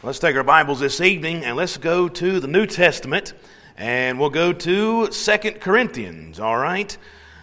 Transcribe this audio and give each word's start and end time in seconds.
Let's 0.00 0.20
take 0.20 0.36
our 0.36 0.44
Bibles 0.44 0.78
this 0.78 1.00
evening 1.00 1.44
and 1.44 1.56
let's 1.56 1.76
go 1.76 2.08
to 2.08 2.38
the 2.38 2.46
New 2.46 2.66
Testament 2.66 3.34
and 3.76 4.20
we'll 4.20 4.30
go 4.30 4.52
to 4.52 5.10
Second 5.10 5.60
Corinthians, 5.60 6.38
all 6.38 6.56
right? 6.56 6.96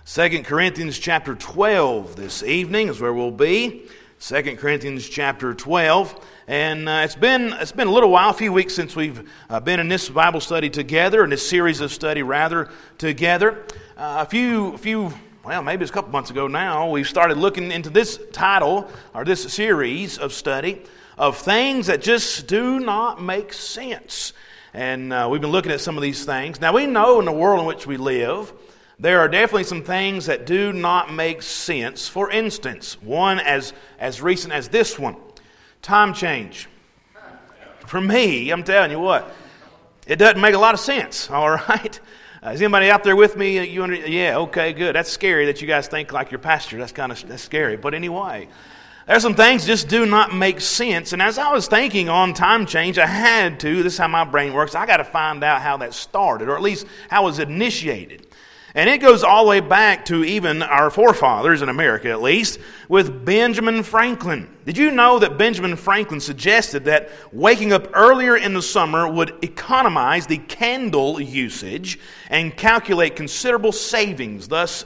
Second 0.06 0.46
Corinthians 0.46 0.98
chapter 0.98 1.36
12 1.36 2.16
this 2.16 2.44
evening 2.44 2.88
is 2.88 3.02
where 3.02 3.12
we'll 3.12 3.30
be. 3.30 3.90
Second 4.20 4.56
Corinthians 4.58 5.10
chapter 5.10 5.54
12. 5.54 6.26
And 6.48 6.88
uh, 6.88 7.02
it's, 7.04 7.18
been, 7.18 7.52
it's 7.52 7.74
been 7.74 7.90
a 7.90 7.92
little 7.92 8.10
while, 8.10 8.30
a 8.30 8.34
few 8.34 8.54
weeks 8.54 8.74
since 8.74 8.96
we've 8.96 9.30
uh, 9.50 9.60
been 9.60 9.82
in 9.82 9.90
this 9.90 10.08
Bible 10.08 10.40
study 10.40 10.70
together, 10.70 11.26
in 11.26 11.32
this 11.32 11.46
series 11.46 11.82
of 11.82 11.92
study 11.92 12.24
rather, 12.24 12.70
together. 12.98 13.66
Uh, 13.98 14.24
a 14.26 14.30
few, 14.30 14.76
a 14.76 14.78
few 14.78 15.14
well, 15.44 15.62
maybe 15.62 15.84
it's 15.84 15.92
a 15.92 15.94
couple 15.94 16.12
months 16.12 16.30
ago 16.30 16.48
now, 16.48 16.90
we 16.90 17.04
started 17.04 17.38
looking 17.38 17.72
into 17.74 17.90
this 17.90 18.18
title 18.32 18.90
or 19.14 19.26
this 19.26 19.44
series 19.44 20.18
of 20.18 20.32
study 20.32 20.82
of 21.18 21.38
things 21.38 21.88
that 21.88 22.02
just 22.02 22.48
do 22.48 22.80
not 22.80 23.22
make 23.22 23.54
sense. 23.54 24.34
And 24.74 25.14
uh, 25.14 25.28
we've 25.32 25.42
been 25.42 25.52
looking 25.52 25.72
at 25.72 25.80
some 25.82 25.96
of 25.96 26.04
these 26.04 26.26
things. 26.26 26.60
Now, 26.60 26.74
we 26.74 26.86
know 26.86 27.20
in 27.20 27.26
the 27.26 27.32
world 27.32 27.62
in 27.62 27.66
which 27.66 27.88
we 27.88 27.98
live, 27.98 28.52
there 29.00 29.20
are 29.20 29.28
definitely 29.28 29.64
some 29.64 29.84
things 29.84 30.26
that 30.26 30.46
do 30.46 30.74
not 30.74 31.14
make 31.14 31.42
sense. 31.42 32.08
For 32.08 32.30
instance, 32.32 33.02
one 33.02 33.40
as, 33.40 33.74
as 34.00 34.22
recent 34.22 34.54
as 34.54 34.70
this 34.70 34.98
one 34.98 35.16
time 35.82 36.14
change. 36.14 36.68
For 37.86 38.02
me, 38.02 38.50
I'm 38.50 38.64
telling 38.64 38.92
you 38.92 39.00
what, 39.00 39.32
it 40.08 40.16
doesn't 40.16 40.42
make 40.42 40.56
a 40.56 40.60
lot 40.60 40.74
of 40.74 40.80
sense, 40.80 41.30
all 41.32 41.52
right? 41.52 42.00
Uh, 42.44 42.50
is 42.50 42.62
anybody 42.62 42.90
out 42.90 43.04
there 43.04 43.16
with 43.16 43.38
me? 43.38 43.66
You 43.66 43.84
under, 43.84 43.96
yeah, 43.96 44.38
okay, 44.38 44.74
good. 44.74 44.96
That's 44.96 45.10
scary 45.10 45.46
that 45.48 45.62
you 45.62 45.68
guys 45.68 45.88
think 45.88 46.12
like 46.12 46.32
your 46.32 46.40
pastor. 46.40 46.78
That's 46.78 46.92
kind 46.92 47.12
of 47.12 47.28
that's 47.28 47.42
scary. 47.42 47.76
But 47.76 47.94
anyway, 47.94 48.48
there's 49.08 49.22
some 49.22 49.36
things 49.36 49.66
just 49.66 49.88
do 49.88 50.06
not 50.06 50.34
make 50.34 50.60
sense. 50.60 51.14
And 51.14 51.22
as 51.22 51.38
I 51.38 51.52
was 51.52 51.68
thinking 51.68 52.10
on 52.10 52.34
time 52.34 52.66
change, 52.66 52.98
I 52.98 53.06
had 53.06 53.60
to, 53.60 53.84
this 53.84 53.94
is 53.94 54.00
how 54.00 54.08
my 54.08 54.24
brain 54.24 54.54
works, 54.54 54.74
I 54.74 54.88
got 54.88 54.98
to 54.98 55.04
find 55.04 55.44
out 55.44 55.62
how 55.62 55.78
that 55.78 55.94
started, 55.94 56.50
or 56.50 56.56
at 56.56 56.64
least 56.64 56.88
how 57.10 57.24
it 57.24 57.26
was 57.26 57.40
initiated. 57.40 58.26
And 58.74 58.90
it 58.90 58.98
goes 58.98 59.24
all 59.24 59.46
the 59.46 59.50
way 59.52 59.60
back 59.62 60.06
to 60.06 60.26
even 60.26 60.62
our 60.62 60.90
forefathers 60.90 61.62
in 61.62 61.70
America, 61.70 62.10
at 62.10 62.22
least, 62.22 62.60
with 62.90 63.24
Benjamin 63.24 63.84
Franklin. 63.84 64.50
Did 64.66 64.78
you 64.78 64.92
know 64.92 65.20
that 65.20 65.38
Benjamin 65.38 65.76
Franklin 65.78 66.20
suggested 66.20 66.86
that 66.86 67.10
waking 67.32 67.72
up 67.72 67.92
earlier 67.94 68.36
in 68.36 68.54
the 68.54 68.62
summer 68.62 69.08
would 69.08 69.38
economize 69.44 70.28
the 70.28 70.40
candle 70.40 71.22
usage 71.22 72.00
and 72.30 72.58
calculate 72.58 73.16
considerable 73.16 73.72
savings, 73.72 74.48
thus, 74.48 74.84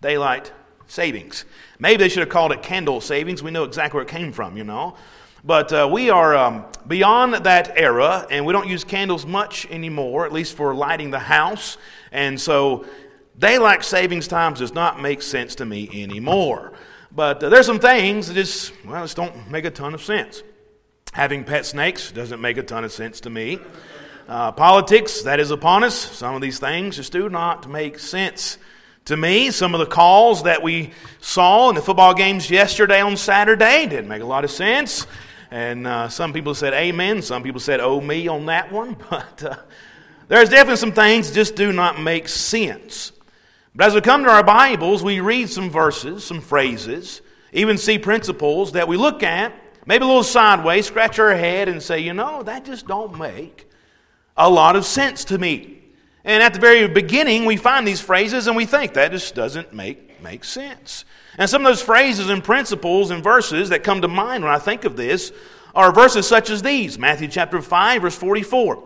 daylight 0.00 0.52
savings? 0.90 1.44
Maybe 1.78 1.96
they 1.96 2.08
should 2.08 2.20
have 2.20 2.28
called 2.28 2.52
it 2.52 2.62
candle 2.62 3.00
savings. 3.00 3.42
We 3.42 3.50
know 3.50 3.64
exactly 3.64 3.96
where 3.98 4.04
it 4.04 4.10
came 4.10 4.32
from, 4.32 4.56
you 4.56 4.64
know. 4.64 4.96
But 5.42 5.72
uh, 5.72 5.88
we 5.90 6.10
are 6.10 6.36
um, 6.36 6.66
beyond 6.86 7.32
that 7.32 7.72
era, 7.76 8.26
and 8.30 8.44
we 8.44 8.52
don't 8.52 8.68
use 8.68 8.84
candles 8.84 9.24
much 9.24 9.66
anymore, 9.70 10.26
at 10.26 10.32
least 10.32 10.56
for 10.56 10.74
lighting 10.74 11.10
the 11.10 11.18
house. 11.18 11.78
And 12.12 12.38
so 12.38 12.84
daylight 13.38 13.84
savings 13.84 14.28
times 14.28 14.58
does 14.58 14.74
not 14.74 15.00
make 15.00 15.22
sense 15.22 15.54
to 15.56 15.64
me 15.64 15.88
anymore. 16.02 16.72
But 17.10 17.42
uh, 17.42 17.48
there's 17.48 17.66
some 17.66 17.80
things 17.80 18.28
that 18.28 18.34
just, 18.34 18.72
well, 18.84 19.02
just 19.02 19.16
don't 19.16 19.50
make 19.50 19.64
a 19.64 19.70
ton 19.70 19.94
of 19.94 20.02
sense. 20.02 20.42
Having 21.12 21.44
pet 21.44 21.64
snakes 21.64 22.12
doesn't 22.12 22.40
make 22.40 22.58
a 22.58 22.62
ton 22.62 22.84
of 22.84 22.92
sense 22.92 23.20
to 23.20 23.30
me. 23.30 23.58
Uh, 24.28 24.52
politics, 24.52 25.22
that 25.22 25.40
is 25.40 25.50
upon 25.50 25.82
us. 25.82 25.96
Some 25.96 26.34
of 26.34 26.40
these 26.40 26.60
things 26.60 26.96
just 26.96 27.12
do 27.12 27.28
not 27.28 27.68
make 27.68 27.98
sense 27.98 28.58
to 29.06 29.16
me, 29.16 29.50
some 29.50 29.74
of 29.74 29.80
the 29.80 29.86
calls 29.86 30.44
that 30.44 30.62
we 30.62 30.92
saw 31.20 31.68
in 31.68 31.74
the 31.74 31.82
football 31.82 32.14
games 32.14 32.50
yesterday 32.50 33.00
on 33.00 33.16
Saturday 33.16 33.86
didn't 33.86 34.08
make 34.08 34.22
a 34.22 34.26
lot 34.26 34.44
of 34.44 34.50
sense. 34.50 35.06
And 35.50 35.86
uh, 35.86 36.08
some 36.08 36.32
people 36.32 36.54
said 36.54 36.74
amen, 36.74 37.22
some 37.22 37.42
people 37.42 37.60
said 37.60 37.80
oh 37.80 38.00
me 38.00 38.28
on 38.28 38.46
that 38.46 38.70
one. 38.70 38.96
But 39.10 39.42
uh, 39.42 39.56
there's 40.28 40.48
definitely 40.48 40.76
some 40.76 40.92
things 40.92 41.32
just 41.32 41.56
do 41.56 41.72
not 41.72 42.00
make 42.00 42.28
sense. 42.28 43.10
But 43.74 43.88
as 43.88 43.94
we 43.94 44.00
come 44.00 44.22
to 44.24 44.30
our 44.30 44.44
Bibles, 44.44 45.02
we 45.02 45.18
read 45.18 45.48
some 45.48 45.70
verses, 45.70 46.24
some 46.24 46.40
phrases, 46.40 47.20
even 47.52 47.78
see 47.78 47.98
principles 47.98 48.72
that 48.72 48.86
we 48.86 48.96
look 48.96 49.24
at, 49.24 49.52
maybe 49.86 50.04
a 50.04 50.06
little 50.06 50.22
sideways, 50.22 50.86
scratch 50.86 51.18
our 51.18 51.34
head 51.34 51.68
and 51.68 51.82
say, 51.82 51.98
you 51.98 52.14
know, 52.14 52.44
that 52.44 52.64
just 52.64 52.86
don't 52.86 53.18
make 53.18 53.68
a 54.36 54.48
lot 54.48 54.76
of 54.76 54.84
sense 54.84 55.24
to 55.26 55.38
me. 55.38 55.79
And 56.24 56.42
at 56.42 56.52
the 56.52 56.60
very 56.60 56.86
beginning, 56.86 57.44
we 57.44 57.56
find 57.56 57.86
these 57.86 58.00
phrases 58.00 58.46
and 58.46 58.56
we 58.56 58.66
think 58.66 58.94
that 58.94 59.10
just 59.10 59.34
doesn't 59.34 59.72
make, 59.72 60.22
make 60.22 60.44
sense. 60.44 61.04
And 61.38 61.48
some 61.48 61.64
of 61.64 61.70
those 61.70 61.82
phrases 61.82 62.28
and 62.28 62.44
principles 62.44 63.10
and 63.10 63.22
verses 63.22 63.70
that 63.70 63.82
come 63.82 64.02
to 64.02 64.08
mind 64.08 64.44
when 64.44 64.52
I 64.52 64.58
think 64.58 64.84
of 64.84 64.96
this 64.96 65.32
are 65.74 65.92
verses 65.92 66.26
such 66.26 66.50
as 66.50 66.62
these 66.62 66.98
Matthew 66.98 67.28
chapter 67.28 67.62
5, 67.62 68.02
verse 68.02 68.16
44. 68.16 68.82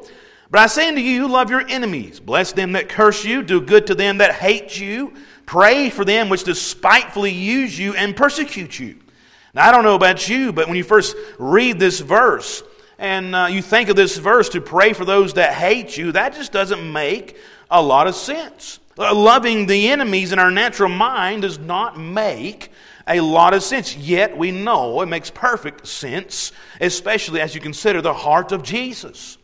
But 0.50 0.60
I 0.60 0.66
say 0.66 0.88
unto 0.88 1.00
you, 1.00 1.26
love 1.26 1.50
your 1.50 1.66
enemies, 1.68 2.20
bless 2.20 2.52
them 2.52 2.72
that 2.72 2.88
curse 2.88 3.24
you, 3.24 3.42
do 3.42 3.60
good 3.60 3.86
to 3.88 3.94
them 3.94 4.18
that 4.18 4.34
hate 4.34 4.78
you, 4.78 5.14
pray 5.46 5.90
for 5.90 6.04
them 6.04 6.28
which 6.28 6.44
despitefully 6.44 7.32
use 7.32 7.76
you 7.76 7.94
and 7.94 8.14
persecute 8.14 8.78
you. 8.78 9.00
Now, 9.54 9.68
I 9.68 9.72
don't 9.72 9.84
know 9.84 9.94
about 9.94 10.28
you, 10.28 10.52
but 10.52 10.68
when 10.68 10.76
you 10.76 10.84
first 10.84 11.16
read 11.38 11.78
this 11.78 12.00
verse, 12.00 12.62
and 12.98 13.34
uh, 13.34 13.46
you 13.50 13.62
think 13.62 13.88
of 13.88 13.96
this 13.96 14.16
verse 14.16 14.48
to 14.50 14.60
pray 14.60 14.92
for 14.92 15.04
those 15.04 15.34
that 15.34 15.54
hate 15.54 15.96
you, 15.96 16.12
that 16.12 16.34
just 16.34 16.52
doesn't 16.52 16.92
make 16.92 17.36
a 17.70 17.82
lot 17.82 18.06
of 18.06 18.14
sense. 18.14 18.78
Uh, 18.96 19.14
loving 19.14 19.66
the 19.66 19.88
enemies 19.88 20.32
in 20.32 20.38
our 20.38 20.50
natural 20.50 20.88
mind 20.88 21.42
does 21.42 21.58
not 21.58 21.98
make 21.98 22.70
a 23.06 23.20
lot 23.20 23.54
of 23.54 23.62
sense. 23.62 23.96
Yet 23.96 24.36
we 24.36 24.50
know 24.50 25.00
it 25.02 25.06
makes 25.06 25.30
perfect 25.30 25.86
sense, 25.86 26.52
especially 26.80 27.40
as 27.40 27.54
you 27.54 27.60
consider 27.60 28.00
the 28.00 28.14
heart 28.14 28.52
of 28.52 28.62
Jesus. 28.62 29.38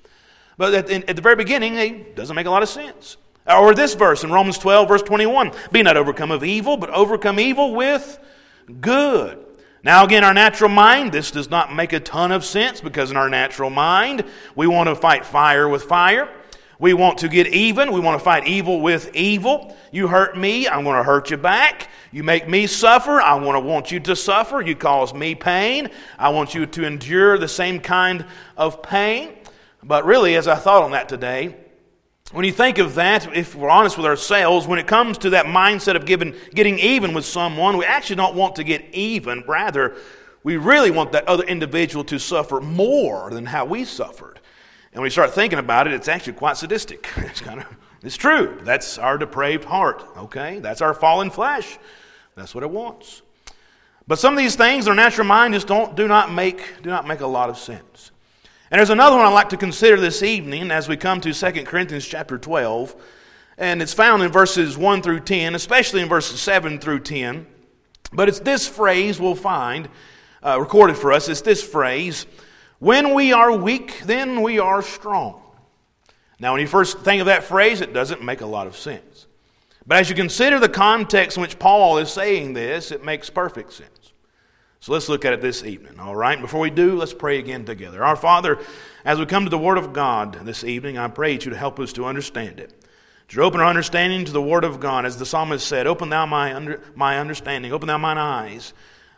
But 0.56 0.75
at, 0.75 0.91
at 0.91 1.17
the 1.17 1.22
very 1.22 1.37
beginning, 1.37 1.75
it 1.77 2.17
doesn't 2.17 2.37
make 2.37 2.47
a 2.47 2.50
lot 2.50 2.62
of 2.62 2.69
sense. 2.69 3.17
Or 3.47 3.75
this 3.75 3.94
verse 3.94 4.22
in 4.22 4.31
Romans 4.31 4.59
12, 4.59 4.88
verse 4.88 5.03
21 5.03 5.53
Be 5.72 5.82
not 5.82 5.97
overcome 5.97 6.31
of 6.31 6.44
evil, 6.44 6.77
but 6.77 6.91
overcome 6.91 7.41
evil 7.41 7.75
with 7.75 8.19
good. 8.81 9.44
Now, 9.82 10.04
again, 10.04 10.24
our 10.24 10.34
natural 10.34 10.68
mind, 10.68 11.12
this 11.12 11.30
does 11.30 11.48
not 11.48 11.74
make 11.74 11.94
a 11.94 12.00
ton 12.00 12.32
of 12.32 12.44
sense 12.44 12.82
because 12.82 13.10
in 13.10 13.16
our 13.16 13.30
natural 13.30 13.70
mind, 13.70 14.24
we 14.54 14.66
want 14.66 14.88
to 14.88 14.94
fight 14.94 15.24
fire 15.24 15.68
with 15.68 15.84
fire. 15.84 16.28
We 16.78 16.92
want 16.92 17.18
to 17.18 17.28
get 17.28 17.46
even. 17.48 17.92
We 17.92 18.00
want 18.00 18.19
to 18.19 18.24
fight 18.24 18.46
evil 18.46 18.80
with 18.80 19.14
evil. 19.14 19.76
You 19.90 20.08
hurt 20.08 20.36
me, 20.36 20.69
I'm 20.69 20.84
going 20.84 20.96
to 20.96 21.02
hurt 21.02 21.30
you 21.30 21.38
back. 21.38 21.88
You 22.12 22.22
make 22.22 22.48
me 22.48 22.66
suffer, 22.66 23.20
I 23.20 23.34
want 23.34 23.56
to 23.56 23.60
want 23.60 23.90
you 23.90 24.00
to 24.00 24.16
suffer. 24.16 24.60
You 24.60 24.76
cause 24.76 25.14
me 25.14 25.34
pain, 25.34 25.88
I 26.19 26.30
want 26.30 26.54
you 26.54 26.66
to 26.66 26.84
endure 26.84 27.38
the 27.38 27.48
same 27.48 27.80
kind 27.80 28.26
of 28.56 28.82
pain. 28.82 29.32
But 29.82 30.04
really, 30.04 30.36
as 30.36 30.46
I 30.46 30.56
thought 30.56 30.82
on 30.82 30.90
that 30.90 31.08
today, 31.08 31.56
when 32.32 32.44
you 32.44 32.52
think 32.52 32.78
of 32.78 32.94
that, 32.94 33.34
if 33.36 33.54
we're 33.54 33.70
honest 33.70 33.96
with 33.96 34.06
ourselves, 34.06 34.66
when 34.66 34.78
it 34.78 34.86
comes 34.86 35.18
to 35.18 35.30
that 35.30 35.46
mindset 35.46 35.96
of 35.96 36.06
giving, 36.06 36.34
getting 36.54 36.78
even 36.78 37.12
with 37.12 37.24
someone, 37.24 37.76
we 37.76 37.84
actually 37.84 38.16
don't 38.16 38.36
want 38.36 38.56
to 38.56 38.64
get 38.64 38.84
even. 38.92 39.42
Rather, 39.48 39.96
we 40.44 40.56
really 40.56 40.90
want 40.90 41.12
that 41.12 41.26
other 41.26 41.44
individual 41.44 42.04
to 42.04 42.19
suffer 42.19 42.60
more 42.60 43.30
than 43.30 43.46
how 43.46 43.64
we 43.64 43.84
suffered. 43.84 44.40
And 44.92 45.00
when 45.00 45.04
we 45.04 45.10
start 45.10 45.32
thinking 45.32 45.58
about 45.58 45.86
it, 45.86 45.92
it's 45.92 46.08
actually 46.08 46.34
quite 46.34 46.56
sadistic. 46.56 47.08
It's 47.16 47.40
kind 47.40 47.60
of, 47.60 47.66
it's 48.02 48.16
true. 48.16 48.58
That's 48.62 48.96
our 48.96 49.19
depraved 49.19 49.64
heart, 49.64 50.04
okay? 50.16 50.60
That's 50.60 50.80
our 50.80 50.94
fallen 50.94 51.30
flesh. 51.30 51.78
That's 52.36 52.54
what 52.54 52.64
it 52.64 52.70
wants. 52.70 53.22
But 54.06 54.19
some 54.19 54.34
of 54.34 54.38
these 54.38 54.56
things, 54.56 54.88
our 54.88 54.94
natural 54.94 55.26
mind 55.26 55.54
just 55.54 55.66
don't, 55.66 55.94
do, 55.96 56.08
not 56.08 56.32
make, 56.32 56.82
do 56.82 56.90
not 56.90 57.06
make 57.06 57.20
a 57.20 57.26
lot 57.26 57.50
of 57.50 57.58
sense. 57.58 58.10
And 58.70 58.78
there's 58.78 58.91
another 58.91 59.16
one 59.16 59.26
I'd 59.26 59.34
like 59.34 59.48
to 59.48 59.56
consider 59.56 59.97
this 60.00 60.22
evening 60.22 60.70
as 60.70 60.88
we 60.88 60.97
come 60.97 61.20
to 61.22 61.32
2 61.32 61.64
Corinthians 61.64 62.06
chapter 62.06 62.38
12. 62.38 62.94
And 63.58 63.82
it's 63.82 63.92
found 63.92 64.22
in 64.22 64.31
verses 64.31 64.78
1 64.78 65.03
through 65.03 65.20
10, 65.20 65.56
especially 65.56 66.03
in 66.03 66.08
verses 66.08 66.41
7 66.41 66.78
through 66.78 67.00
10. 67.00 67.48
But 68.12 68.28
it's 68.28 68.38
this 68.38 68.69
phrase 68.69 69.19
we'll 69.19 69.34
find 69.34 69.88
uh, 70.41 70.60
recorded 70.60 70.97
for 70.97 71.12
us. 71.12 71.28
It's 71.28 71.41
this 71.41 71.64
phrase 71.64 72.26
When 72.78 73.12
we 73.12 73.32
are 73.32 73.56
weak, 73.56 74.02
then 74.05 74.40
we 74.40 74.61
are 74.61 74.82
strong. 74.82 75.43
Now, 76.38 76.52
when 76.52 76.61
you 76.61 76.69
first 76.69 77.00
think 77.00 77.19
of 77.19 77.26
that 77.26 77.43
phrase, 77.43 77.81
it 77.81 77.93
doesn't 77.93 78.22
make 78.22 78.40
a 78.40 78.46
lot 78.46 78.69
of 78.69 78.76
sense. 78.76 79.26
But 79.84 79.99
as 79.99 80.08
you 80.08 80.14
consider 80.14 80.61
the 80.61 80.69
context 80.69 81.37
in 81.37 81.40
which 81.40 81.58
Paul 81.58 81.99
is 81.99 82.12
saying 82.12 82.52
this, 82.52 82.93
it 82.93 83.05
makes 83.05 83.31
perfect 83.31 83.72
sense. 83.72 84.00
So 84.81 84.93
let's 84.93 85.11
look 85.11 85.27
at 85.27 85.35
it 85.35 85.43
this 85.43 85.62
evening, 85.62 86.00
all 86.00 86.17
right? 86.17 86.41
Before 86.41 86.61
we 86.61 86.71
do, 86.71 86.97
let's 86.97 87.12
pray 87.12 87.38
again 87.38 87.67
together. 87.67 88.03
Our 88.03 88.17
Father, 88.17 88.59
as 89.05 89.19
we 89.19 89.27
come 89.27 89.44
to 89.44 89.50
the 89.50 89.59
Word 89.59 89.77
of 89.77 89.93
God 89.93 90.47
this 90.47 90.65
evening, 90.65 90.97
I 90.97 91.06
pray 91.09 91.35
that 91.37 91.44
you 91.44 91.50
to 91.50 91.56
help 91.56 91.79
us 91.79 91.93
to 91.94 92.06
understand 92.06 92.59
it. 92.59 92.73
To 93.29 93.43
open 93.43 93.61
our 93.61 93.67
understanding 93.67 94.25
to 94.25 94.32
the 94.32 94.41
Word 94.41 94.65
of 94.65 94.81
God, 94.81 95.05
as 95.05 95.19
the 95.19 95.27
psalmist 95.27 95.67
said, 95.67 95.87
Open 95.87 96.09
thou 96.09 96.25
my, 96.25 96.55
under, 96.55 96.81
my 96.94 97.19
understanding, 97.19 97.73
open 97.73 97.88
thou 97.88 97.99
mine 97.99 98.17
eyes, 98.17 98.73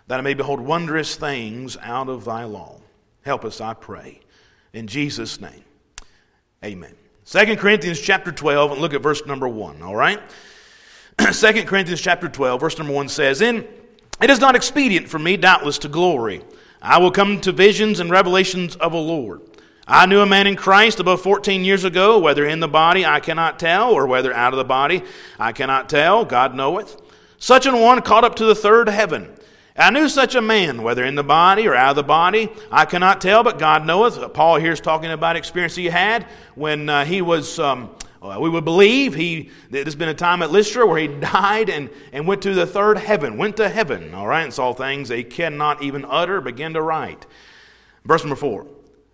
that 0.09 0.19
I 0.19 0.23
may 0.23 0.35
behold 0.35 0.61
wondrous 0.61 1.14
things 1.14 1.76
out 1.76 2.09
of 2.09 2.25
thy 2.25 2.43
law. 2.43 2.81
Help 3.25 3.44
us, 3.44 3.61
I 3.61 3.75
pray. 3.75 4.19
In 4.73 4.88
Jesus' 4.88 5.41
name, 5.41 5.62
amen. 6.64 6.97
2 7.25 7.56
Corinthians 7.56 8.00
chapter 8.00 8.32
12, 8.32 8.73
and 8.73 8.81
look 8.81 8.94
at 8.94 9.00
verse 9.00 9.25
number 9.26 9.47
1, 9.47 9.81
all 9.81 9.94
right? 9.94 10.20
2 11.19 11.64
Corinthians 11.67 12.00
chapter 12.00 12.29
12, 12.29 12.61
verse 12.61 12.79
number 12.79 12.93
1 12.93 13.09
says, 13.09 13.41
In 13.41 13.64
it 14.22 14.30
is 14.30 14.40
not 14.40 14.56
expedient 14.56 15.08
for 15.08 15.19
me, 15.19 15.36
doubtless, 15.36 15.78
to 15.78 15.88
glory, 15.88 16.42
I 16.80 16.98
will 16.98 17.10
come 17.10 17.40
to 17.42 17.52
visions 17.52 18.00
and 18.00 18.10
revelations 18.10 18.76
of 18.76 18.92
a 18.92 18.98
Lord. 18.98 19.40
I 19.86 20.06
knew 20.06 20.20
a 20.20 20.26
man 20.26 20.46
in 20.46 20.56
Christ 20.56 21.00
above 21.00 21.22
14 21.22 21.64
years 21.64 21.84
ago, 21.84 22.19
whether 22.19 22.46
in 22.46 22.60
the 22.60 22.69
body 22.69 23.04
I 23.04 23.20
cannot 23.20 23.58
tell, 23.58 23.90
or 23.90 24.06
whether 24.06 24.32
out 24.32 24.52
of 24.52 24.56
the 24.56 24.64
body 24.64 25.02
I 25.38 25.52
cannot 25.52 25.88
tell, 25.88 26.24
God 26.24 26.54
knoweth. 26.54 27.00
Such 27.38 27.66
an 27.66 27.80
one 27.80 28.00
caught 28.02 28.24
up 28.24 28.36
to 28.36 28.44
the 28.44 28.54
third 28.54 28.88
heaven. 28.88 29.34
I 29.76 29.90
knew 29.90 30.08
such 30.08 30.34
a 30.34 30.42
man, 30.42 30.82
whether 30.82 31.04
in 31.04 31.14
the 31.14 31.25
body 31.25 31.66
or 31.66 31.75
out 31.75 31.90
of 31.90 31.96
the 31.96 32.02
body, 32.02 32.48
I 32.70 32.84
cannot 32.84 33.20
tell, 33.20 33.42
but 33.42 33.58
God 33.58 33.86
knoweth. 33.86 34.32
Paul 34.34 34.56
here 34.56 34.72
is 34.72 34.80
talking 34.80 35.10
about 35.10 35.34
experience 35.34 35.75
he 35.75 35.86
had 35.86 36.25
when 36.54 36.88
uh, 36.88 37.04
he 37.04 37.22
was, 37.22 37.58
um, 37.58 37.90
Uh, 38.22 38.38
we 38.38 38.48
would 38.48 38.64
believe, 38.64 39.14
he, 39.14 39.50
there's 39.70 39.96
been 39.96 40.08
a 40.08 40.14
time 40.14 40.42
at 40.42 40.52
Lystra 40.52 40.86
where 40.86 41.00
he 41.00 41.08
died 41.20 41.69
and, 41.69 41.90
and 42.12 42.26
went 42.26 42.40
to 42.42 42.54
the 42.54 42.66
third 42.66 42.98
heaven, 42.98 43.36
went 43.36 43.56
to 43.56 43.69
heaven, 43.69 44.14
all 44.14 44.28
right, 44.28 44.44
and 44.44 44.54
saw 44.54 44.72
things 44.72 45.08
they 45.08 45.24
cannot 45.24 45.82
even 45.82 46.04
utter, 46.08 46.40
begin 46.40 46.74
to 46.74 46.82
write. 46.82 47.26
Verse 48.04 48.22
number 48.22 48.36
four. 48.36 48.66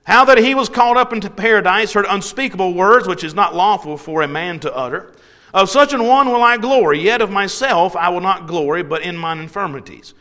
How 0.05 0.27
that 0.27 0.39
he 0.39 0.55
was 0.55 0.69
called 0.69 0.99
up 0.99 1.13
into 1.13 1.31
paradise, 1.31 1.95
heard 1.95 2.07
unspeakable 2.09 2.75
words 2.75 3.09
which 3.09 3.25
is 3.25 3.35
not 3.35 3.55
lawful 3.55 3.97
for 3.97 4.23
a 4.23 4.29
man 4.29 4.61
to 4.61 4.75
utter. 4.75 5.15
Of 5.55 5.71
such 5.71 5.95
an 5.95 6.05
one 6.05 6.29
will 6.29 6.43
I 6.43 6.59
glory, 6.59 7.01
yet 7.01 7.23
of 7.23 7.31
myself 7.31 7.97
I 7.97 8.11
will 8.11 8.21
not 8.21 8.47
glory, 8.47 8.83
but 8.83 9.03
in 9.03 9.17
mine 9.17 9.39
infirmities. 9.39 10.13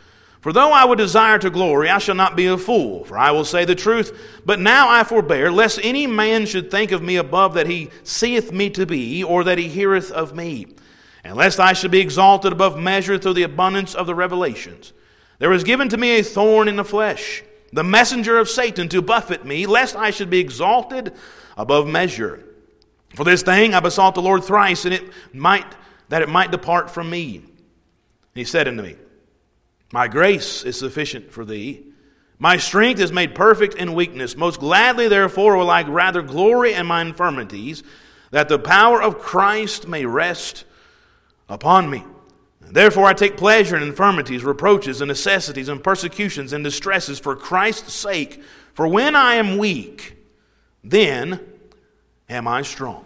For 0.47 0.53
though 0.53 0.71
I 0.71 0.85
would 0.85 0.97
desire 0.97 1.37
to 1.39 1.49
glory, 1.49 1.89
I 1.89 1.97
shall 1.97 2.15
not 2.15 2.37
be 2.37 2.45
a 2.45 2.57
fool, 2.57 3.03
for 3.03 3.17
I 3.17 3.31
will 3.31 3.43
say 3.43 3.65
the 3.65 3.75
truth. 3.75 4.17
But 4.45 4.61
now 4.61 4.87
I 4.87 5.03
forbear, 5.03 5.51
lest 5.51 5.77
any 5.83 6.07
man 6.07 6.45
should 6.45 6.71
think 6.71 6.93
of 6.93 7.01
me 7.01 7.17
above 7.17 7.55
that 7.55 7.67
he 7.67 7.89
seeth 8.03 8.53
me 8.53 8.69
to 8.69 8.85
be, 8.85 9.21
or 9.25 9.43
that 9.43 9.57
he 9.57 9.67
heareth 9.67 10.09
of 10.09 10.33
me, 10.33 10.67
and 11.25 11.35
lest 11.35 11.59
I 11.59 11.73
should 11.73 11.91
be 11.91 11.99
exalted 11.99 12.53
above 12.53 12.79
measure 12.79 13.17
through 13.17 13.33
the 13.33 13.43
abundance 13.43 13.93
of 13.93 14.07
the 14.07 14.15
revelations. 14.15 14.93
There 15.39 15.49
was 15.49 15.65
given 15.65 15.89
to 15.89 15.97
me 15.97 16.17
a 16.17 16.23
thorn 16.23 16.69
in 16.69 16.77
the 16.77 16.85
flesh, 16.85 17.43
the 17.73 17.83
messenger 17.83 18.37
of 18.39 18.47
Satan 18.47 18.87
to 18.87 19.01
buffet 19.01 19.43
me, 19.43 19.65
lest 19.65 19.97
I 19.97 20.11
should 20.11 20.29
be 20.29 20.39
exalted 20.39 21.11
above 21.57 21.87
measure. 21.87 22.45
For 23.15 23.25
this 23.25 23.43
thing 23.43 23.73
I 23.73 23.81
besought 23.81 24.15
the 24.15 24.21
Lord 24.21 24.45
thrice, 24.45 24.85
and 24.85 24.93
it 24.93 25.11
might 25.33 25.65
that 26.07 26.21
it 26.21 26.29
might 26.29 26.51
depart 26.51 26.89
from 26.89 27.09
me. 27.09 27.35
And 27.35 27.45
he 28.33 28.45
said 28.45 28.69
unto 28.69 28.81
me, 28.81 28.95
my 29.91 30.07
grace 30.07 30.63
is 30.63 30.77
sufficient 30.77 31.31
for 31.31 31.45
thee. 31.45 31.85
My 32.39 32.57
strength 32.57 32.99
is 32.99 33.11
made 33.11 33.33
perfect 33.33 33.75
in 33.75 33.93
weakness. 33.93 34.35
Most 34.35 34.59
gladly, 34.59 35.07
therefore, 35.07 35.57
will 35.57 35.69
I 35.69 35.83
rather 35.83 36.21
glory 36.21 36.73
in 36.73 36.85
my 36.85 37.01
infirmities, 37.01 37.83
that 38.31 38.49
the 38.49 38.59
power 38.59 39.01
of 39.01 39.19
Christ 39.19 39.87
may 39.87 40.05
rest 40.05 40.65
upon 41.49 41.89
me. 41.89 42.03
Therefore, 42.61 43.05
I 43.05 43.13
take 43.13 43.37
pleasure 43.37 43.77
in 43.77 43.83
infirmities, 43.83 44.43
reproaches, 44.43 44.99
and 45.01 45.07
necessities, 45.07 45.69
and 45.69 45.83
persecutions, 45.83 46.51
and 46.53 46.63
distresses 46.63 47.17
for 47.17 47.35
Christ's 47.35 47.93
sake. 47.93 48.43
For 48.73 48.87
when 48.87 49.15
I 49.15 49.35
am 49.35 49.57
weak, 49.57 50.17
then 50.83 51.39
am 52.29 52.47
I 52.47 52.61
strong. 52.63 53.05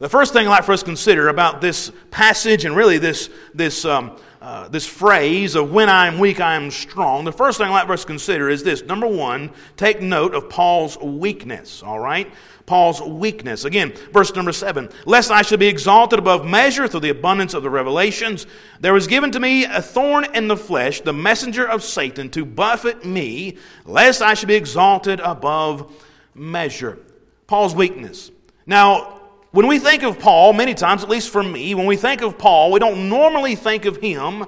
The 0.00 0.08
first 0.08 0.32
thing 0.32 0.46
I'd 0.46 0.50
like 0.50 0.64
for 0.64 0.72
us 0.72 0.80
to 0.80 0.86
consider 0.86 1.28
about 1.28 1.60
this 1.60 1.92
passage 2.10 2.64
and 2.64 2.74
really 2.74 2.98
this, 2.98 3.30
this 3.54 3.84
um, 3.84 4.18
uh, 4.40 4.68
this 4.68 4.86
phrase 4.86 5.54
of 5.54 5.70
when 5.70 5.90
I 5.90 6.06
am 6.06 6.18
weak, 6.18 6.40
I 6.40 6.54
am 6.54 6.70
strong, 6.70 7.24
the 7.24 7.32
first 7.32 7.58
thing 7.58 7.66
I'd 7.66 7.72
like 7.72 7.86
for 7.86 7.92
us 7.92 8.00
to 8.02 8.06
consider 8.06 8.48
is 8.48 8.62
this. 8.62 8.82
Number 8.82 9.06
one, 9.06 9.50
take 9.76 10.00
note 10.00 10.34
of 10.34 10.48
Paul's 10.48 10.96
weakness, 10.98 11.82
all 11.82 12.00
right? 12.00 12.32
Paul's 12.64 13.02
weakness. 13.02 13.64
Again, 13.64 13.92
verse 14.12 14.34
number 14.34 14.52
seven. 14.52 14.88
Lest 15.04 15.30
I 15.30 15.42
should 15.42 15.60
be 15.60 15.66
exalted 15.66 16.18
above 16.18 16.46
measure 16.46 16.88
through 16.88 17.00
the 17.00 17.10
abundance 17.10 17.52
of 17.52 17.62
the 17.62 17.68
revelations, 17.68 18.46
there 18.78 18.94
was 18.94 19.06
given 19.06 19.30
to 19.32 19.40
me 19.40 19.64
a 19.64 19.82
thorn 19.82 20.24
in 20.34 20.48
the 20.48 20.56
flesh, 20.56 21.02
the 21.02 21.12
messenger 21.12 21.68
of 21.68 21.82
Satan, 21.82 22.30
to 22.30 22.46
buffet 22.46 23.04
me, 23.04 23.58
lest 23.84 24.22
I 24.22 24.32
should 24.34 24.48
be 24.48 24.54
exalted 24.54 25.20
above 25.20 25.92
measure. 26.34 26.98
Paul's 27.46 27.74
weakness. 27.74 28.30
Now, 28.64 29.19
when 29.52 29.66
we 29.66 29.78
think 29.78 30.02
of 30.02 30.18
Paul, 30.18 30.52
many 30.52 30.74
times, 30.74 31.02
at 31.02 31.08
least 31.08 31.30
for 31.30 31.42
me, 31.42 31.74
when 31.74 31.86
we 31.86 31.96
think 31.96 32.22
of 32.22 32.38
Paul, 32.38 32.70
we 32.70 32.78
don't 32.78 33.08
normally 33.08 33.56
think 33.56 33.84
of 33.84 33.96
him 33.96 34.46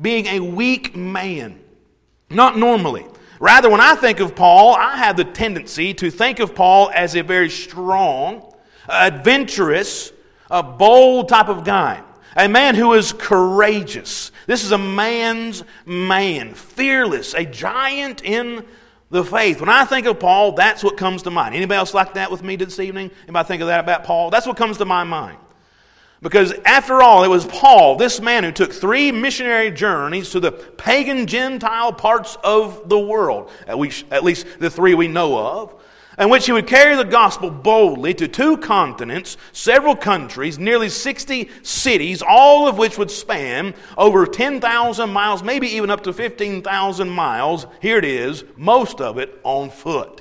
being 0.00 0.26
a 0.26 0.40
weak 0.40 0.96
man. 0.96 1.60
Not 2.30 2.56
normally. 2.56 3.06
Rather, 3.38 3.68
when 3.68 3.80
I 3.80 3.94
think 3.96 4.20
of 4.20 4.34
Paul, 4.34 4.74
I 4.74 4.96
have 4.96 5.16
the 5.16 5.24
tendency 5.24 5.92
to 5.94 6.10
think 6.10 6.38
of 6.38 6.54
Paul 6.54 6.90
as 6.94 7.16
a 7.16 7.22
very 7.22 7.50
strong, 7.50 8.54
adventurous, 8.88 10.12
a 10.50 10.62
bold 10.62 11.28
type 11.28 11.48
of 11.48 11.64
guy. 11.64 12.02
A 12.36 12.48
man 12.48 12.76
who 12.76 12.92
is 12.94 13.12
courageous. 13.12 14.30
This 14.46 14.64
is 14.64 14.72
a 14.72 14.78
man's 14.78 15.64
man, 15.84 16.54
fearless, 16.54 17.34
a 17.34 17.44
giant 17.44 18.22
in 18.22 18.64
the 19.10 19.24
faith. 19.24 19.60
When 19.60 19.68
I 19.68 19.84
think 19.84 20.06
of 20.06 20.20
Paul, 20.20 20.52
that's 20.52 20.82
what 20.82 20.96
comes 20.96 21.22
to 21.24 21.30
mind. 21.30 21.54
Anybody 21.54 21.78
else 21.78 21.92
like 21.92 22.14
that 22.14 22.30
with 22.30 22.42
me 22.42 22.56
this 22.56 22.78
evening? 22.78 23.10
Anybody 23.24 23.46
think 23.46 23.62
of 23.62 23.68
that 23.68 23.80
about 23.80 24.04
Paul? 24.04 24.30
That's 24.30 24.46
what 24.46 24.56
comes 24.56 24.78
to 24.78 24.84
my 24.84 25.04
mind. 25.04 25.38
Because 26.22 26.52
after 26.64 27.00
all, 27.00 27.24
it 27.24 27.28
was 27.28 27.46
Paul, 27.46 27.96
this 27.96 28.20
man 28.20 28.44
who 28.44 28.52
took 28.52 28.72
three 28.72 29.10
missionary 29.10 29.70
journeys 29.70 30.30
to 30.30 30.40
the 30.40 30.52
pagan 30.52 31.26
Gentile 31.26 31.92
parts 31.92 32.36
of 32.44 32.88
the 32.88 32.98
world, 32.98 33.50
at 33.66 33.78
least, 33.78 34.04
at 34.10 34.22
least 34.22 34.46
the 34.58 34.68
three 34.68 34.94
we 34.94 35.08
know 35.08 35.38
of, 35.38 35.74
in 36.20 36.28
which 36.28 36.44
he 36.44 36.52
would 36.52 36.66
carry 36.66 36.94
the 36.94 37.04
gospel 37.04 37.50
boldly 37.50 38.12
to 38.12 38.28
two 38.28 38.58
continents, 38.58 39.38
several 39.52 39.96
countries, 39.96 40.58
nearly 40.58 40.90
60 40.90 41.48
cities, 41.62 42.20
all 42.20 42.68
of 42.68 42.76
which 42.76 42.98
would 42.98 43.10
span 43.10 43.74
over 43.96 44.26
10,000 44.26 45.10
miles, 45.10 45.42
maybe 45.42 45.66
even 45.68 45.88
up 45.88 46.02
to 46.02 46.12
15,000 46.12 47.08
miles. 47.08 47.66
Here 47.80 47.96
it 47.96 48.04
is, 48.04 48.44
most 48.54 49.00
of 49.00 49.16
it 49.16 49.40
on 49.44 49.70
foot. 49.70 50.20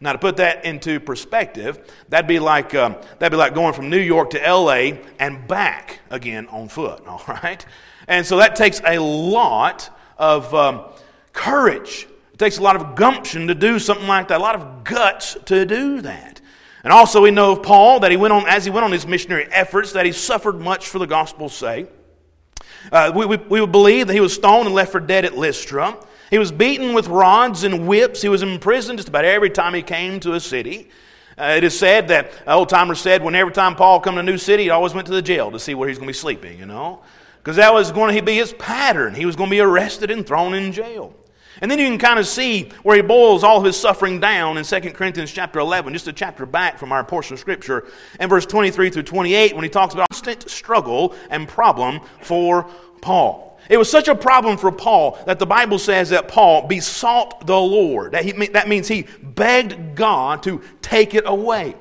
Now, 0.00 0.12
to 0.12 0.18
put 0.18 0.36
that 0.36 0.66
into 0.66 1.00
perspective, 1.00 1.80
that'd 2.10 2.28
be 2.28 2.38
like 2.38 2.72
um, 2.74 2.94
that'd 3.18 3.32
be 3.32 3.36
like 3.36 3.54
going 3.54 3.72
from 3.72 3.90
New 3.90 3.98
York 3.98 4.30
to 4.30 4.46
L.A. 4.46 5.00
and 5.18 5.48
back 5.48 5.98
again 6.08 6.46
on 6.48 6.68
foot. 6.68 7.04
All 7.08 7.24
right, 7.26 7.64
and 8.06 8.24
so 8.24 8.36
that 8.36 8.54
takes 8.54 8.80
a 8.86 8.98
lot 9.00 9.90
of 10.16 10.54
um, 10.54 10.84
courage 11.32 12.06
it 12.38 12.44
takes 12.44 12.58
a 12.58 12.62
lot 12.62 12.76
of 12.76 12.94
gumption 12.94 13.48
to 13.48 13.54
do 13.56 13.80
something 13.80 14.06
like 14.06 14.28
that, 14.28 14.38
a 14.38 14.42
lot 14.42 14.54
of 14.54 14.84
guts 14.84 15.36
to 15.46 15.66
do 15.66 16.00
that. 16.02 16.40
And 16.84 16.92
also, 16.92 17.20
we 17.20 17.32
know 17.32 17.50
of 17.50 17.64
Paul 17.64 17.98
that 17.98 18.12
he 18.12 18.16
went 18.16 18.32
on, 18.32 18.46
as 18.46 18.64
he 18.64 18.70
went 18.70 18.84
on 18.84 18.92
his 18.92 19.08
missionary 19.08 19.48
efforts, 19.50 19.90
that 19.94 20.06
he 20.06 20.12
suffered 20.12 20.60
much 20.60 20.86
for 20.86 21.00
the 21.00 21.06
gospel's 21.08 21.52
sake. 21.52 21.88
Uh, 22.92 23.10
we, 23.12 23.26
we, 23.26 23.36
we 23.38 23.66
believe 23.66 24.06
that 24.06 24.14
he 24.14 24.20
was 24.20 24.32
stoned 24.32 24.66
and 24.66 24.74
left 24.76 24.92
for 24.92 25.00
dead 25.00 25.24
at 25.24 25.36
Lystra. 25.36 25.96
He 26.30 26.38
was 26.38 26.52
beaten 26.52 26.94
with 26.94 27.08
rods 27.08 27.64
and 27.64 27.88
whips. 27.88 28.22
He 28.22 28.28
was 28.28 28.42
imprisoned 28.42 29.00
just 29.00 29.08
about 29.08 29.24
every 29.24 29.50
time 29.50 29.74
he 29.74 29.82
came 29.82 30.20
to 30.20 30.34
a 30.34 30.40
city. 30.40 30.90
Uh, 31.36 31.54
it 31.56 31.64
is 31.64 31.76
said 31.76 32.06
that 32.06 32.30
old 32.46 32.68
timers 32.68 33.00
said 33.00 33.20
when 33.20 33.34
every 33.34 33.52
time 33.52 33.74
Paul 33.74 33.98
come 33.98 34.14
to 34.14 34.20
a 34.20 34.22
new 34.22 34.38
city, 34.38 34.62
he 34.62 34.70
always 34.70 34.94
went 34.94 35.08
to 35.08 35.12
the 35.12 35.22
jail 35.22 35.50
to 35.50 35.58
see 35.58 35.74
where 35.74 35.88
he's 35.88 35.98
going 35.98 36.06
to 36.06 36.12
be 36.12 36.16
sleeping, 36.16 36.56
you 36.60 36.66
know, 36.66 37.02
because 37.38 37.56
that 37.56 37.74
was 37.74 37.90
going 37.90 38.14
to 38.14 38.22
be 38.22 38.36
his 38.36 38.52
pattern. 38.52 39.16
He 39.16 39.26
was 39.26 39.34
going 39.34 39.50
to 39.50 39.56
be 39.56 39.60
arrested 39.60 40.12
and 40.12 40.24
thrown 40.24 40.54
in 40.54 40.70
jail. 40.70 41.16
And 41.60 41.70
then 41.70 41.78
you 41.78 41.86
can 41.86 41.98
kind 41.98 42.18
of 42.18 42.26
see 42.26 42.70
where 42.82 42.96
he 42.96 43.02
boils 43.02 43.42
all 43.42 43.62
his 43.62 43.76
suffering 43.76 44.20
down 44.20 44.58
in 44.58 44.64
2 44.64 44.80
Corinthians 44.92 45.32
chapter 45.32 45.58
11, 45.58 45.92
just 45.92 46.08
a 46.08 46.12
chapter 46.12 46.46
back 46.46 46.78
from 46.78 46.92
our 46.92 47.04
portion 47.04 47.34
of 47.34 47.40
Scripture, 47.40 47.86
and 48.20 48.30
verse 48.30 48.46
23 48.46 48.90
through 48.90 49.02
28, 49.02 49.54
when 49.54 49.64
he 49.64 49.70
talks 49.70 49.94
about 49.94 50.08
constant 50.10 50.48
struggle 50.48 51.14
and 51.30 51.48
problem 51.48 52.00
for 52.22 52.64
Paul. 53.02 53.48
It 53.68 53.76
was 53.76 53.90
such 53.90 54.08
a 54.08 54.14
problem 54.14 54.56
for 54.56 54.72
Paul 54.72 55.18
that 55.26 55.38
the 55.38 55.46
Bible 55.46 55.78
says 55.78 56.10
that 56.10 56.28
Paul 56.28 56.66
besought 56.66 57.46
the 57.46 57.58
Lord. 57.58 58.12
That, 58.12 58.24
he, 58.24 58.32
that 58.48 58.68
means 58.68 58.88
he 58.88 59.06
begged 59.22 59.94
God 59.94 60.42
to 60.44 60.62
take 60.80 61.14
it 61.14 61.24
away. 61.26 61.74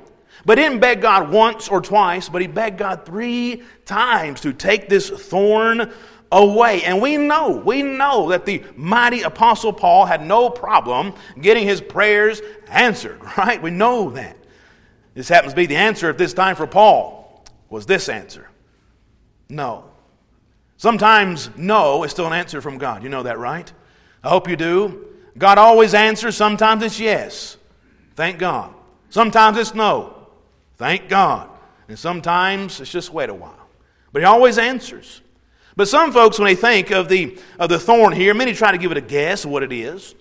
But 0.46 0.58
he 0.58 0.64
didn't 0.64 0.80
beg 0.80 1.02
God 1.02 1.30
once 1.30 1.68
or 1.68 1.82
twice, 1.82 2.30
but 2.30 2.42
he 2.42 2.48
begged 2.48 2.78
God 2.78 3.06
three 3.06 3.64
times 3.86 4.42
to 4.42 4.54
take 4.54 4.88
this 4.88 5.10
thorn 5.10 5.92
away. 6.32 6.84
And 6.84 7.02
we 7.02 7.18
know, 7.18 7.52
we 7.52 7.82
know 7.84 8.30
that 8.30 8.46
the 8.46 8.64
mighty 8.76 9.22
Apostle 9.22 9.74
Paul 9.74 10.06
had 10.06 10.26
no 10.26 10.50
problem 10.50 11.14
getting 11.40 11.68
his 11.68 11.82
prayers 11.82 12.42
answered, 12.68 13.20
right? 13.38 13.62
We 13.62 13.72
know 13.72 14.12
that. 14.12 14.38
This 15.14 15.30
happens 15.30 15.54
to 15.54 15.58
be 15.58 15.66
the 15.66 15.78
answer 15.78 16.10
at 16.10 16.18
this 16.18 16.34
time 16.34 16.56
for 16.56 16.68
Paul, 16.68 17.44
was 17.70 17.86
this 17.86 18.08
answer 18.10 18.48
no. 19.50 19.86
Sometimes 20.78 21.50
no 21.58 22.04
is 22.04 22.12
still 22.12 22.28
an 22.28 22.34
answer 22.34 22.62
from 22.62 22.78
God. 22.78 23.04
You 23.04 23.10
know 23.10 23.24
that, 23.24 23.40
right? 23.40 23.72
I 24.24 24.30
hope 24.30 24.48
you 24.48 24.56
do. 24.56 25.08
God 25.38 25.58
always 25.58 25.94
answers. 25.94 26.36
Sometimes 26.36 26.84
it's 26.84 27.00
yes. 27.00 27.58
Thank 28.16 28.40
God. 28.40 28.74
Sometimes 29.10 29.58
it's 29.58 29.74
no. 29.74 30.28
Thank 30.78 31.10
God. 31.10 31.50
And 31.88 31.98
sometimes 31.98 32.80
it's 32.82 32.92
just 32.92 33.14
wait 33.14 33.30
a 33.30 33.34
while. 33.34 33.70
But 34.12 34.22
He 34.22 34.26
always 34.26 34.58
answers. 34.58 35.22
But 35.78 35.88
some 35.88 36.12
folks, 36.12 36.40
when 36.40 36.48
they 36.48 36.56
think 36.56 36.90
of 36.90 37.08
the, 37.08 37.38
of 37.60 37.70
the 37.70 37.78
thorn 37.78 38.12
here, 38.12 38.34
many 38.34 38.54
try 38.54 38.72
to 38.72 38.80
give 38.80 38.92
it 38.92 38.98
a 38.98 39.02
guess 39.02 39.46
what 39.46 39.62
it 39.62 39.72
is. 39.72 40.16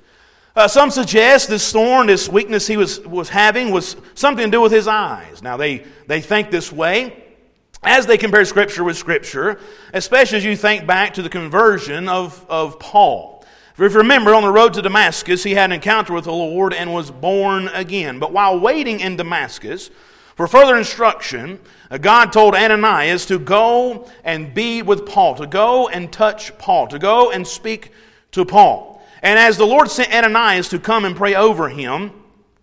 Uh, 0.54 0.68
some 0.68 0.90
suggest 0.90 1.48
this 1.48 1.72
thorn, 1.72 2.06
this 2.06 2.28
weakness 2.28 2.66
he 2.66 2.76
was, 2.76 3.00
was 3.00 3.30
having, 3.30 3.70
was 3.70 3.96
something 4.14 4.44
to 4.44 4.50
do 4.50 4.60
with 4.60 4.70
his 4.70 4.86
eyes. 4.86 5.42
Now, 5.42 5.56
they, 5.56 5.84
they 6.06 6.20
think 6.20 6.50
this 6.50 6.70
way 6.70 7.24
as 7.82 8.04
they 8.04 8.18
compare 8.18 8.44
Scripture 8.44 8.84
with 8.84 8.98
Scripture, 8.98 9.58
especially 9.94 10.38
as 10.38 10.44
you 10.44 10.56
think 10.56 10.86
back 10.86 11.14
to 11.14 11.22
the 11.22 11.30
conversion 11.30 12.06
of, 12.06 12.44
of 12.50 12.78
Paul. 12.78 13.42
If 13.78 13.92
you 13.92 13.98
remember, 13.98 14.34
on 14.34 14.42
the 14.42 14.50
road 14.50 14.74
to 14.74 14.82
Damascus, 14.82 15.42
he 15.42 15.54
had 15.54 15.70
an 15.70 15.72
encounter 15.72 16.12
with 16.12 16.24
the 16.24 16.32
Lord 16.32 16.74
and 16.74 16.92
was 16.92 17.10
born 17.10 17.68
again. 17.68 18.18
But 18.18 18.32
while 18.32 18.58
waiting 18.60 19.00
in 19.00 19.16
Damascus 19.16 19.90
for 20.36 20.46
further 20.46 20.76
instruction, 20.76 21.58
uh, 21.90 21.96
God 21.96 22.30
told 22.30 22.54
Ananias 22.54 23.24
to 23.26 23.38
go 23.38 24.08
and 24.22 24.52
be 24.52 24.82
with 24.82 25.06
Paul, 25.06 25.34
to 25.36 25.46
go 25.46 25.88
and 25.88 26.12
touch 26.12 26.56
Paul, 26.58 26.86
to 26.88 26.98
go 26.98 27.30
and 27.30 27.46
speak 27.46 27.90
to 28.32 28.44
Paul. 28.44 29.02
And 29.22 29.38
as 29.38 29.56
the 29.56 29.66
Lord 29.66 29.90
sent 29.90 30.12
Ananias 30.12 30.68
to 30.68 30.78
come 30.78 31.06
and 31.06 31.16
pray 31.16 31.34
over 31.34 31.70
him, 31.70 32.12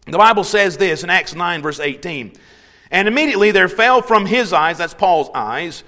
the 0.06 0.20
Bible 0.20 0.44
says 0.44 0.78
this 0.78 1.04
in 1.04 1.10
Acts 1.10 1.34
9, 1.34 1.64
verse 1.64 1.80
18. 1.80 2.34
And 2.92 3.08
immediately 3.08 3.50
there 3.50 3.68
fell 3.68 4.04
from 4.04 4.28
his 4.28 4.54
eyes, 4.54 4.78
that's 4.78 4.94
Paul's 4.94 5.32
eyes, 5.34 5.84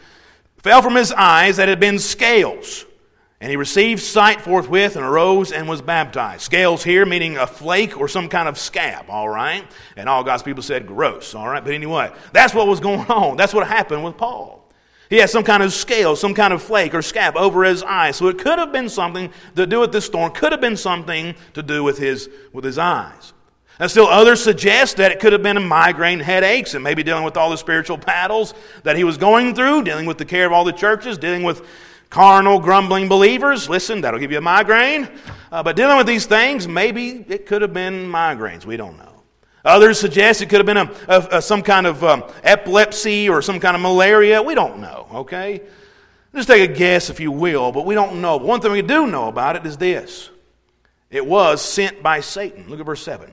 fell 0.57 0.81
from 0.81 0.95
his 0.95 1.11
eyes 1.11 1.57
that 1.57 1.69
had 1.69 1.79
been 1.79 1.99
scales 1.99 2.85
and 3.41 3.49
he 3.49 3.57
received 3.57 4.01
sight 4.01 4.41
forthwith 4.41 4.95
and 4.95 5.05
arose 5.05 5.51
and 5.51 5.67
was 5.67 5.81
baptized. 5.81 6.41
Scales 6.41 6.83
here 6.83 7.05
meaning 7.05 7.37
a 7.37 7.45
flake 7.45 7.99
or 7.99 8.07
some 8.07 8.29
kind 8.29 8.47
of 8.47 8.57
scab, 8.57 9.05
all 9.09 9.27
right? 9.27 9.65
And 9.97 10.07
all 10.07 10.23
God's 10.23 10.43
people 10.43 10.63
said, 10.63 10.87
gross, 10.87 11.35
all 11.35 11.47
right? 11.47 11.63
But 11.63 11.73
anyway, 11.73 12.11
that's 12.31 12.53
what 12.53 12.67
was 12.67 12.79
going 12.79 13.07
on. 13.07 13.37
That's 13.37 13.53
what 13.53 13.67
happened 13.67 14.03
with 14.03 14.17
Paul. 14.17 14.65
He 15.09 15.17
had 15.17 15.29
some 15.29 15.43
kind 15.43 15.61
of 15.61 15.71
scale, 15.71 16.15
some 16.15 16.33
kind 16.33 16.53
of 16.53 16.63
flake 16.63 16.95
or 16.95 17.01
scab 17.01 17.35
over 17.37 17.63
his 17.63 17.83
eye. 17.83 18.11
So 18.11 18.27
it 18.27 18.39
could 18.39 18.57
have 18.57 18.71
been 18.71 18.89
something 18.89 19.31
to 19.55 19.67
do 19.67 19.79
with 19.81 19.91
this 19.91 20.07
thorn, 20.07 20.31
could 20.31 20.51
have 20.51 20.61
been 20.61 20.77
something 20.77 21.35
to 21.53 21.61
do 21.61 21.83
with 21.83 21.97
his, 21.97 22.29
with 22.53 22.63
his 22.63 22.77
eyes. 22.77 23.33
And 23.77 23.91
still 23.91 24.07
others 24.07 24.41
suggest 24.41 24.97
that 24.97 25.11
it 25.11 25.19
could 25.19 25.33
have 25.33 25.43
been 25.43 25.57
a 25.57 25.61
migraine 25.61 26.21
headaches 26.21 26.73
and 26.73 26.83
maybe 26.83 27.03
dealing 27.03 27.25
with 27.25 27.35
all 27.35 27.49
the 27.49 27.57
spiritual 27.57 27.97
battles 27.97 28.53
that 28.83 28.95
he 28.95 29.03
was 29.03 29.17
going 29.17 29.53
through, 29.53 29.83
dealing 29.83 30.05
with 30.05 30.17
the 30.17 30.25
care 30.25 30.45
of 30.45 30.53
all 30.53 30.63
the 30.63 30.71
churches, 30.71 31.17
dealing 31.17 31.43
with 31.43 31.61
carnal, 32.09 32.59
grumbling 32.59 33.07
believers, 33.07 33.69
listen, 33.69 34.01
that'll 34.01 34.19
give 34.19 34.31
you 34.31 34.37
a 34.37 34.41
migraine. 34.41 35.09
Uh, 35.51 35.63
but 35.63 35.75
dealing 35.75 35.97
with 35.97 36.07
these 36.07 36.25
things, 36.25 36.67
maybe 36.67 37.25
it 37.27 37.45
could 37.45 37.61
have 37.61 37.73
been 37.73 38.07
migraines. 38.07 38.65
We 38.65 38.77
don't 38.77 38.97
know. 38.97 39.11
Others 39.63 39.99
suggest 39.99 40.41
it 40.41 40.49
could 40.49 40.59
have 40.59 40.65
been 40.65 40.77
a, 40.77 40.91
a, 41.07 41.37
a 41.37 41.41
some 41.41 41.63
kind 41.63 41.87
of 41.87 42.03
um, 42.03 42.23
epilepsy 42.43 43.29
or 43.29 43.41
some 43.41 43.59
kind 43.59 43.75
of 43.75 43.81
malaria. 43.81 44.41
We 44.41 44.53
don't 44.53 44.79
know, 44.79 45.07
okay? 45.13 45.61
Just 46.35 46.47
take 46.47 46.69
a 46.69 46.73
guess, 46.73 47.09
if 47.09 47.19
you 47.19 47.31
will, 47.31 47.71
but 47.71 47.85
we 47.85 47.95
don't 47.95 48.21
know. 48.21 48.37
But 48.37 48.47
one 48.47 48.61
thing 48.61 48.71
we 48.71 48.81
do 48.81 49.07
know 49.07 49.27
about 49.27 49.55
it 49.55 49.65
is 49.65 49.77
this 49.77 50.29
it 51.09 51.25
was 51.25 51.61
sent 51.61 52.03
by 52.03 52.19
Satan. 52.19 52.69
Look 52.69 52.79
at 52.79 52.85
verse 52.85 53.03
7. 53.03 53.31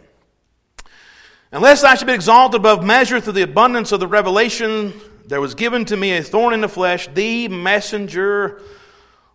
Unless 1.50 1.84
I 1.84 1.96
should 1.96 2.06
be 2.06 2.14
exalted 2.14 2.60
above 2.60 2.82
measure 2.82 3.20
through 3.20 3.34
the 3.34 3.42
abundance 3.42 3.92
of 3.92 4.00
the 4.00 4.06
revelation 4.06 4.94
there 5.26 5.40
was 5.40 5.54
given 5.54 5.84
to 5.86 5.96
me 5.96 6.16
a 6.16 6.22
thorn 6.22 6.54
in 6.54 6.60
the 6.60 6.68
flesh, 6.68 7.08
the 7.14 7.48
messenger 7.48 8.60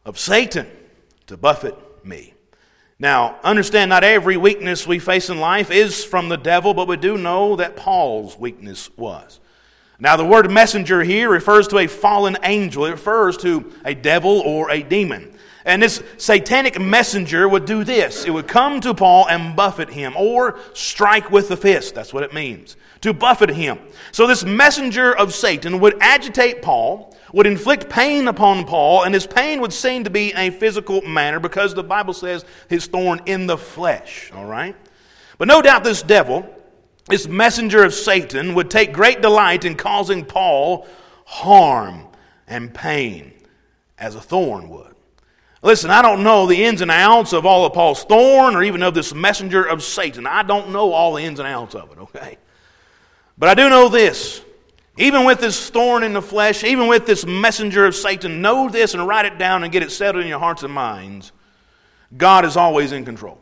of 0.06 0.18
Satan 0.18 0.68
to 1.28 1.38
buffet 1.38 1.76
me. 2.06 2.34
Now, 3.00 3.40
understand 3.44 3.90
not 3.90 4.04
every 4.04 4.38
weakness 4.38 4.88
we 4.88 5.00
face 5.00 5.30
in 5.30 5.40
life 5.40 5.70
is 5.70 6.04
from 6.04 6.30
the 6.30 6.38
devil, 6.38 6.74
but 6.74 6.88
we 6.88 6.98
do 6.98 7.18
know 7.18 7.56
that 7.58 7.76
Paul's 7.76 8.38
weakness 8.38 8.90
was. 8.98 9.40
Now, 10.00 10.16
the 10.16 10.26
word 10.26 10.50
messenger 10.50 11.04
here 11.04 11.30
refers 11.30 11.68
to 11.70 11.80
a 11.80 11.88
fallen 11.88 12.38
angel, 12.44 12.86
it 12.86 12.92
refers 12.92 13.38
to 13.38 13.72
a 13.86 13.94
devil 13.94 14.40
or 14.42 14.72
a 14.72 14.82
demon. 14.82 15.34
And 15.66 15.84
this 15.84 16.02
satanic 16.18 16.80
messenger 16.80 17.48
would 17.48 17.66
do 17.66 17.84
this 17.84 18.26
it 18.26 18.32
would 18.32 18.48
come 18.48 18.80
to 18.82 18.94
Paul 18.94 19.28
and 19.28 19.56
buffet 19.56 19.90
him, 19.90 20.16
or 20.16 20.58
strike 20.74 21.30
with 21.30 21.50
the 21.50 21.58
fist. 21.58 21.94
That's 21.94 22.14
what 22.14 22.24
it 22.24 22.34
means 22.34 22.78
to 23.02 23.14
buffet 23.14 23.52
him. 23.52 23.80
So 24.12 24.28
this 24.28 24.44
messenger 24.44 25.16
of 25.16 25.34
Satan 25.34 25.80
would 25.80 25.98
agitate 26.02 26.62
Paul, 26.62 27.16
would 27.34 27.48
inflict 27.48 27.90
pain 27.90 28.28
upon 28.28 28.66
Paul, 28.66 29.04
and 29.04 29.14
his 29.14 29.28
pain 29.28 29.62
would 29.62 29.74
seem 29.74 30.04
to 30.04 30.10
be 30.10 30.34
a 30.34 30.50
physical 30.50 31.02
manner 31.02 31.40
because 31.40 31.74
the 31.74 31.84
Bible 31.84 32.14
says 32.14 32.46
his 32.70 32.88
thorn 32.88 33.22
in 33.26 33.48
the 33.48 33.58
flesh, 33.58 34.32
all 34.34 34.46
right? 34.46 34.76
But 35.38 35.48
no 35.48 35.62
doubt 35.62 35.84
this 35.84 36.02
devil, 36.02 36.48
this 37.10 37.28
messenger 37.28 37.84
of 37.84 37.94
Satan, 37.94 38.56
would 38.56 38.70
take 38.70 38.94
great 38.94 39.22
delight 39.22 39.66
in 39.66 39.76
causing 39.76 40.26
Paul 40.26 40.88
harm 41.26 42.08
and 42.48 42.74
pain 42.74 43.34
as 43.98 44.16
a 44.16 44.22
thorn 44.22 44.70
would. 44.70 44.96
Listen, 45.62 45.90
I 45.90 46.02
don't 46.02 46.24
know 46.24 46.46
the 46.46 46.64
ins 46.64 46.82
and 46.82 46.92
outs 46.92 47.34
of 47.34 47.46
all 47.46 47.66
of 47.66 47.74
Paul's 47.74 48.04
thorn 48.04 48.56
or 48.56 48.64
even 48.64 48.84
of 48.84 48.94
this 48.94 49.14
messenger 49.14 49.64
of 49.64 49.84
Satan. 49.84 50.28
I 50.28 50.44
don't 50.44 50.70
know 50.70 50.94
all 50.94 51.16
the 51.16 51.24
ins 51.24 51.40
and 51.40 51.48
outs 51.48 51.76
of 51.76 51.92
it, 51.92 51.98
okay? 51.98 52.38
But 53.38 53.50
I 53.50 53.54
do 53.54 53.70
know 53.70 53.90
this. 53.90 54.42
Even 54.98 55.26
with 55.26 55.40
this 55.40 55.70
thorn 55.70 56.04
in 56.04 56.14
the 56.14 56.22
flesh, 56.22 56.64
even 56.64 56.88
with 56.88 57.06
this 57.06 57.26
messenger 57.26 57.86
of 57.86 57.96
Satan, 57.96 58.42
know 58.42 58.68
this 58.68 58.96
and 58.96 59.08
write 59.08 59.26
it 59.26 59.38
down 59.38 59.64
and 59.64 59.72
get 59.72 59.84
it 59.84 59.92
settled 59.92 60.24
in 60.24 60.30
your 60.30 60.40
hearts 60.40 60.64
and 60.64 60.74
minds. 60.74 61.32
God 62.16 62.46
is 62.46 62.58
always 62.58 62.92
in 62.92 63.06
control. 63.06 63.38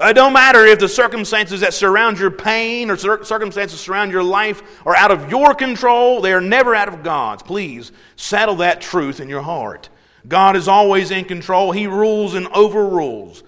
Uh, 0.00 0.08
it 0.08 0.14
don't 0.14 0.32
matter 0.32 0.64
if 0.64 0.78
the 0.78 0.88
circumstances 0.88 1.60
that 1.60 1.74
surround 1.74 2.18
your 2.18 2.30
pain 2.30 2.90
or 2.90 2.96
circumstances 2.96 3.80
surround 3.80 4.12
your 4.12 4.22
life 4.22 4.62
are 4.86 4.96
out 4.96 5.10
of 5.10 5.30
your 5.30 5.54
control, 5.54 6.20
they 6.20 6.32
are 6.32 6.40
never 6.40 6.74
out 6.74 6.88
of 6.88 7.02
God's. 7.02 7.42
Please 7.42 7.92
settle 8.16 8.56
that 8.56 8.80
truth 8.80 9.20
in 9.20 9.28
your 9.28 9.42
heart. 9.42 9.88
God 10.26 10.56
is 10.56 10.68
always 10.68 11.10
in 11.10 11.24
control. 11.24 11.72
He 11.72 11.86
rules 11.86 12.34
and 12.34 12.48
overrules. 12.48 13.42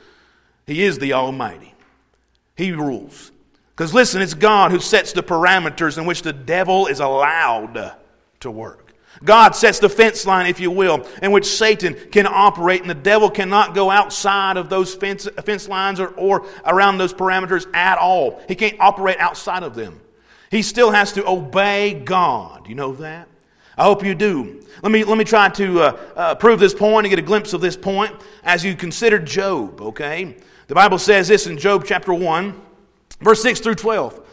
He 0.66 0.82
is 0.82 0.98
the 0.98 1.12
Almighty. 1.12 1.74
He 2.56 2.72
rules. 2.72 3.29
Because 3.80 3.94
listen, 3.94 4.20
it's 4.20 4.34
God 4.34 4.72
who 4.72 4.78
sets 4.78 5.14
the 5.14 5.22
parameters 5.22 5.96
in 5.96 6.04
which 6.04 6.20
the 6.20 6.34
devil 6.34 6.86
is 6.86 7.00
allowed 7.00 7.96
to 8.40 8.50
work. 8.50 8.92
God 9.24 9.56
sets 9.56 9.78
the 9.78 9.88
fence 9.88 10.26
line, 10.26 10.44
if 10.48 10.60
you 10.60 10.70
will, 10.70 11.08
in 11.22 11.32
which 11.32 11.46
Satan 11.46 11.96
can 12.12 12.26
operate, 12.26 12.82
and 12.82 12.90
the 12.90 12.94
devil 12.94 13.30
cannot 13.30 13.74
go 13.74 13.90
outside 13.90 14.58
of 14.58 14.68
those 14.68 14.94
fence, 14.94 15.26
fence 15.46 15.66
lines 15.66 15.98
or, 15.98 16.08
or 16.08 16.46
around 16.66 16.98
those 16.98 17.14
parameters 17.14 17.74
at 17.74 17.96
all. 17.96 18.42
He 18.48 18.54
can't 18.54 18.78
operate 18.80 19.16
outside 19.18 19.62
of 19.62 19.74
them. 19.74 19.98
He 20.50 20.60
still 20.60 20.90
has 20.90 21.12
to 21.14 21.26
obey 21.26 21.94
God. 21.94 22.68
You 22.68 22.74
know 22.74 22.92
that? 22.96 23.28
I 23.78 23.84
hope 23.84 24.04
you 24.04 24.14
do. 24.14 24.62
Let 24.82 24.92
me, 24.92 25.04
let 25.04 25.16
me 25.16 25.24
try 25.24 25.48
to 25.48 25.80
uh, 25.80 26.00
uh, 26.16 26.34
prove 26.34 26.60
this 26.60 26.74
point 26.74 27.06
and 27.06 27.10
get 27.10 27.18
a 27.18 27.22
glimpse 27.22 27.54
of 27.54 27.62
this 27.62 27.78
point 27.78 28.14
as 28.44 28.62
you 28.62 28.76
consider 28.76 29.18
Job, 29.18 29.80
okay? 29.80 30.36
The 30.66 30.74
Bible 30.74 30.98
says 30.98 31.28
this 31.28 31.46
in 31.46 31.56
Job 31.56 31.86
chapter 31.86 32.12
1. 32.12 32.66
Verse 33.20 33.42
6 33.42 33.60
through 33.60 33.74
12. 33.74 34.26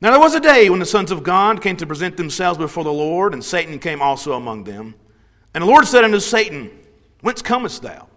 Now 0.00 0.10
there 0.10 0.20
was 0.20 0.34
a 0.34 0.40
day 0.40 0.70
when 0.70 0.80
the 0.80 0.86
sons 0.86 1.10
of 1.10 1.22
God 1.22 1.62
came 1.62 1.76
to 1.76 1.86
present 1.86 2.16
themselves 2.16 2.58
before 2.58 2.84
the 2.84 2.92
Lord, 2.92 3.32
and 3.32 3.42
Satan 3.42 3.78
came 3.78 4.02
also 4.02 4.34
among 4.34 4.64
them. 4.64 4.94
And 5.54 5.62
the 5.62 5.68
Lord 5.68 5.86
said 5.86 6.04
unto 6.04 6.20
Satan, 6.20 6.70
Whence 7.20 7.42
comest 7.42 7.82
thou? 7.82 8.08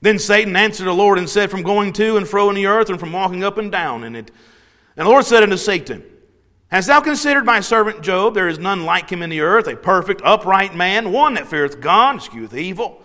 Then 0.00 0.18
Satan 0.18 0.56
answered 0.56 0.86
the 0.86 0.92
Lord 0.92 1.18
and 1.18 1.28
said, 1.28 1.50
From 1.50 1.62
going 1.62 1.92
to 1.94 2.16
and 2.16 2.26
fro 2.26 2.48
in 2.48 2.56
the 2.56 2.66
earth, 2.66 2.88
and 2.88 2.98
from 2.98 3.12
walking 3.12 3.44
up 3.44 3.58
and 3.58 3.70
down 3.70 4.04
in 4.04 4.16
it. 4.16 4.30
And 4.96 5.06
the 5.06 5.10
Lord 5.10 5.24
said 5.24 5.42
unto 5.42 5.56
Satan, 5.56 6.04
Hast 6.68 6.88
thou 6.88 7.00
considered 7.00 7.44
my 7.44 7.60
servant 7.60 8.02
Job? 8.02 8.34
There 8.34 8.48
is 8.48 8.58
none 8.58 8.84
like 8.84 9.10
him 9.10 9.22
in 9.22 9.30
the 9.30 9.40
earth, 9.40 9.66
a 9.68 9.76
perfect, 9.76 10.22
upright 10.24 10.74
man, 10.74 11.12
one 11.12 11.34
that 11.34 11.48
feareth 11.48 11.80
God, 11.80 12.16
escheweth 12.16 12.54
evil. 12.54 13.02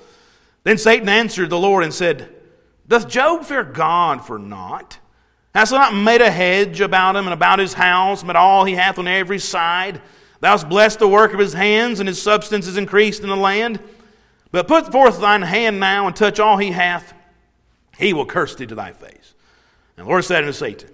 Then 0.63 0.77
Satan 0.77 1.07
answered 1.07 1.49
the 1.49 1.59
Lord 1.59 1.83
and 1.83 1.93
said, 1.93 2.33
Doth 2.87 3.07
Job 3.07 3.45
fear 3.45 3.63
God 3.63 4.25
for 4.25 4.37
naught? 4.37 4.99
Hast 5.53 5.71
thou 5.71 5.77
not 5.77 5.95
made 5.95 6.21
a 6.21 6.31
hedge 6.31 6.81
about 6.81 7.15
him 7.15 7.25
and 7.25 7.33
about 7.33 7.59
his 7.59 7.73
house, 7.73 8.21
and 8.21 8.31
all 8.31 8.65
he 8.65 8.73
hath 8.73 8.97
on 8.97 9.07
every 9.07 9.39
side? 9.39 10.01
Thou 10.39 10.51
hast 10.51 10.67
blessed 10.67 10.99
the 10.99 11.07
work 11.07 11.33
of 11.33 11.39
his 11.39 11.53
hands, 11.53 11.99
and 11.99 12.07
his 12.09 12.21
substance 12.21 12.67
is 12.67 12.77
increased 12.77 13.21
in 13.21 13.29
the 13.29 13.35
land. 13.35 13.79
But 14.51 14.67
put 14.67 14.91
forth 14.91 15.19
thine 15.19 15.41
hand 15.41 15.79
now 15.79 16.07
and 16.07 16.15
touch 16.15 16.39
all 16.39 16.57
he 16.57 16.71
hath, 16.71 17.13
he 17.97 18.13
will 18.13 18.25
curse 18.25 18.55
thee 18.55 18.65
to 18.65 18.75
thy 18.75 18.91
face. 18.91 19.35
And 19.95 20.05
the 20.05 20.09
Lord 20.09 20.25
said 20.25 20.43
unto 20.43 20.53
Satan, 20.53 20.89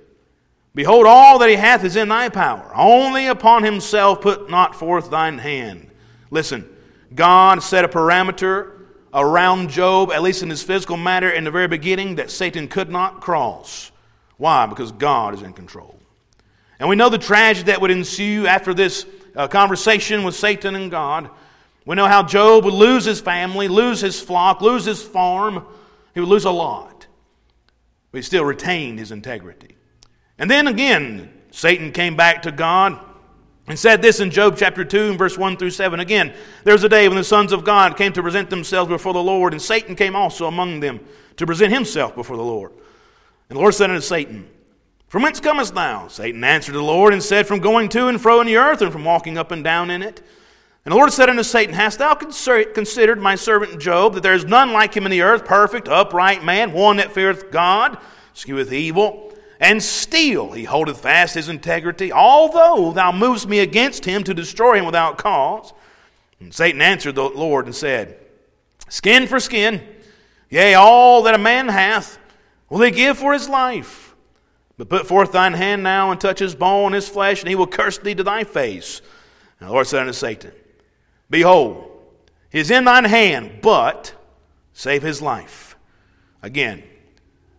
Behold, 0.75 1.07
all 1.07 1.39
that 1.39 1.49
he 1.49 1.55
hath 1.55 1.83
is 1.83 1.95
in 1.95 2.09
thy 2.09 2.29
power. 2.29 2.71
Only 2.75 3.27
upon 3.27 3.63
himself 3.63 4.21
put 4.21 4.49
not 4.49 4.75
forth 4.75 5.09
thine 5.09 5.37
hand. 5.37 5.89
Listen, 6.31 6.69
God 7.15 7.63
set 7.63 7.85
a 7.85 7.89
parameter 7.89 8.79
around 9.13 9.69
Job, 9.69 10.11
at 10.11 10.21
least 10.21 10.43
in 10.43 10.49
his 10.49 10.61
physical 10.61 10.95
matter, 10.95 11.29
in 11.29 11.43
the 11.43 11.51
very 11.51 11.67
beginning, 11.67 12.15
that 12.15 12.29
Satan 12.29 12.67
could 12.67 12.89
not 12.89 13.21
cross. 13.21 13.91
Why? 14.39 14.65
Because 14.65 14.93
God 14.93 15.34
is 15.34 15.41
in 15.41 15.53
control. 15.53 16.00
And 16.79 16.88
we 16.88 16.96
know 16.96 17.10
the 17.10 17.17
tragedy 17.17 17.67
that 17.67 17.81
would 17.81 17.91
ensue 17.91 18.48
after 18.48 18.74
this 18.74 19.05
uh, 19.36 19.50
conversation 19.50 20.24
with 20.24 20.34
Satan 20.34 20.75
and 20.75 20.89
God. 20.89 21.29
We 21.86 21.98
know 21.98 22.08
how 22.08 22.24
Job 22.24 22.63
would 22.63 22.74
lose 22.74 23.03
his 23.03 23.19
family, 23.19 23.67
lose 23.67 24.00
his 24.00 24.19
flock, 24.19 24.62
lose 24.62 24.86
his 24.86 25.03
farm. 25.03 25.65
He 26.13 26.22
would 26.22 26.29
lose 26.29 26.46
a 26.46 26.51
lot. 26.51 27.05
But 28.12 28.19
he 28.19 28.22
still 28.22 28.46
retained 28.46 28.98
his 28.98 29.12
integrity. 29.12 29.75
And 30.38 30.50
then 30.50 30.67
again, 30.67 31.34
Satan 31.51 31.91
came 31.91 32.15
back 32.15 32.43
to 32.43 32.51
God 32.53 32.98
and 33.67 33.77
said 33.77 34.01
this 34.01 34.22
in 34.22 34.31
Job 34.31 34.55
chapter 34.58 34.86
2, 34.86 35.17
verse 35.17 35.38
1 35.38 35.58
through 35.58 35.72
7. 35.72 36.00
Again, 36.00 36.34
there 36.63 36.74
was 36.74 36.86
a 36.86 36.89
day 36.89 37.10
when 37.10 37.17
the 37.17 37.25
sons 37.25 37.51
of 37.51 37.65
God 37.65 37.98
came 37.98 38.13
to 38.13 38.24
present 38.24 38.50
themselves 38.50 38.88
before 38.88 39.13
the 39.13 39.22
Lord, 39.22 39.51
and 39.51 39.62
Satan 39.62 39.98
came 39.98 40.15
also 40.15 40.48
among 40.48 40.79
them 40.79 41.01
to 41.36 41.46
present 41.46 41.74
himself 41.74 42.15
before 42.15 42.38
the 42.38 42.43
Lord. 42.43 42.72
And 43.50 43.58
the 43.58 43.62
Lord 43.62 43.74
said 43.74 43.89
unto 43.89 44.01
Satan, 44.01 44.48
From 45.08 45.24
whence 45.24 45.39
comest 45.39 45.74
thou? 45.74 46.08
Satan 46.08 46.44
answered 46.44 46.75
the 46.75 46.82
Lord 46.82 47.13
and 47.13 47.22
said, 47.22 47.48
From 47.48 47.60
going 47.60 47.89
to 47.89 48.08
and 48.08 48.22
fro 48.22 48.41
in 48.41 48.48
the 48.48 48.58
earth, 48.58 48.82
and 48.82 48.91
from 48.91 49.03
walking 49.03 49.38
up 49.38 49.51
and 49.51 49.63
down 49.63 49.89
in 49.89 50.03
it. 50.03 50.22
And 50.86 50.94
the 50.94 50.96
Lord 50.96 51.12
said 51.12 51.29
unto 51.29 51.44
Satan, 51.44 51.74
Hast 51.74 52.00
thou 52.00 52.13
considered 52.13 53.20
my 53.20 53.36
servant 53.36 53.82
Job, 53.82 54.13
that 54.13 54.24
there 54.24 54.34
is 54.34 54.46
none 54.46 54.72
like 54.72 54.96
him 54.96 55.06
in 55.06 55.12
the 55.12 55.22
earth, 55.22 55.46
perfect, 55.46 55.88
upright 55.88 56.44
man, 56.44 56.72
one 56.74 56.98
that 56.98 57.12
feareth 57.12 57.51
God, 57.51 57.98
escheweth 58.36 58.72
evil, 58.72 59.34
and 59.60 59.84
still 59.84 60.51
he 60.51 60.63
holdeth 60.63 61.01
fast 61.01 61.36
his 61.36 61.50
integrity, 61.50 62.12
although 62.12 62.94
thou 62.94 63.12
movest 63.12 63.48
me 63.48 63.60
against 63.60 64.06
him 64.06 64.24
to 64.24 64.34
destroy 64.34 64.75
him 64.75 64.86
without 64.86 65.18
cause? 65.18 65.74
And 66.39 66.53
Satan 66.53 66.82
answered 66.82 67.15
the 67.15 67.24
Lord 67.24 67.65
and 67.65 67.75
said, 67.75 68.18
Skin 68.88 69.27
for 69.27 69.39
skin, 69.39 69.82
yea, 70.50 70.75
all 70.75 71.24
that 71.24 71.36
a 71.36 71.39
man 71.39 71.68
hath 71.68 72.18
will 72.69 72.81
he 72.81 72.91
give 72.91 73.17
for 73.17 73.33
his 73.33 73.49
life. 73.49 74.15
But 74.77 74.89
put 74.89 75.07
forth 75.07 75.33
thine 75.33 75.53
hand 75.53 75.83
now 75.83 76.11
and 76.11 76.21
touch 76.21 76.39
his 76.39 76.55
bone, 76.55 76.93
his 76.93 77.09
flesh, 77.09 77.41
and 77.41 77.49
he 77.49 77.55
will 77.55 77.67
curse 77.67 77.97
thee 77.97 78.15
to 78.15 78.23
thy 78.23 78.45
face. 78.45 79.01
And 79.59 79.67
the 79.67 79.73
Lord 79.73 79.88
said 79.88 80.01
unto 80.01 80.13
Satan, 80.13 80.51
Behold, 81.29 81.85
he 82.49 82.59
is 82.59 82.71
in 82.71 82.85
thine 82.85 83.03
hand, 83.03 83.59
but 83.61 84.13
save 84.71 85.03
his 85.03 85.21
life. 85.21 85.75
Again, 86.41 86.81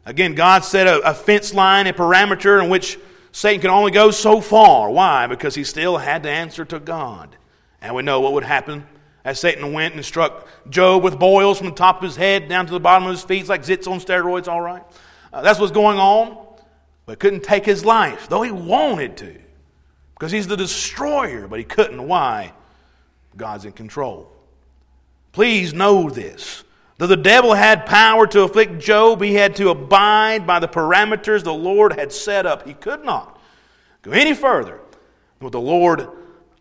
again, 0.06 0.34
God 0.34 0.64
set 0.64 0.86
a, 0.86 1.00
a 1.00 1.12
fence 1.12 1.52
line, 1.52 1.86
a 1.86 1.92
parameter 1.92 2.62
in 2.62 2.70
which 2.70 2.98
Satan 3.32 3.60
can 3.60 3.70
only 3.70 3.92
go 3.92 4.10
so 4.10 4.40
far. 4.40 4.90
Why? 4.90 5.26
Because 5.26 5.54
he 5.54 5.62
still 5.62 5.98
had 5.98 6.22
to 6.22 6.30
answer 6.30 6.64
to 6.64 6.80
God. 6.80 7.36
And 7.82 7.94
we 7.94 8.02
know 8.02 8.20
what 8.20 8.32
would 8.32 8.44
happen 8.44 8.86
as 9.24 9.38
Satan 9.38 9.72
went 9.72 9.94
and 9.94 10.04
struck 10.04 10.46
Job 10.68 11.02
with 11.02 11.18
boils 11.18 11.58
from 11.58 11.68
the 11.68 11.74
top 11.74 11.98
of 11.98 12.02
his 12.02 12.16
head 12.16 12.48
down 12.48 12.66
to 12.66 12.72
the 12.72 12.80
bottom 12.80 13.06
of 13.06 13.12
his 13.12 13.22
feet. 13.22 13.48
Like 13.48 13.62
zits 13.62 13.90
on 13.90 14.00
steroids, 14.00 14.48
all 14.48 14.60
right? 14.60 14.82
Uh, 15.32 15.42
that's 15.42 15.58
what's 15.58 15.72
going 15.72 15.98
on. 15.98 16.46
But 17.06 17.18
couldn't 17.18 17.42
take 17.42 17.64
his 17.64 17.84
life, 17.84 18.28
though 18.28 18.42
he 18.42 18.50
wanted 18.50 19.16
to. 19.18 19.36
Because 20.14 20.32
he's 20.32 20.46
the 20.46 20.56
destroyer, 20.56 21.48
but 21.48 21.58
he 21.58 21.64
couldn't. 21.64 22.06
Why? 22.06 22.52
God's 23.36 23.64
in 23.64 23.72
control. 23.72 24.30
Please 25.32 25.72
know 25.72 26.10
this. 26.10 26.64
Though 26.98 27.06
the 27.06 27.16
devil 27.16 27.54
had 27.54 27.86
power 27.86 28.26
to 28.26 28.42
afflict 28.42 28.78
Job, 28.78 29.22
he 29.22 29.34
had 29.34 29.56
to 29.56 29.70
abide 29.70 30.46
by 30.46 30.58
the 30.58 30.68
parameters 30.68 31.42
the 31.42 31.54
Lord 31.54 31.94
had 31.94 32.12
set 32.12 32.44
up. 32.44 32.66
He 32.66 32.74
could 32.74 33.04
not 33.04 33.40
go 34.02 34.10
any 34.10 34.34
further 34.34 34.80
than 35.38 35.46
what 35.46 35.52
the 35.52 35.60
Lord 35.60 36.06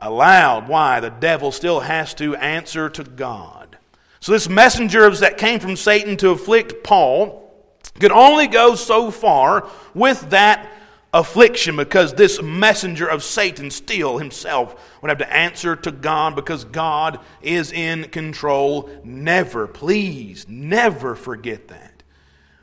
allowed. 0.01 0.68
Why? 0.68 1.00
The 1.00 1.10
devil 1.10 1.51
still 1.51 1.82
has 1.82 2.13
to 2.15 2.36
answer 2.36 2.89
to 2.89 3.03
God. 3.03 3.77
So, 4.20 4.32
this 4.32 4.50
messenger 4.50 5.10
that 5.10 5.38
came 5.38 5.60
from 5.60 5.75
Satan 5.75 6.18
to 6.18 6.32
afflict 6.32 6.84
Paul 6.84 7.53
could 8.00 8.12
only 8.12 8.48
go 8.48 8.75
so 8.75 9.12
far 9.12 9.68
with 9.94 10.29
that 10.29 10.70
affliction 11.13 11.75
because 11.75 12.13
this 12.13 12.41
messenger 12.41 13.08
of 13.08 13.24
Satan 13.24 13.72
still 13.72 14.18
himself 14.18 15.00
would 15.01 15.10
have 15.10 15.18
to 15.20 15.34
answer 15.34 15.75
to 15.75 15.91
God 15.91 16.36
because 16.36 16.65
God 16.65 17.20
is 17.41 17.72
in 17.72 18.06
control. 18.06 18.89
Never, 19.03 19.68
please, 19.68 20.46
never 20.48 21.15
forget 21.15 21.70
that. 21.70 21.88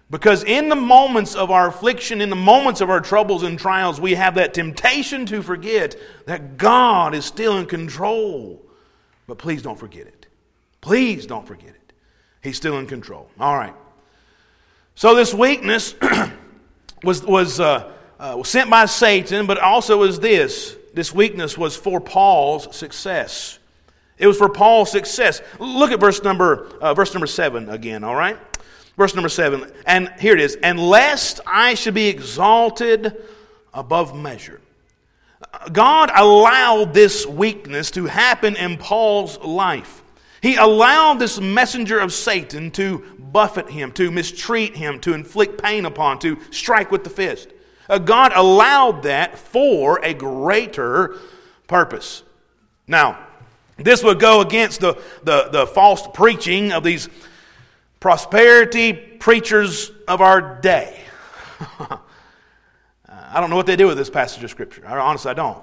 Because 0.08 0.44
in 0.44 0.68
the 0.68 0.76
moments 0.76 1.34
of 1.34 1.50
our 1.50 1.66
affliction, 1.66 2.20
in 2.20 2.30
the 2.30 2.36
moments 2.36 2.80
of 2.80 2.90
our 2.90 3.00
troubles 3.00 3.42
and 3.42 3.58
trials, 3.58 4.00
we 4.00 4.14
have 4.14 4.36
that 4.36 4.54
temptation 4.54 5.26
to 5.26 5.42
forget 5.42 5.96
that 6.26 6.56
God 6.56 7.14
is 7.14 7.24
still 7.24 7.58
in 7.58 7.66
control. 7.66 8.64
But 9.26 9.38
please 9.38 9.62
don't 9.62 9.78
forget 9.78 10.06
it. 10.06 10.26
Please 10.80 11.26
don't 11.26 11.46
forget 11.46 11.70
it. 11.70 11.92
He's 12.40 12.56
still 12.56 12.78
in 12.78 12.86
control. 12.86 13.28
All 13.40 13.56
right. 13.56 13.74
So 14.94 15.16
this 15.16 15.34
weakness 15.34 15.96
was, 17.02 17.24
was, 17.24 17.58
uh, 17.58 17.92
uh, 18.20 18.34
was 18.38 18.48
sent 18.48 18.70
by 18.70 18.86
Satan, 18.86 19.46
but 19.46 19.58
also 19.58 19.98
was 19.98 20.20
this. 20.20 20.76
This 20.94 21.12
weakness 21.12 21.58
was 21.58 21.76
for 21.76 22.00
Paul's 22.00 22.74
success. 22.74 23.58
It 24.18 24.28
was 24.28 24.38
for 24.38 24.48
Paul's 24.48 24.92
success. 24.92 25.42
Look 25.58 25.90
at 25.90 25.98
verse 25.98 26.22
number, 26.22 26.68
uh, 26.80 26.94
verse 26.94 27.12
number 27.12 27.26
seven 27.26 27.68
again, 27.68 28.04
all 28.04 28.14
right? 28.14 28.38
Verse 28.96 29.14
number 29.14 29.28
seven, 29.28 29.70
and 29.84 30.10
here 30.18 30.32
it 30.32 30.40
is, 30.40 30.56
and 30.62 30.80
lest 30.80 31.40
I 31.46 31.74
should 31.74 31.94
be 31.94 32.08
exalted 32.08 33.14
above 33.74 34.16
measure. 34.16 34.60
God 35.70 36.10
allowed 36.14 36.94
this 36.94 37.26
weakness 37.26 37.90
to 37.92 38.06
happen 38.06 38.56
in 38.56 38.78
Paul's 38.78 39.38
life. 39.38 40.02
He 40.40 40.56
allowed 40.56 41.18
this 41.18 41.38
messenger 41.40 41.98
of 41.98 42.12
Satan 42.12 42.70
to 42.72 43.04
buffet 43.18 43.68
him, 43.68 43.92
to 43.92 44.10
mistreat 44.10 44.76
him, 44.76 45.00
to 45.00 45.12
inflict 45.12 45.62
pain 45.62 45.84
upon, 45.84 46.18
to 46.20 46.38
strike 46.50 46.90
with 46.90 47.04
the 47.04 47.10
fist. 47.10 47.48
Uh, 47.88 47.98
God 47.98 48.32
allowed 48.34 49.02
that 49.02 49.38
for 49.38 50.02
a 50.02 50.14
greater 50.14 51.16
purpose. 51.66 52.22
Now, 52.86 53.18
this 53.76 54.02
would 54.02 54.20
go 54.20 54.40
against 54.40 54.80
the, 54.80 54.94
the, 55.22 55.48
the 55.50 55.66
false 55.66 56.06
preaching 56.14 56.72
of 56.72 56.82
these 56.82 57.08
prosperity 58.00 58.92
preachers 58.92 59.90
of 60.06 60.20
our 60.20 60.60
day. 60.60 61.00
I 63.08 63.40
don't 63.40 63.50
know 63.50 63.56
what 63.56 63.66
they 63.66 63.76
do 63.76 63.86
with 63.86 63.96
this 63.96 64.10
passage 64.10 64.42
of 64.44 64.50
Scripture. 64.50 64.86
I, 64.86 64.98
honestly, 64.98 65.30
I 65.30 65.34
don't. 65.34 65.62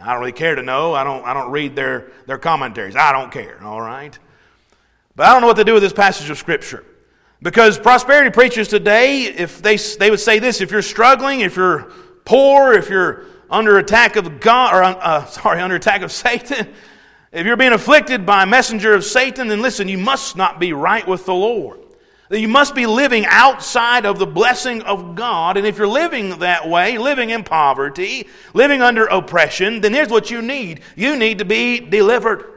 I 0.00 0.12
don't 0.12 0.20
really 0.20 0.32
care 0.32 0.54
to 0.54 0.62
know. 0.62 0.94
I 0.94 1.04
don't, 1.04 1.24
I 1.24 1.32
don't 1.32 1.50
read 1.50 1.76
their, 1.76 2.10
their 2.26 2.38
commentaries. 2.38 2.96
I 2.96 3.12
don't 3.12 3.30
care, 3.30 3.62
all 3.62 3.80
right? 3.80 4.18
But 5.14 5.26
I 5.26 5.32
don't 5.32 5.42
know 5.42 5.46
what 5.46 5.56
they 5.56 5.64
do 5.64 5.74
with 5.74 5.82
this 5.82 5.92
passage 5.92 6.28
of 6.30 6.38
Scripture. 6.38 6.84
Because 7.40 7.78
prosperity 7.78 8.30
preachers 8.30 8.68
today, 8.68 9.24
if 9.24 9.62
they, 9.62 9.76
they 9.76 10.10
would 10.10 10.20
say 10.20 10.38
this 10.38 10.60
if 10.60 10.70
you're 10.70 10.82
struggling, 10.82 11.40
if 11.40 11.56
you're 11.56 11.92
poor, 12.24 12.72
if 12.72 12.88
you're 12.88 13.26
under 13.50 13.78
attack 13.78 14.16
of 14.16 14.40
God, 14.40 14.74
or 14.74 14.82
uh, 14.82 15.24
sorry, 15.26 15.60
under 15.60 15.76
attack 15.76 16.02
of 16.02 16.10
Satan, 16.10 16.72
if 17.32 17.46
you're 17.46 17.56
being 17.56 17.72
afflicted 17.72 18.26
by 18.26 18.42
a 18.42 18.46
messenger 18.46 18.92
of 18.92 19.04
Satan, 19.04 19.48
then 19.48 19.62
listen, 19.62 19.88
you 19.88 19.98
must 19.98 20.36
not 20.36 20.60
be 20.60 20.72
right 20.72 21.06
with 21.06 21.24
the 21.24 21.34
Lord. 21.34 21.80
You 22.30 22.48
must 22.48 22.74
be 22.74 22.86
living 22.86 23.26
outside 23.26 24.06
of 24.06 24.18
the 24.18 24.26
blessing 24.26 24.82
of 24.82 25.14
God. 25.14 25.58
And 25.58 25.66
if 25.66 25.76
you're 25.76 25.86
living 25.86 26.38
that 26.38 26.66
way, 26.68 26.96
living 26.96 27.30
in 27.30 27.44
poverty, 27.44 28.26
living 28.54 28.80
under 28.80 29.04
oppression, 29.04 29.82
then 29.82 29.92
here's 29.92 30.08
what 30.08 30.30
you 30.30 30.40
need 30.40 30.80
you 30.96 31.16
need 31.16 31.38
to 31.38 31.44
be 31.44 31.80
delivered. 31.80 32.48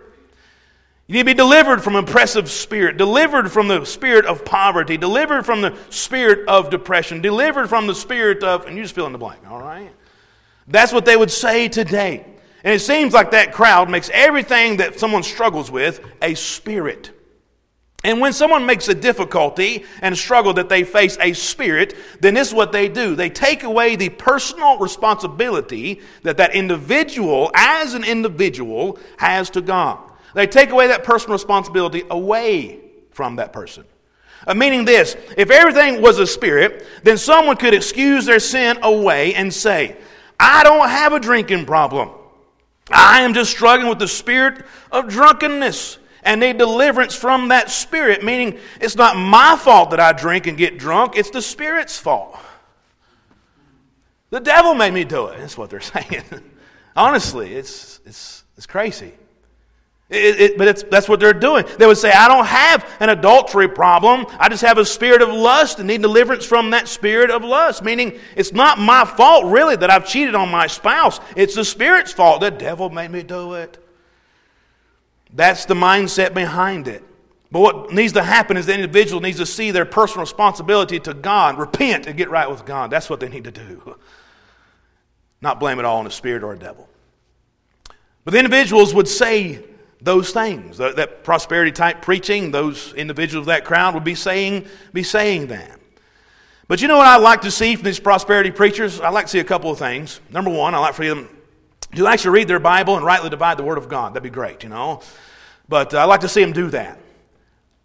You 1.08 1.14
need 1.14 1.20
to 1.22 1.26
be 1.26 1.34
delivered 1.34 1.84
from 1.84 1.96
oppressive 1.96 2.50
spirit, 2.50 2.98
delivered 2.98 3.52
from 3.52 3.68
the 3.68 3.86
spirit 3.86 4.26
of 4.26 4.44
poverty, 4.44 4.98
delivered 4.98 5.46
from 5.46 5.62
the 5.62 5.78
spirit 5.90 6.48
of 6.48 6.70
depression, 6.70 7.22
delivered 7.22 7.68
from 7.68 7.86
the 7.86 7.94
spirit 7.94 8.44
of, 8.44 8.66
and 8.66 8.76
you 8.76 8.84
just 8.84 8.96
fill 8.96 9.06
in 9.06 9.12
the 9.12 9.20
blank, 9.20 9.42
all 9.48 9.60
right? 9.60 9.92
That's 10.68 10.92
what 10.92 11.06
they 11.06 11.16
would 11.16 11.30
say 11.30 11.68
today. 11.68 12.26
And 12.66 12.74
it 12.74 12.80
seems 12.80 13.14
like 13.14 13.30
that 13.32 13.54
crowd 13.54 13.92
makes 13.92 14.10
everything 14.12 14.78
that 14.78 15.00
someone 15.00 15.22
struggles 15.22 15.70
with 15.70 16.02
a 16.20 16.34
spirit. 16.34 17.12
And 18.04 18.20
when 18.20 18.34
someone 18.34 18.66
makes 18.66 18.88
a 18.88 18.96
difficulty 18.96 19.86
and 20.02 20.18
struggle 20.18 20.54
that 20.54 20.68
they 20.68 20.84
face 20.84 21.16
a 21.22 21.34
spirit, 21.34 21.96
then 22.22 22.34
this 22.34 22.48
is 22.48 22.54
what 22.56 22.72
they 22.72 22.90
do. 22.90 23.16
They 23.16 23.30
take 23.30 23.62
away 23.62 23.96
the 23.96 24.10
personal 24.10 24.80
responsibility 24.80 26.02
that 26.24 26.38
that 26.38 26.56
individual, 26.56 27.52
as 27.54 27.94
an 27.94 28.04
individual, 28.04 28.98
has 29.18 29.52
to 29.52 29.62
God. 29.62 30.00
They 30.34 30.48
take 30.48 30.72
away 30.72 30.88
that 30.88 31.04
personal 31.04 31.34
responsibility 31.34 32.02
away 32.10 32.80
from 33.12 33.36
that 33.36 33.54
person. 33.54 33.86
Uh, 34.48 34.56
meaning 34.56 34.86
this 34.86 35.16
if 35.38 35.52
everything 35.52 36.02
was 36.02 36.18
a 36.18 36.26
spirit, 36.26 36.84
then 37.04 37.20
someone 37.20 37.58
could 37.58 37.76
excuse 37.76 38.26
their 38.26 38.40
sin 38.40 38.80
away 38.82 39.36
and 39.36 39.54
say, 39.54 39.98
I 40.40 40.64
don't 40.64 40.90
have 40.90 41.14
a 41.14 41.20
drinking 41.20 41.68
problem. 41.68 42.10
I 42.92 43.22
am 43.22 43.34
just 43.34 43.52
struggling 43.52 43.90
with 43.90 44.00
the 44.00 44.08
spirit 44.08 44.66
of 44.92 45.08
drunkenness 45.08 45.98
and 46.24 46.42
need 46.42 46.58
deliverance 46.58 47.16
from 47.16 47.50
that 47.50 47.70
spirit, 47.70 48.24
meaning 48.24 48.60
it's 48.82 48.96
not 48.96 49.16
my 49.16 49.56
fault 49.56 49.92
that 49.92 50.00
I 50.00 50.12
drink 50.12 50.48
and 50.48 50.58
get 50.58 50.78
drunk, 50.78 51.16
it's 51.16 51.30
the 51.30 51.42
spirit's 51.42 51.98
fault. 51.98 52.38
The 54.32 54.40
devil 54.40 54.74
made 54.74 54.94
me 54.94 55.04
do 55.04 55.28
it. 55.28 55.38
That's 55.38 55.58
what 55.58 55.70
they're 55.70 55.80
saying. 55.82 56.24
Honestly, 56.96 57.54
it's, 57.54 58.00
it's, 58.06 58.44
it's 58.58 58.66
crazy. 58.66 59.14
It, 60.08 60.40
it, 60.40 60.58
but 60.58 60.90
that's 60.92 61.10
what 61.10 61.20
they're 61.20 61.34
doing. 61.34 61.66
They 61.80 61.88
would 61.88 61.98
say, 61.98 62.12
I 62.12 62.28
don't 62.28 62.46
have 62.46 62.86
an 63.00 63.10
adultery 63.10 63.68
problem. 63.68 64.28
I 64.38 64.50
just 64.50 64.62
have 64.62 64.78
a 64.78 64.86
spirit 64.86 65.24
of 65.24 65.30
lust 65.30 65.80
and 65.80 65.88
need 65.88 66.04
deliverance 66.04 66.46
from 66.46 66.70
that 66.72 66.88
spirit 66.88 67.32
of 67.32 67.44
lust. 67.44 67.84
Meaning, 67.84 68.20
it's 68.36 68.54
not 68.54 68.78
my 68.78 69.04
fault, 69.04 69.46
really, 69.46 69.76
that 69.76 69.90
I've 69.90 70.08
cheated 70.08 70.36
on 70.36 70.50
my 70.50 70.68
spouse. 70.68 71.20
It's 71.36 71.56
the 71.56 71.66
spirit's 71.66 72.12
fault. 72.12 72.42
The 72.42 72.52
devil 72.52 72.92
made 72.92 73.10
me 73.10 73.24
do 73.24 73.54
it. 73.54 73.84
That's 75.34 75.66
the 75.66 75.74
mindset 75.74 76.36
behind 76.36 76.88
it. 76.88 77.04
But 77.52 77.60
what 77.62 77.92
needs 77.92 78.14
to 78.14 78.24
happen 78.24 78.58
is 78.58 78.68
the 78.68 78.76
individual 78.76 79.22
needs 79.22 79.38
to 79.38 79.46
see 79.46 79.72
their 79.72 79.86
personal 79.86 80.22
responsibility 80.22 81.00
to 81.00 81.16
God, 81.16 81.58
repent, 81.58 82.06
and 82.06 82.16
get 82.16 82.30
right 82.30 82.50
with 82.50 82.64
God. 82.64 82.92
That's 82.92 83.10
what 83.10 83.20
they 83.20 83.30
need 83.30 83.46
to 83.46 83.52
do. 83.52 83.96
Not 85.42 85.60
blame 85.60 85.80
it 85.80 85.86
all 85.86 85.98
on 85.98 86.06
the 86.06 86.12
spirit 86.12 86.44
or 86.44 86.54
a 86.54 86.60
devil. 86.60 86.88
But 88.24 88.32
the 88.32 88.40
individuals 88.40 88.94
would 88.94 89.08
say, 89.08 89.64
those 90.06 90.32
things. 90.32 90.78
That, 90.78 90.96
that 90.96 91.24
prosperity 91.24 91.72
type 91.72 92.02
preaching, 92.02 92.52
those 92.52 92.94
individuals 92.94 93.44
of 93.44 93.48
that 93.48 93.66
crowd 93.66 93.96
would 93.96 94.04
be 94.04 94.16
saying, 94.16 94.68
be 94.94 95.04
saying 95.04 95.48
that. 95.48 95.80
But 96.68 96.82
you 96.82 96.88
know 96.88 96.98
what 96.98 97.08
I 97.08 97.18
like 97.18 97.42
to 97.42 97.52
see 97.52 97.76
from 97.76 97.86
these 97.86 98.00
prosperity 98.00 98.52
preachers? 98.52 99.02
I 99.02 99.10
like 99.10 99.26
to 99.26 99.32
see 99.32 99.40
a 99.40 99.44
couple 99.44 99.72
of 99.72 99.78
things. 99.78 100.20
Number 100.32 100.52
one, 100.52 100.74
I 100.74 100.78
like 100.78 100.94
for 100.94 101.06
them 101.06 101.28
to 101.96 102.08
actually 102.08 102.32
read 102.32 102.48
their 102.48 102.60
Bible 102.60 102.96
and 102.96 103.06
rightly 103.06 103.30
divide 103.30 103.58
the 103.58 103.64
Word 103.64 103.78
of 103.78 103.90
God. 103.90 104.14
That'd 104.14 104.24
be 104.24 104.30
great, 104.30 104.64
you 104.64 104.70
know. 104.70 105.02
But 105.68 105.94
uh, 105.94 106.00
I'd 106.00 106.06
like 106.06 106.22
to 106.22 106.30
see 106.30 106.42
them 106.42 106.54
do 106.54 106.70
that. 106.70 107.00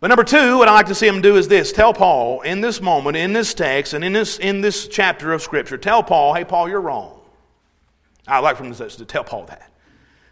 But 0.00 0.08
number 0.08 0.24
two, 0.24 0.58
what 0.58 0.68
I'd 0.68 0.74
like 0.74 0.86
to 0.86 0.94
see 0.94 1.06
them 1.06 1.20
do 1.20 1.36
is 1.36 1.48
this 1.48 1.72
tell 1.72 1.92
Paul 1.92 2.42
in 2.42 2.60
this 2.60 2.80
moment, 2.80 3.16
in 3.16 3.32
this 3.32 3.52
text, 3.54 3.92
and 3.92 4.04
in 4.04 4.12
this, 4.12 4.38
in 4.38 4.60
this 4.60 4.88
chapter 4.88 5.32
of 5.32 5.42
Scripture, 5.42 5.76
tell 5.78 6.02
Paul, 6.02 6.34
hey, 6.34 6.44
Paul, 6.44 6.68
you're 6.68 6.80
wrong. 6.80 7.20
I'd 8.26 8.40
like 8.40 8.56
for 8.56 8.62
them 8.62 8.74
to 8.74 9.04
tell 9.04 9.24
Paul 9.24 9.44
that. 9.46 9.69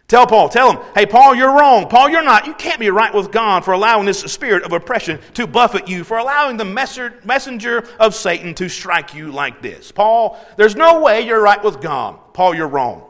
Tell 0.09 0.25
Paul, 0.25 0.49
tell 0.49 0.71
him, 0.71 0.81
hey, 0.95 1.05
Paul, 1.05 1.35
you're 1.35 1.55
wrong. 1.55 1.87
Paul, 1.87 2.09
you're 2.09 2.23
not. 2.23 2.47
You 2.47 2.55
can't 2.55 2.79
be 2.79 2.89
right 2.89 3.13
with 3.13 3.31
God 3.31 3.63
for 3.63 3.75
allowing 3.75 4.07
this 4.07 4.21
spirit 4.21 4.63
of 4.63 4.73
oppression 4.73 5.19
to 5.35 5.45
buffet 5.45 5.87
you, 5.87 6.03
for 6.03 6.17
allowing 6.17 6.57
the 6.57 6.65
messenger 6.65 7.87
of 7.99 8.15
Satan 8.15 8.55
to 8.55 8.67
strike 8.67 9.13
you 9.13 9.31
like 9.31 9.61
this. 9.61 9.91
Paul, 9.91 10.43
there's 10.57 10.75
no 10.75 10.99
way 11.01 11.21
you're 11.21 11.41
right 11.41 11.63
with 11.63 11.79
God. 11.79 12.19
Paul, 12.33 12.55
you're 12.55 12.67
wrong. 12.67 13.05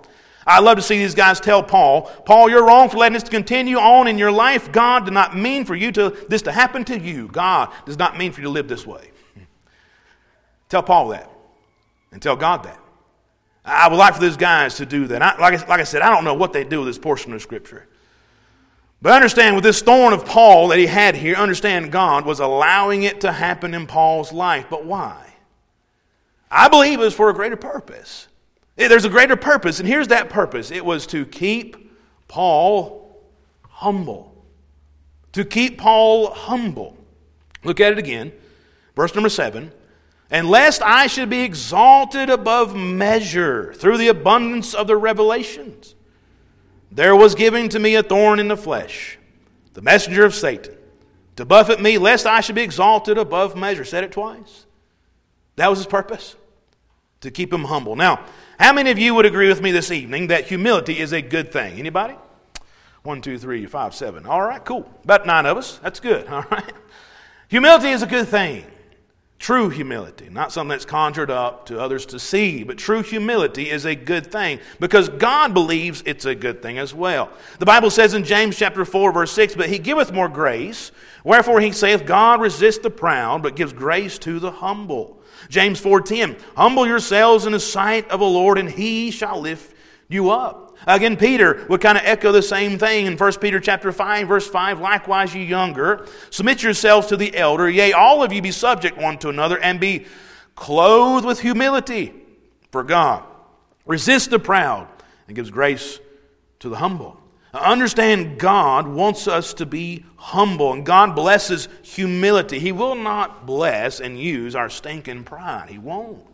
I 0.46 0.60
love 0.60 0.76
to 0.76 0.82
see 0.82 0.98
these 0.98 1.16
guys 1.16 1.40
tell 1.40 1.64
Paul, 1.64 2.02
Paul, 2.26 2.50
you're 2.50 2.66
wrong 2.66 2.90
for 2.90 2.98
letting 2.98 3.14
this 3.14 3.30
continue 3.30 3.78
on 3.78 4.08
in 4.08 4.18
your 4.18 4.32
life. 4.32 4.70
God 4.70 5.06
did 5.06 5.14
not 5.14 5.38
mean 5.38 5.64
for 5.64 5.76
you 5.76 5.94
to 5.94 6.10
this 6.28 6.42
to 6.44 6.52
happen 6.52 6.84
to 6.86 7.00
you. 7.00 7.30
God 7.30 7.72
does 7.86 7.98
not 7.98 8.18
mean 8.18 8.34
for 8.34 8.42
you 8.42 8.48
to 8.48 8.52
live 8.52 8.68
this 8.68 8.86
way. 8.86 9.12
Tell 10.70 10.84
Paul 10.84 11.10
that. 11.10 11.32
And 12.12 12.22
tell 12.22 12.36
God 12.36 12.64
that. 12.64 12.80
I 13.70 13.88
would 13.88 13.98
like 13.98 14.16
for 14.16 14.22
these 14.22 14.38
guys 14.38 14.76
to 14.76 14.86
do 14.86 15.08
that. 15.08 15.22
I, 15.22 15.38
like, 15.40 15.68
like 15.68 15.80
I 15.80 15.84
said, 15.84 16.02
I 16.02 16.14
don't 16.14 16.24
know 16.24 16.34
what 16.34 16.54
they 16.54 16.64
do 16.64 16.80
with 16.80 16.88
this 16.88 16.98
portion 16.98 17.34
of 17.34 17.42
Scripture. 17.42 17.88
But 19.02 19.14
understand, 19.14 19.56
with 19.56 19.64
this 19.64 19.82
thorn 19.82 20.12
of 20.12 20.26
Paul 20.26 20.70
that 20.70 20.80
he 20.80 20.88
had 20.88 21.16
here, 21.16 21.36
understand 21.36 21.92
God 21.92 22.26
was 22.26 22.40
allowing 22.40 23.04
it 23.04 23.22
to 23.22 23.32
happen 23.32 23.74
in 23.74 23.88
Paul's 23.88 24.34
life. 24.34 24.66
But 24.70 24.86
why? 24.86 25.34
I 26.52 26.68
believe 26.68 27.00
it 27.00 27.04
was 27.04 27.14
for 27.14 27.30
a 27.30 27.34
greater 27.34 27.56
purpose. 27.56 28.28
There's 28.76 29.06
a 29.06 29.10
greater 29.10 29.36
purpose, 29.36 29.80
and 29.80 29.88
here's 29.88 30.08
that 30.08 30.30
purpose 30.30 30.72
it 30.72 30.84
was 30.84 31.06
to 31.08 31.26
keep 31.26 31.94
Paul 32.28 33.22
humble. 33.70 34.46
To 35.34 35.46
keep 35.46 35.78
Paul 35.78 36.32
humble. 36.32 36.98
Look 37.64 37.80
at 37.80 37.92
it 37.92 37.98
again. 37.98 38.32
Verse 38.96 39.14
number 39.14 39.30
seven. 39.30 39.72
And 40.32 40.48
lest 40.50 40.82
I 40.82 41.08
should 41.08 41.30
be 41.30 41.42
exalted 41.42 42.30
above 42.30 42.76
measure 42.76 43.74
through 43.74 43.98
the 43.98 44.10
abundance 44.10 44.74
of 44.74 44.88
the 44.88 44.96
revelations, 44.96 45.96
there 46.92 47.16
was 47.16 47.36
given 47.36 47.70
to 47.70 47.80
me 47.80 47.96
a 47.96 48.04
thorn 48.04 48.40
in 48.40 48.48
the 48.48 48.58
flesh, 48.58 49.18
the 49.74 49.82
messenger 49.82 50.26
of 50.26 50.36
Satan, 50.36 50.76
to 51.36 51.46
buffet 51.46 51.82
me, 51.82 51.98
lest 51.98 52.26
I 52.26 52.42
should 52.42 52.56
be 52.56 52.62
exalted 52.62 53.18
above 53.18 53.56
measure. 53.56 53.86
Said 53.86 54.04
it 54.04 54.12
twice. 54.12 54.66
That 55.56 55.70
was 55.70 55.80
his 55.80 55.88
purpose, 55.88 56.36
to 57.22 57.32
keep 57.32 57.52
him 57.52 57.66
humble. 57.66 57.96
Now, 57.96 58.26
how 58.60 58.74
many 58.74 58.92
of 58.92 59.00
you 59.00 59.16
would 59.16 59.26
agree 59.26 59.48
with 59.48 59.62
me 59.62 59.72
this 59.72 59.92
evening 59.92 60.28
that 60.28 60.48
humility 60.48 61.00
is 61.00 61.12
a 61.12 61.22
good 61.22 61.52
thing? 61.52 61.80
Anybody? 61.80 62.16
One, 63.04 63.22
two, 63.22 63.38
three, 63.38 63.66
five, 63.66 63.96
seven. 63.96 64.26
All 64.26 64.42
right, 64.42 64.64
cool. 64.64 64.90
About 65.04 65.26
nine 65.26 65.46
of 65.46 65.58
us. 65.58 65.80
That's 65.80 66.00
good. 66.00 66.28
All 66.30 66.46
right. 66.52 66.74
Humility 67.48 67.90
is 67.90 68.04
a 68.04 68.08
good 68.08 68.28
thing. 68.28 68.66
True 69.40 69.70
humility, 69.70 70.28
not 70.30 70.52
something 70.52 70.70
that's 70.70 70.84
conjured 70.84 71.32
up 71.32 71.66
to 71.68 71.80
others 71.80 72.06
to 72.08 72.20
see, 72.20 72.66
but 72.66 72.78
true 72.78 73.02
humility 73.02 73.70
is 73.70 73.86
a 73.86 73.96
good 73.96 74.30
thing 74.30 74.60
because 74.82 75.08
God 75.08 75.54
believes 75.54 76.04
it's 76.06 76.26
a 76.26 76.36
good 76.36 76.62
thing 76.62 76.78
as 76.78 76.94
well. 76.94 77.32
The 77.58 77.66
Bible 77.66 77.90
says 77.90 78.14
in 78.14 78.26
James 78.26 78.58
chapter 78.58 78.84
4 78.84 79.14
verse 79.14 79.32
6, 79.32 79.56
but 79.56 79.70
he 79.70 79.80
giveth 79.80 80.12
more 80.12 80.28
grace, 80.28 80.92
wherefore 81.24 81.62
he 81.62 81.72
saith, 81.72 82.06
God 82.06 82.42
resists 82.42 82.80
the 82.80 82.90
proud, 82.90 83.42
but 83.42 83.56
gives 83.56 83.72
grace 83.72 84.20
to 84.20 84.40
the 84.40 84.52
humble. 84.52 85.20
James 85.48 85.80
4:10, 85.80 86.38
humble 86.58 86.86
yourselves 86.86 87.46
in 87.46 87.54
the 87.54 87.60
sight 87.62 88.10
of 88.10 88.20
the 88.20 88.26
Lord, 88.26 88.58
and 88.58 88.70
he 88.70 89.10
shall 89.10 89.40
lift 89.40 89.74
you 90.10 90.32
up. 90.32 90.69
Again, 90.88 91.18
Peter 91.18 91.66
would 91.70 91.82
kind 91.82 91.98
of 91.98 92.04
echo 92.06 92.32
the 92.32 92.42
same 92.42 92.78
thing 92.78 93.06
in 93.06 93.18
1 93.18 93.34
Peter 93.34 93.60
chapter 93.60 93.92
5, 93.92 94.28
verse 94.28 94.48
5. 94.48 94.80
Likewise, 94.80 95.36
you 95.36 95.42
younger, 95.42 96.08
submit 96.30 96.64
yourselves 96.64 97.08
to 97.08 97.18
the 97.18 97.36
elder. 97.36 97.70
Yea, 97.70 97.92
all 97.94 98.24
of 98.24 98.32
you 98.32 98.42
be 98.42 98.52
subject 98.52 98.98
one 98.98 99.18
to 99.20 99.30
another, 99.30 99.60
and 99.60 99.80
be 99.80 100.06
clothed 100.56 101.26
with 101.26 101.42
humility 101.42 102.14
for 102.72 102.84
God. 102.84 103.24
Resist 103.86 104.30
the 104.30 104.40
proud, 104.40 104.88
and 105.28 105.36
gives 105.36 105.50
grace 105.50 106.00
to 106.60 106.70
the 106.70 106.78
humble. 106.78 107.20
Understand 107.54 108.38
God 108.40 108.88
wants 108.88 109.28
us 109.28 109.56
to 109.56 109.66
be 109.66 110.06
humble, 110.18 110.72
and 110.72 110.86
God 110.86 111.16
blesses 111.16 111.68
humility. 111.82 112.60
He 112.60 112.72
will 112.72 112.96
not 112.96 113.46
bless 113.46 114.00
and 114.00 114.20
use 114.20 114.56
our 114.56 114.70
stinking 114.70 115.24
pride. 115.24 115.70
He 115.70 115.80
won't. 115.80 116.26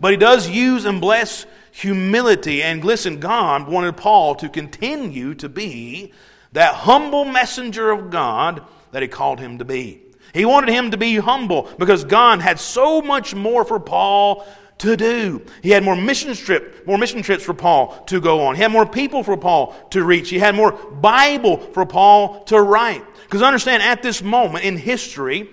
But 0.00 0.12
He 0.12 0.18
does 0.18 0.48
use 0.48 0.84
and 0.84 1.00
bless 1.00 1.46
humility. 1.78 2.62
And 2.62 2.84
listen, 2.84 3.20
God 3.20 3.68
wanted 3.68 3.96
Paul 3.96 4.34
to 4.36 4.48
continue 4.48 5.34
to 5.34 5.48
be 5.48 6.12
that 6.52 6.74
humble 6.74 7.24
messenger 7.24 7.90
of 7.90 8.10
God 8.10 8.64
that 8.90 9.02
He 9.02 9.08
called 9.08 9.38
him 9.38 9.58
to 9.58 9.64
be. 9.64 10.02
He 10.34 10.44
wanted 10.44 10.70
him 10.70 10.90
to 10.90 10.96
be 10.96 11.16
humble 11.16 11.68
because 11.78 12.04
God 12.04 12.40
had 12.40 12.58
so 12.60 13.00
much 13.00 13.34
more 13.34 13.64
for 13.64 13.80
Paul 13.80 14.46
to 14.78 14.96
do. 14.96 15.44
He 15.62 15.70
had 15.70 15.82
more 15.82 15.96
mission 15.96 16.34
trip, 16.34 16.86
more 16.86 16.98
mission 16.98 17.22
trips 17.22 17.44
for 17.44 17.54
Paul 17.54 18.02
to 18.06 18.20
go 18.20 18.42
on. 18.42 18.54
He 18.54 18.62
had 18.62 18.70
more 18.70 18.86
people 18.86 19.22
for 19.22 19.36
Paul 19.36 19.74
to 19.90 20.04
reach. 20.04 20.28
He 20.30 20.38
had 20.38 20.54
more 20.54 20.72
Bible 20.72 21.58
for 21.58 21.86
Paul 21.86 22.44
to 22.44 22.60
write. 22.60 23.04
Because 23.22 23.42
understand, 23.42 23.82
at 23.82 24.02
this 24.02 24.22
moment 24.22 24.64
in 24.64 24.76
history, 24.76 25.48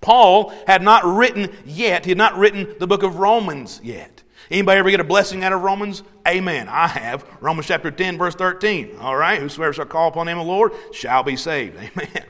Paul 0.00 0.54
had 0.66 0.82
not 0.82 1.04
written 1.04 1.50
yet. 1.64 2.04
He 2.04 2.12
had 2.12 2.18
not 2.18 2.36
written 2.36 2.74
the 2.78 2.86
book 2.86 3.02
of 3.02 3.16
Romans 3.16 3.80
yet. 3.82 4.13
Anybody 4.54 4.78
ever 4.78 4.90
get 4.92 5.00
a 5.00 5.04
blessing 5.04 5.42
out 5.42 5.52
of 5.52 5.62
Romans? 5.62 6.04
Amen. 6.28 6.68
I 6.68 6.86
have. 6.86 7.26
Romans 7.40 7.66
chapter 7.66 7.90
10, 7.90 8.16
verse 8.16 8.36
13. 8.36 8.98
All 9.00 9.16
right. 9.16 9.40
Whosoever 9.40 9.72
shall 9.72 9.84
call 9.84 10.06
upon 10.06 10.28
of 10.28 10.38
the 10.38 10.44
Lord 10.44 10.70
shall 10.92 11.24
be 11.24 11.34
saved. 11.34 11.76
Amen. 11.96 12.24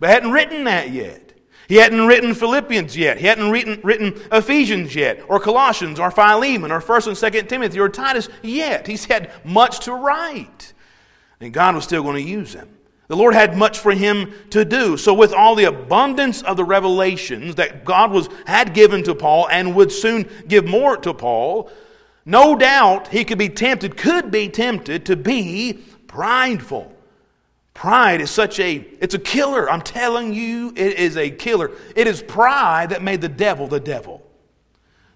But 0.00 0.10
I 0.10 0.12
hadn't 0.12 0.32
written 0.32 0.64
that 0.64 0.90
yet. 0.90 1.34
He 1.68 1.76
hadn't 1.76 2.04
written 2.04 2.34
Philippians 2.34 2.96
yet. 2.96 3.18
He 3.18 3.28
hadn't 3.28 3.52
written, 3.52 3.78
written 3.84 4.20
Ephesians 4.32 4.96
yet, 4.96 5.22
or 5.28 5.38
Colossians, 5.38 6.00
or 6.00 6.10
Philemon, 6.10 6.72
or 6.72 6.80
1st 6.80 7.06
and 7.06 7.16
2nd 7.16 7.48
Timothy, 7.48 7.78
or 7.78 7.88
Titus 7.88 8.28
yet. 8.42 8.88
He's 8.88 9.04
had 9.04 9.30
much 9.44 9.78
to 9.84 9.92
write. 9.92 10.72
And 11.40 11.52
God 11.52 11.76
was 11.76 11.84
still 11.84 12.02
going 12.02 12.16
to 12.16 12.28
use 12.28 12.54
him. 12.54 12.68
The 13.08 13.16
Lord 13.16 13.34
had 13.34 13.56
much 13.56 13.78
for 13.78 13.92
him 13.92 14.32
to 14.50 14.66
do. 14.66 14.98
So, 14.98 15.14
with 15.14 15.32
all 15.32 15.54
the 15.54 15.64
abundance 15.64 16.42
of 16.42 16.58
the 16.58 16.64
revelations 16.64 17.54
that 17.54 17.84
God 17.84 18.12
was, 18.12 18.28
had 18.46 18.74
given 18.74 19.02
to 19.04 19.14
Paul 19.14 19.48
and 19.48 19.74
would 19.74 19.90
soon 19.90 20.28
give 20.46 20.66
more 20.66 20.96
to 20.98 21.14
Paul, 21.14 21.70
no 22.26 22.54
doubt 22.54 23.08
he 23.08 23.24
could 23.24 23.38
be 23.38 23.48
tempted, 23.48 23.96
could 23.96 24.30
be 24.30 24.50
tempted 24.50 25.06
to 25.06 25.16
be 25.16 25.80
prideful. 26.06 26.94
Pride 27.72 28.20
is 28.20 28.30
such 28.30 28.60
a, 28.60 28.74
it's 29.00 29.14
a 29.14 29.18
killer. 29.18 29.70
I'm 29.70 29.80
telling 29.80 30.34
you, 30.34 30.74
it 30.76 30.98
is 30.98 31.16
a 31.16 31.30
killer. 31.30 31.70
It 31.96 32.06
is 32.06 32.20
pride 32.20 32.90
that 32.90 33.02
made 33.02 33.22
the 33.22 33.28
devil 33.28 33.68
the 33.68 33.80
devil. 33.80 34.22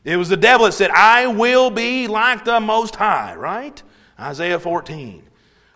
It 0.05 0.16
was 0.16 0.31
the 0.31 0.37
devil 0.37 0.66
that 0.66 0.72
said, 0.72 0.90
I 0.90 1.26
will 1.26 1.70
be 1.70 2.07
like 2.07 2.44
the 2.44 2.61
Most 2.61 2.96
High, 2.96 3.35
right? 3.35 3.83
Isaiah 4.18 4.59
14. 4.59 5.22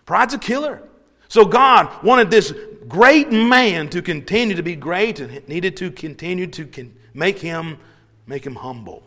Pride's 0.05 0.33
a 0.33 0.39
killer. 0.39 0.81
So 1.27 1.45
God 1.45 2.03
wanted 2.03 2.31
this 2.31 2.53
great 2.87 3.31
man 3.31 3.89
to 3.89 4.01
continue 4.01 4.55
to 4.55 4.63
be 4.63 4.75
great 4.75 5.19
and 5.19 5.47
needed 5.47 5.77
to 5.77 5.91
continue 5.91 6.47
to 6.47 6.89
make 7.13 7.39
him, 7.39 7.77
make 8.25 8.45
him 8.45 8.55
humble. 8.55 9.03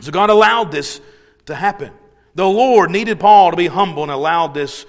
So 0.00 0.12
God 0.12 0.30
allowed 0.30 0.70
this 0.70 1.00
to 1.46 1.54
happen. 1.54 1.92
The 2.34 2.46
Lord 2.46 2.90
needed 2.90 3.18
Paul 3.18 3.50
to 3.50 3.56
be 3.56 3.66
humble 3.66 4.02
and 4.02 4.12
allowed 4.12 4.54
this 4.54 4.86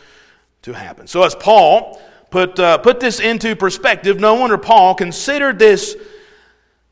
to 0.64 0.74
happen. 0.74 1.08
So 1.08 1.24
as 1.24 1.34
Paul 1.34 2.00
put, 2.30 2.60
uh, 2.60 2.78
put 2.78 3.00
this 3.00 3.20
into 3.20 3.56
perspective, 3.56 4.20
no 4.20 4.36
wonder 4.36 4.58
Paul 4.58 4.94
considered 4.94 5.58
this 5.58 5.98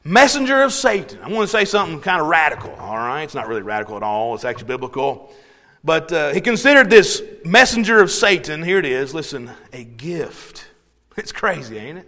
messenger 0.03 0.63
of 0.63 0.73
Satan. 0.73 1.19
I 1.21 1.29
want 1.29 1.49
to 1.49 1.51
say 1.55 1.65
something 1.65 2.01
kind 2.01 2.19
of 2.19 2.27
radical, 2.27 2.71
all 2.71 2.97
right? 2.97 3.23
It's 3.23 3.36
not 3.36 3.47
really 3.47 3.62
radical 3.62 3.95
at 3.95 4.03
all, 4.03 4.34
it's 4.36 4.45
actually 4.45 4.67
biblical. 4.67 5.32
But 5.84 6.12
uh, 6.12 6.34
he 6.34 6.42
considered 6.42 6.89
this 6.89 7.24
messenger 7.46 8.02
of 8.02 8.12
Satan, 8.12 8.63
here 8.63 8.80
it 8.80 8.86
is, 8.86 9.13
listen, 9.13 9.52
a 9.74 9.84
gift. 9.84 10.65
It's 11.18 11.34
crazy, 11.34 11.78
ain't 11.78 11.98
it? 11.98 12.08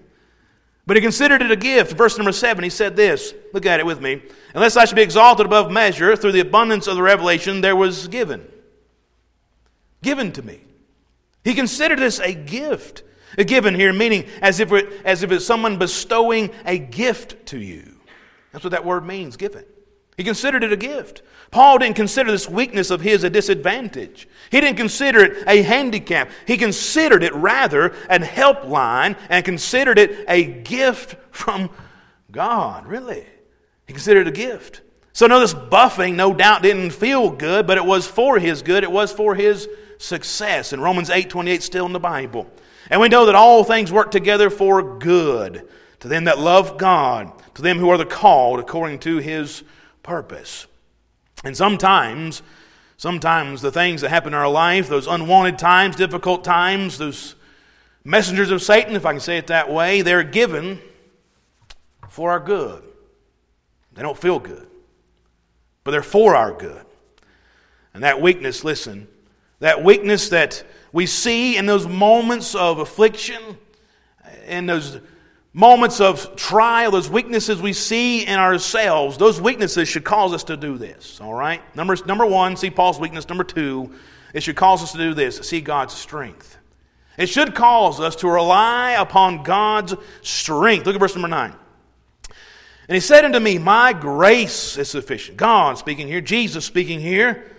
But 0.87 0.95
he 0.95 1.01
considered 1.01 1.41
it 1.41 1.51
a 1.51 1.57
gift. 1.57 1.97
Verse 1.97 2.17
number 2.17 2.31
seven, 2.31 2.63
he 2.63 2.69
said 2.69 2.95
this. 2.95 3.33
Look 3.53 3.65
at 3.65 3.81
it 3.81 3.85
with 3.85 4.01
me. 4.01 4.21
Unless 4.53 4.77
I 4.77 4.85
should 4.85 4.95
be 4.95 5.01
exalted 5.01 5.45
above 5.45 5.69
measure 5.69 6.15
through 6.15 6.31
the 6.31 6.39
abundance 6.39 6.87
of 6.87 6.95
the 6.95 7.01
revelation, 7.01 7.59
there 7.59 7.75
was 7.75 8.07
given. 8.07 8.47
Given 10.01 10.31
to 10.33 10.41
me. 10.41 10.61
He 11.43 11.53
considered 11.53 11.99
this 11.99 12.19
a 12.19 12.33
gift. 12.33 13.03
A 13.37 13.43
given 13.43 13.75
here 13.75 13.93
meaning 13.93 14.25
as 14.41 14.59
if, 14.59 14.71
it, 14.71 14.89
as 15.05 15.23
if 15.23 15.31
it's 15.31 15.45
someone 15.45 15.77
bestowing 15.77 16.51
a 16.65 16.77
gift 16.77 17.45
to 17.47 17.59
you. 17.59 17.97
That's 18.51 18.63
what 18.63 18.71
that 18.71 18.85
word 18.85 19.05
means, 19.05 19.37
given. 19.37 19.63
He 20.21 20.25
considered 20.25 20.63
it 20.63 20.71
a 20.71 20.77
gift. 20.77 21.23
Paul 21.49 21.79
didn't 21.79 21.95
consider 21.95 22.29
this 22.29 22.47
weakness 22.47 22.91
of 22.91 23.01
his 23.01 23.23
a 23.23 23.29
disadvantage. 23.31 24.27
He 24.51 24.61
didn't 24.61 24.77
consider 24.77 25.23
it 25.23 25.43
a 25.47 25.63
handicap. 25.63 26.29
He 26.45 26.57
considered 26.57 27.23
it 27.23 27.33
rather 27.33 27.95
an 28.07 28.21
helpline 28.21 29.17
and 29.29 29.43
considered 29.43 29.97
it 29.97 30.23
a 30.27 30.43
gift 30.43 31.15
from 31.31 31.71
God, 32.29 32.85
really. 32.85 33.25
He 33.87 33.93
considered 33.93 34.27
it 34.27 34.29
a 34.29 34.31
gift. 34.31 34.81
So, 35.11 35.25
no, 35.25 35.39
this 35.39 35.55
buffing 35.55 36.13
no 36.13 36.35
doubt 36.35 36.61
didn't 36.61 36.91
feel 36.91 37.31
good, 37.31 37.65
but 37.65 37.79
it 37.79 37.85
was 37.85 38.05
for 38.05 38.37
his 38.37 38.61
good. 38.61 38.83
It 38.83 38.91
was 38.91 39.11
for 39.11 39.33
his 39.33 39.67
success. 39.97 40.71
And 40.71 40.83
Romans 40.83 41.09
8 41.09 41.31
28 41.31 41.63
still 41.63 41.87
in 41.87 41.93
the 41.93 41.99
Bible. 41.99 42.47
And 42.91 43.01
we 43.01 43.09
know 43.09 43.25
that 43.25 43.33
all 43.33 43.63
things 43.63 43.91
work 43.91 44.11
together 44.11 44.51
for 44.51 44.99
good 44.99 45.67
to 46.01 46.07
them 46.07 46.25
that 46.25 46.37
love 46.37 46.77
God, 46.77 47.31
to 47.55 47.63
them 47.63 47.79
who 47.79 47.89
are 47.89 47.97
the 47.97 48.05
called 48.05 48.59
according 48.59 48.99
to 48.99 49.17
his 49.17 49.63
purpose. 50.03 50.67
And 51.43 51.55
sometimes, 51.55 52.41
sometimes 52.97 53.61
the 53.61 53.71
things 53.71 54.01
that 54.01 54.09
happen 54.09 54.33
in 54.33 54.39
our 54.39 54.49
life, 54.49 54.87
those 54.87 55.07
unwanted 55.07 55.57
times, 55.57 55.95
difficult 55.95 56.43
times, 56.43 56.97
those 56.97 57.35
messengers 58.03 58.51
of 58.51 58.61
Satan, 58.61 58.95
if 58.95 59.05
I 59.05 59.11
can 59.11 59.21
say 59.21 59.37
it 59.37 59.47
that 59.47 59.71
way, 59.71 60.01
they're 60.01 60.23
given 60.23 60.79
for 62.09 62.31
our 62.31 62.39
good. 62.39 62.83
They 63.93 64.01
don't 64.01 64.17
feel 64.17 64.39
good, 64.39 64.67
but 65.83 65.91
they're 65.91 66.03
for 66.03 66.35
our 66.35 66.53
good. 66.53 66.85
And 67.93 68.03
that 68.03 68.21
weakness, 68.21 68.63
listen, 68.63 69.07
that 69.59 69.83
weakness 69.83 70.29
that 70.29 70.63
we 70.93 71.05
see 71.05 71.57
in 71.57 71.65
those 71.65 71.87
moments 71.87 72.55
of 72.55 72.79
affliction, 72.79 73.41
in 74.47 74.65
those 74.65 74.99
moments 75.53 75.99
of 75.99 76.35
trial, 76.35 76.91
those 76.91 77.09
weaknesses 77.09 77.61
we 77.61 77.73
see 77.73 78.25
in 78.25 78.39
ourselves, 78.39 79.17
those 79.17 79.41
weaknesses 79.41 79.89
should 79.89 80.05
cause 80.05 80.33
us 80.33 80.45
to 80.45 80.57
do 80.57 80.77
this, 80.77 81.19
all 81.19 81.33
right? 81.33 81.61
Number, 81.75 81.95
number 82.05 82.25
one, 82.25 82.55
see 82.55 82.69
Paul's 82.69 82.99
weakness. 82.99 83.27
Number 83.27 83.43
two, 83.43 83.93
it 84.33 84.43
should 84.43 84.55
cause 84.55 84.81
us 84.81 84.93
to 84.93 84.97
do 84.97 85.13
this, 85.13 85.37
see 85.37 85.61
God's 85.61 85.93
strength. 85.93 86.57
It 87.17 87.27
should 87.27 87.53
cause 87.53 87.99
us 87.99 88.15
to 88.17 88.29
rely 88.29 88.91
upon 88.91 89.43
God's 89.43 89.95
strength. 90.21 90.85
Look 90.85 90.95
at 90.95 90.99
verse 90.99 91.15
number 91.15 91.27
nine. 91.27 91.53
And 92.87 92.95
he 92.95 93.01
said 93.01 93.25
unto 93.25 93.39
me, 93.39 93.57
My 93.57 93.93
grace 93.93 94.77
is 94.77 94.89
sufficient. 94.89 95.37
God 95.37 95.77
speaking 95.77 96.07
here, 96.07 96.21
Jesus 96.21 96.65
speaking 96.65 96.99
here. 96.99 97.51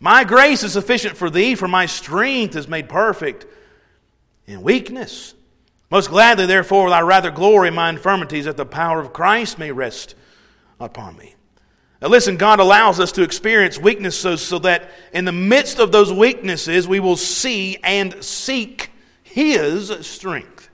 My 0.00 0.24
grace 0.24 0.62
is 0.62 0.74
sufficient 0.74 1.16
for 1.16 1.30
thee, 1.30 1.54
for 1.54 1.66
my 1.66 1.86
strength 1.86 2.54
is 2.54 2.68
made 2.68 2.88
perfect 2.88 3.46
in 4.46 4.62
weakness. 4.62 5.34
Most 5.90 6.10
gladly, 6.10 6.46
therefore, 6.46 6.86
will 6.86 6.94
I 6.94 7.00
rather 7.00 7.30
glory 7.30 7.68
in 7.68 7.74
my 7.74 7.88
infirmities, 7.88 8.44
that 8.44 8.56
the 8.56 8.66
power 8.66 9.00
of 9.00 9.12
Christ 9.12 9.58
may 9.58 9.72
rest 9.72 10.14
upon 10.78 11.16
me. 11.16 11.34
Now, 12.00 12.08
listen, 12.08 12.36
God 12.36 12.60
allows 12.60 13.00
us 13.00 13.10
to 13.12 13.22
experience 13.22 13.78
weaknesses 13.78 14.40
so 14.40 14.58
that 14.60 14.90
in 15.12 15.24
the 15.24 15.32
midst 15.32 15.78
of 15.80 15.90
those 15.90 16.12
weaknesses, 16.12 16.86
we 16.86 17.00
will 17.00 17.16
see 17.16 17.78
and 17.82 18.22
seek 18.22 18.90
His 19.22 20.06
strength. 20.06 20.68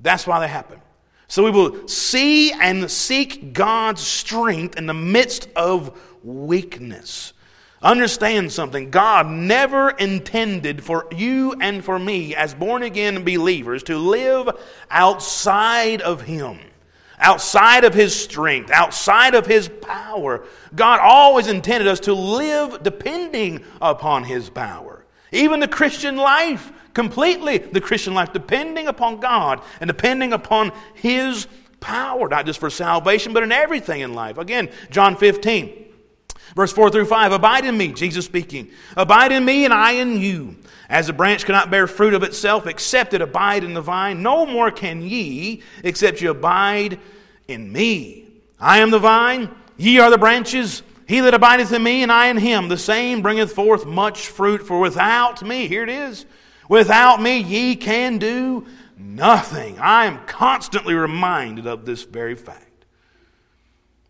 That's 0.00 0.26
why 0.26 0.40
they 0.40 0.48
happen. 0.48 0.80
So 1.28 1.44
we 1.44 1.50
will 1.50 1.86
see 1.86 2.52
and 2.52 2.90
seek 2.90 3.52
God's 3.52 4.00
strength 4.00 4.76
in 4.76 4.86
the 4.86 4.94
midst 4.94 5.48
of 5.54 5.98
weakness. 6.22 7.32
Understand 7.86 8.50
something. 8.50 8.90
God 8.90 9.28
never 9.28 9.90
intended 9.90 10.82
for 10.82 11.06
you 11.14 11.54
and 11.60 11.84
for 11.84 12.00
me, 12.00 12.34
as 12.34 12.52
born 12.52 12.82
again 12.82 13.22
believers, 13.22 13.84
to 13.84 13.96
live 13.96 14.50
outside 14.90 16.02
of 16.02 16.22
Him, 16.22 16.58
outside 17.20 17.84
of 17.84 17.94
His 17.94 18.12
strength, 18.12 18.72
outside 18.72 19.36
of 19.36 19.46
His 19.46 19.68
power. 19.68 20.44
God 20.74 20.98
always 20.98 21.46
intended 21.46 21.86
us 21.86 22.00
to 22.00 22.12
live 22.12 22.82
depending 22.82 23.62
upon 23.80 24.24
His 24.24 24.50
power. 24.50 25.04
Even 25.30 25.60
the 25.60 25.68
Christian 25.68 26.16
life, 26.16 26.72
completely 26.92 27.58
the 27.58 27.80
Christian 27.80 28.14
life, 28.14 28.32
depending 28.32 28.88
upon 28.88 29.20
God 29.20 29.60
and 29.80 29.86
depending 29.86 30.32
upon 30.32 30.72
His 30.94 31.46
power, 31.78 32.28
not 32.28 32.46
just 32.46 32.58
for 32.58 32.68
salvation, 32.68 33.32
but 33.32 33.44
in 33.44 33.52
everything 33.52 34.00
in 34.00 34.12
life. 34.12 34.38
Again, 34.38 34.70
John 34.90 35.14
15. 35.14 35.84
Verse 36.56 36.72
4 36.72 36.90
through 36.90 37.04
5 37.04 37.32
Abide 37.32 37.66
in 37.66 37.76
me, 37.76 37.92
Jesus 37.92 38.24
speaking. 38.24 38.70
Abide 38.96 39.30
in 39.30 39.44
me, 39.44 39.66
and 39.66 39.74
I 39.74 39.92
in 39.92 40.18
you. 40.18 40.56
As 40.88 41.08
a 41.08 41.12
branch 41.12 41.44
cannot 41.44 41.70
bear 41.70 41.86
fruit 41.86 42.14
of 42.14 42.22
itself 42.22 42.66
except 42.66 43.12
it 43.12 43.20
abide 43.20 43.62
in 43.62 43.74
the 43.74 43.82
vine, 43.82 44.22
no 44.22 44.46
more 44.46 44.70
can 44.70 45.02
ye 45.02 45.62
except 45.84 46.22
ye 46.22 46.28
abide 46.28 46.98
in 47.46 47.70
me. 47.70 48.26
I 48.58 48.78
am 48.78 48.90
the 48.90 48.98
vine, 48.98 49.50
ye 49.76 49.98
are 49.98 50.10
the 50.10 50.16
branches. 50.16 50.82
He 51.06 51.20
that 51.20 51.34
abideth 51.34 51.72
in 51.72 51.82
me, 51.82 52.02
and 52.02 52.10
I 52.10 52.28
in 52.28 52.38
him, 52.38 52.68
the 52.68 52.78
same 52.78 53.20
bringeth 53.20 53.52
forth 53.52 53.84
much 53.84 54.28
fruit. 54.28 54.66
For 54.66 54.80
without 54.80 55.42
me, 55.42 55.68
here 55.68 55.82
it 55.82 55.90
is, 55.90 56.24
without 56.68 57.20
me 57.20 57.38
ye 57.38 57.76
can 57.76 58.18
do 58.18 58.66
nothing. 58.96 59.78
I 59.78 60.06
am 60.06 60.24
constantly 60.26 60.94
reminded 60.94 61.66
of 61.66 61.84
this 61.84 62.04
very 62.04 62.34
fact. 62.34 62.86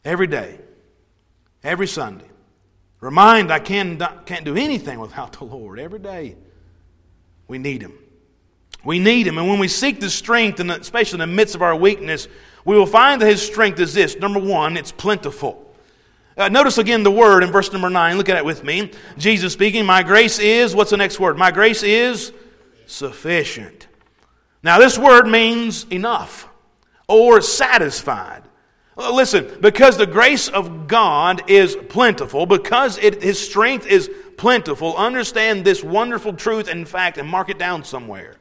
Every 0.04 0.28
day, 0.28 0.61
every 1.64 1.88
Sunday. 1.88 2.28
Remind 3.00 3.52
I 3.52 3.59
can, 3.59 3.98
can't 4.24 4.44
do 4.44 4.56
anything 4.56 4.98
without 4.98 5.35
the 5.35 5.44
Lord. 5.44 5.78
Every 5.78 5.98
day, 5.98 6.37
we 7.48 7.59
need 7.59 7.82
Him. 7.82 7.98
We 8.85 8.98
need 8.98 9.26
Him. 9.26 9.38
And 9.38 9.48
when 9.48 9.59
we 9.59 9.68
seek 9.68 10.00
the 10.00 10.11
strength, 10.11 10.61
especially 10.61 11.22
in 11.22 11.28
the 11.28 11.35
midst 11.35 11.54
of 11.54 11.62
our 11.62 11.76
weakness, 11.76 12.28
we 12.64 12.76
will 12.76 12.87
find 12.87 13.20
that 13.20 13.26
His 13.26 13.42
strength 13.42 13.78
is 13.80 13.94
this. 13.94 14.16
Number 14.16 14.40
one, 14.40 14.76
it's 14.76 14.92
plentiful. 14.92 15.62
Uh, 16.37 16.48
notice 16.48 16.76
again 16.76 17.02
the 17.02 17.11
word 17.11 17.42
in 17.42 17.50
verse 17.50 17.72
number 17.72 17.88
nine. 17.88 18.18
Look 18.18 18.28
at 18.28 18.37
it 18.37 18.44
with 18.44 18.62
me. 18.62 18.90
Jesus 19.16 19.52
speaking, 19.52 19.87
My 19.87 20.02
grace 20.02 20.38
is, 20.38 20.74
what's 20.74 20.90
the 20.90 20.96
next 20.96 21.18
word? 21.18 21.38
My 21.38 21.50
grace 21.50 21.82
is 21.82 22.32
sufficient. 22.87 23.88
Now, 24.62 24.78
this 24.78 24.98
word 24.98 25.26
means 25.26 25.85
enough 25.90 26.48
or 27.09 27.40
satisfied. 27.40 28.42
Uh, 28.98 29.12
listen, 29.12 29.59
because 29.61 29.98
the 29.98 30.06
grace 30.06 30.48
of 30.48 30.88
God 30.88 31.50
is 31.50 31.76
plentiful, 31.88 32.46
because 32.46 32.96
it, 32.98 33.22
His 33.22 33.38
strength 33.38 33.87
is 33.87 34.11
plentiful, 34.37 34.96
understand 34.96 35.64
this 35.64 35.85
wonderful 35.85 36.32
truth 36.32 36.68
and 36.68 36.88
fact 36.88 37.18
and 37.18 37.28
mark 37.28 37.50
it 37.50 37.59
down 37.59 37.85
somewhere. 37.85 38.37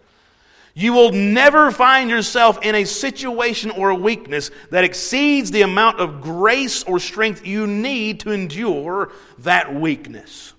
You 0.73 0.91
will 0.91 1.13
never 1.13 1.71
find 1.71 2.09
yourself 2.09 2.59
in 2.61 2.75
a 2.75 2.83
situation 2.83 3.71
or 3.71 3.89
a 3.89 3.95
weakness 3.95 4.51
that 4.71 4.83
exceeds 4.83 5.51
the 5.51 5.61
amount 5.61 6.01
of 6.01 6.21
grace 6.21 6.83
or 6.83 6.99
strength 6.99 7.47
you 7.47 7.65
need 7.65 8.21
to 8.21 8.31
endure 8.31 9.13
that 9.39 9.73
weakness. 9.73 10.53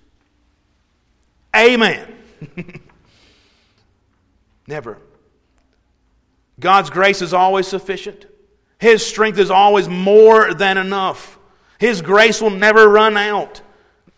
Amen. 1.55 2.15
never. 4.67 4.97
God's 6.59 6.89
grace 6.89 7.21
is 7.21 7.33
always 7.33 7.67
sufficient. 7.67 8.25
His 8.79 9.05
strength 9.05 9.39
is 9.39 9.49
always 9.49 9.89
more 9.89 10.53
than 10.53 10.77
enough. 10.77 11.39
His 11.79 12.01
grace 12.01 12.41
will 12.41 12.51
never 12.51 12.87
run 12.87 13.17
out, 13.17 13.61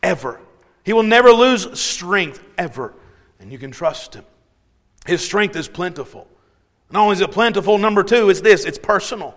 ever. 0.03 0.39
He 0.83 0.93
will 0.93 1.03
never 1.03 1.31
lose 1.31 1.79
strength, 1.79 2.43
ever. 2.57 2.93
And 3.39 3.51
you 3.51 3.57
can 3.57 3.71
trust 3.71 4.15
Him. 4.15 4.25
His 5.05 5.23
strength 5.23 5.55
is 5.55 5.67
plentiful. 5.67 6.27
Not 6.91 7.03
only 7.03 7.13
is 7.13 7.21
it 7.21 7.31
plentiful, 7.31 7.77
number 7.77 8.03
two, 8.03 8.29
it's 8.29 8.41
this 8.41 8.65
it's 8.65 8.79
personal. 8.79 9.35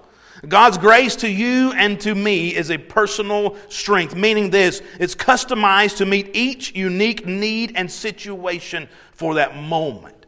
God's 0.49 0.77
grace 0.77 1.15
to 1.17 1.29
you 1.29 1.73
and 1.73 2.01
to 2.01 2.15
me 2.15 2.55
is 2.55 2.71
a 2.71 2.79
personal 2.79 3.57
strength, 3.69 4.17
meaning 4.17 4.51
this 4.51 4.83
it's 4.99 5.15
customized 5.15 5.99
to 5.99 6.07
meet 6.07 6.31
each 6.35 6.75
unique 6.75 7.27
need 7.27 7.73
and 7.77 7.91
situation 7.91 8.89
for 9.13 9.35
that 9.35 9.57
moment. 9.57 10.22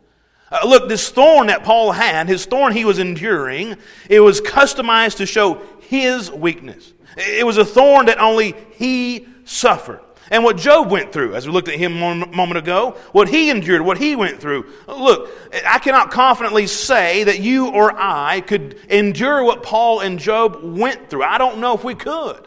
Uh, 0.55 0.67
look, 0.67 0.89
this 0.89 1.09
thorn 1.09 1.49
that 1.49 1.65
Paul 1.65 1.91
had, 1.91 2.29
his 2.29 2.47
thorn 2.47 2.73
he 2.73 2.85
was 2.85 3.01
enduring, 3.01 3.77
it 4.09 4.21
was 4.21 4.41
customized 4.41 5.17
to 5.17 5.27
show 5.27 5.61
his 5.81 6.31
weakness. 6.31 6.93
It 7.17 7.45
was 7.45 7.59
a 7.59 7.65
thorn 7.65 8.07
that 8.07 8.19
only 8.19 8.55
he 8.77 9.27
suffered. 9.45 10.01
And 10.31 10.45
what 10.45 10.57
Job 10.57 10.91
went 10.91 11.13
through, 11.13 11.35
as 11.35 11.47
we 11.47 11.53
looked 11.53 11.69
at 11.69 11.75
him 11.75 12.01
a 12.01 12.27
moment 12.27 12.57
ago, 12.57 12.97
what 13.13 13.29
he 13.29 13.51
endured, 13.51 13.83
what 13.83 13.99
he 13.99 14.17
went 14.17 14.41
through. 14.41 14.73
Look, 14.87 15.31
I 15.67 15.79
cannot 15.81 16.11
confidently 16.11 16.67
say 16.67 17.25
that 17.25 17.41
you 17.41 17.69
or 17.69 17.93
I 17.97 18.41
could 18.41 18.79
endure 18.89 19.45
what 19.45 19.63
Paul 19.63 20.01
and 20.01 20.19
Job 20.19 20.61
went 20.63 21.11
through. 21.11 21.25
I 21.25 21.37
don't 21.37 21.59
know 21.59 21.75
if 21.75 21.85
we 21.85 21.95
could. 21.95 22.47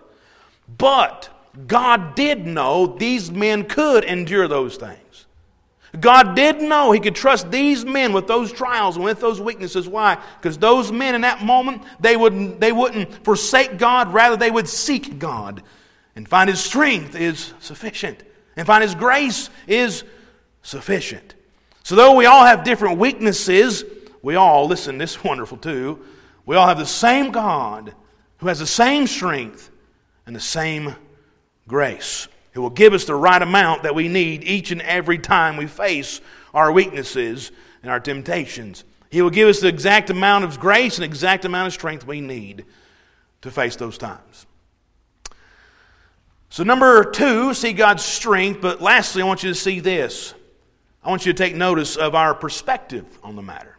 But 0.77 1.29
God 1.67 2.15
did 2.15 2.47
know 2.47 2.87
these 2.87 3.31
men 3.31 3.65
could 3.65 4.03
endure 4.05 4.47
those 4.47 4.77
things. 4.77 4.97
God 5.99 6.35
did 6.35 6.61
know 6.61 6.91
he 6.91 6.99
could 6.99 7.15
trust 7.15 7.49
these 7.49 7.85
men 7.85 8.11
with 8.13 8.27
those 8.27 8.51
trials 8.51 8.95
and 8.95 9.05
with 9.05 9.21
those 9.21 9.39
weaknesses. 9.39 9.87
Why? 9.87 10.17
Because 10.39 10.57
those 10.57 10.91
men 10.91 11.15
in 11.15 11.21
that 11.21 11.43
moment, 11.43 11.83
they 11.99 12.17
wouldn't, 12.17 12.59
they 12.59 12.71
wouldn't 12.71 13.23
forsake 13.23 13.77
God, 13.77 14.13
rather, 14.13 14.35
they 14.35 14.51
would 14.51 14.67
seek 14.67 15.17
God 15.17 15.63
and 16.15 16.27
find 16.27 16.49
his 16.49 16.59
strength 16.59 17.15
is 17.15 17.53
sufficient 17.59 18.23
and 18.57 18.67
find 18.67 18.83
his 18.83 18.95
grace 18.95 19.49
is 19.65 20.03
sufficient. 20.61 21.35
So, 21.83 21.95
though 21.95 22.15
we 22.15 22.25
all 22.25 22.45
have 22.45 22.63
different 22.65 22.97
weaknesses, 22.97 23.85
we 24.21 24.35
all, 24.35 24.67
listen, 24.67 24.97
this 24.97 25.15
is 25.15 25.23
wonderful 25.23 25.57
too, 25.57 26.03
we 26.45 26.55
all 26.55 26.67
have 26.67 26.79
the 26.79 26.85
same 26.85 27.31
God 27.31 27.93
who 28.37 28.47
has 28.47 28.59
the 28.59 28.67
same 28.67 29.07
strength 29.07 29.71
and 30.25 30.35
the 30.35 30.41
same 30.41 30.95
grace 31.67 32.27
who 32.57 32.63
will 32.63 32.71
give 32.71 32.93
us 32.93 33.05
the 33.05 33.13
right 33.13 33.43
amount 33.43 33.83
that 33.83 33.93
we 33.93 34.07
need 34.07 34.43
each 34.43 34.71
and 34.71 34.81
every 34.81 35.19
time 35.19 35.57
we 35.57 35.67
face 35.67 36.21
our 36.55 36.71
weaknesses 36.71 37.51
and 37.83 37.91
our 37.91 37.99
temptations. 37.99 38.83
He 39.11 39.21
will 39.21 39.29
give 39.29 39.47
us 39.47 39.59
the 39.59 39.67
exact 39.67 40.09
amount 40.09 40.43
of 40.43 40.59
grace 40.59 40.97
and 40.97 41.05
exact 41.05 41.45
amount 41.45 41.67
of 41.67 41.73
strength 41.73 42.07
we 42.07 42.19
need 42.19 42.65
to 43.43 43.51
face 43.51 43.75
those 43.75 43.99
times. 43.99 44.47
So, 46.49 46.63
number 46.63 47.03
two, 47.03 47.53
see 47.53 47.73
God's 47.73 48.03
strength, 48.03 48.59
but 48.59 48.81
lastly, 48.81 49.21
I 49.21 49.25
want 49.25 49.43
you 49.43 49.49
to 49.49 49.55
see 49.55 49.79
this 49.79 50.33
I 51.03 51.11
want 51.11 51.27
you 51.27 51.33
to 51.33 51.37
take 51.37 51.53
notice 51.53 51.95
of 51.95 52.15
our 52.15 52.33
perspective 52.33 53.05
on 53.21 53.35
the 53.35 53.43
matter, 53.43 53.77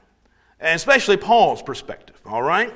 and 0.60 0.76
especially 0.76 1.16
Paul's 1.16 1.62
perspective, 1.62 2.20
all 2.24 2.44
right? 2.44 2.72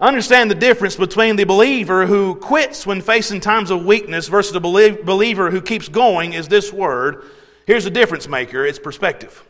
Understand 0.00 0.50
the 0.50 0.54
difference 0.54 0.96
between 0.96 1.36
the 1.36 1.44
believer 1.44 2.06
who 2.06 2.34
quits 2.34 2.86
when 2.86 3.02
facing 3.02 3.40
times 3.40 3.70
of 3.70 3.84
weakness 3.84 4.28
versus 4.28 4.52
the 4.52 4.60
believer 4.60 5.50
who 5.50 5.60
keeps 5.60 5.88
going 5.88 6.32
is 6.32 6.48
this 6.48 6.72
word. 6.72 7.24
Here's 7.66 7.84
the 7.84 7.90
difference 7.90 8.26
maker 8.26 8.64
it's 8.64 8.78
perspective. 8.78 9.44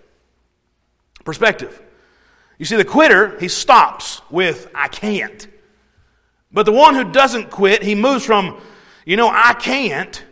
Perspective. 1.24 1.80
You 2.58 2.66
see, 2.66 2.76
the 2.76 2.84
quitter, 2.84 3.38
he 3.38 3.48
stops 3.48 4.20
with, 4.28 4.68
I 4.74 4.88
can't. 4.88 5.46
But 6.52 6.66
the 6.66 6.72
one 6.72 6.94
who 6.94 7.10
doesn't 7.12 7.50
quit, 7.50 7.82
he 7.82 7.94
moves 7.94 8.24
from, 8.24 8.60
you 9.06 9.16
know, 9.16 9.28
I 9.28 9.54
can't, 9.54 10.22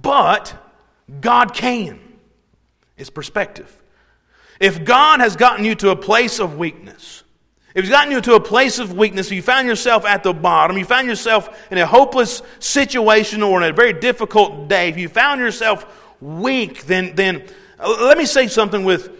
but 0.00 0.54
God 1.20 1.52
can. 1.52 1.98
It's 2.96 3.10
perspective. 3.10 3.74
If 4.60 4.84
God 4.84 5.20
has 5.20 5.36
gotten 5.36 5.64
you 5.64 5.74
to 5.76 5.90
a 5.90 5.96
place 5.96 6.38
of 6.38 6.56
weakness, 6.56 7.17
if 7.78 7.84
He's 7.84 7.92
gotten 7.92 8.10
you 8.10 8.20
to 8.22 8.34
a 8.34 8.40
place 8.40 8.80
of 8.80 8.94
weakness, 8.94 9.30
you 9.30 9.40
found 9.40 9.68
yourself 9.68 10.04
at 10.04 10.24
the 10.24 10.32
bottom, 10.32 10.76
you 10.76 10.84
found 10.84 11.06
yourself 11.06 11.48
in 11.70 11.78
a 11.78 11.86
hopeless 11.86 12.42
situation 12.58 13.40
or 13.40 13.62
in 13.62 13.70
a 13.70 13.72
very 13.72 13.92
difficult 13.92 14.66
day, 14.66 14.88
if 14.88 14.98
you 14.98 15.08
found 15.08 15.40
yourself 15.40 15.86
weak, 16.20 16.86
then, 16.86 17.14
then 17.14 17.44
uh, 17.78 17.88
let 18.00 18.18
me 18.18 18.26
say 18.26 18.48
something 18.48 18.82
with 18.82 19.12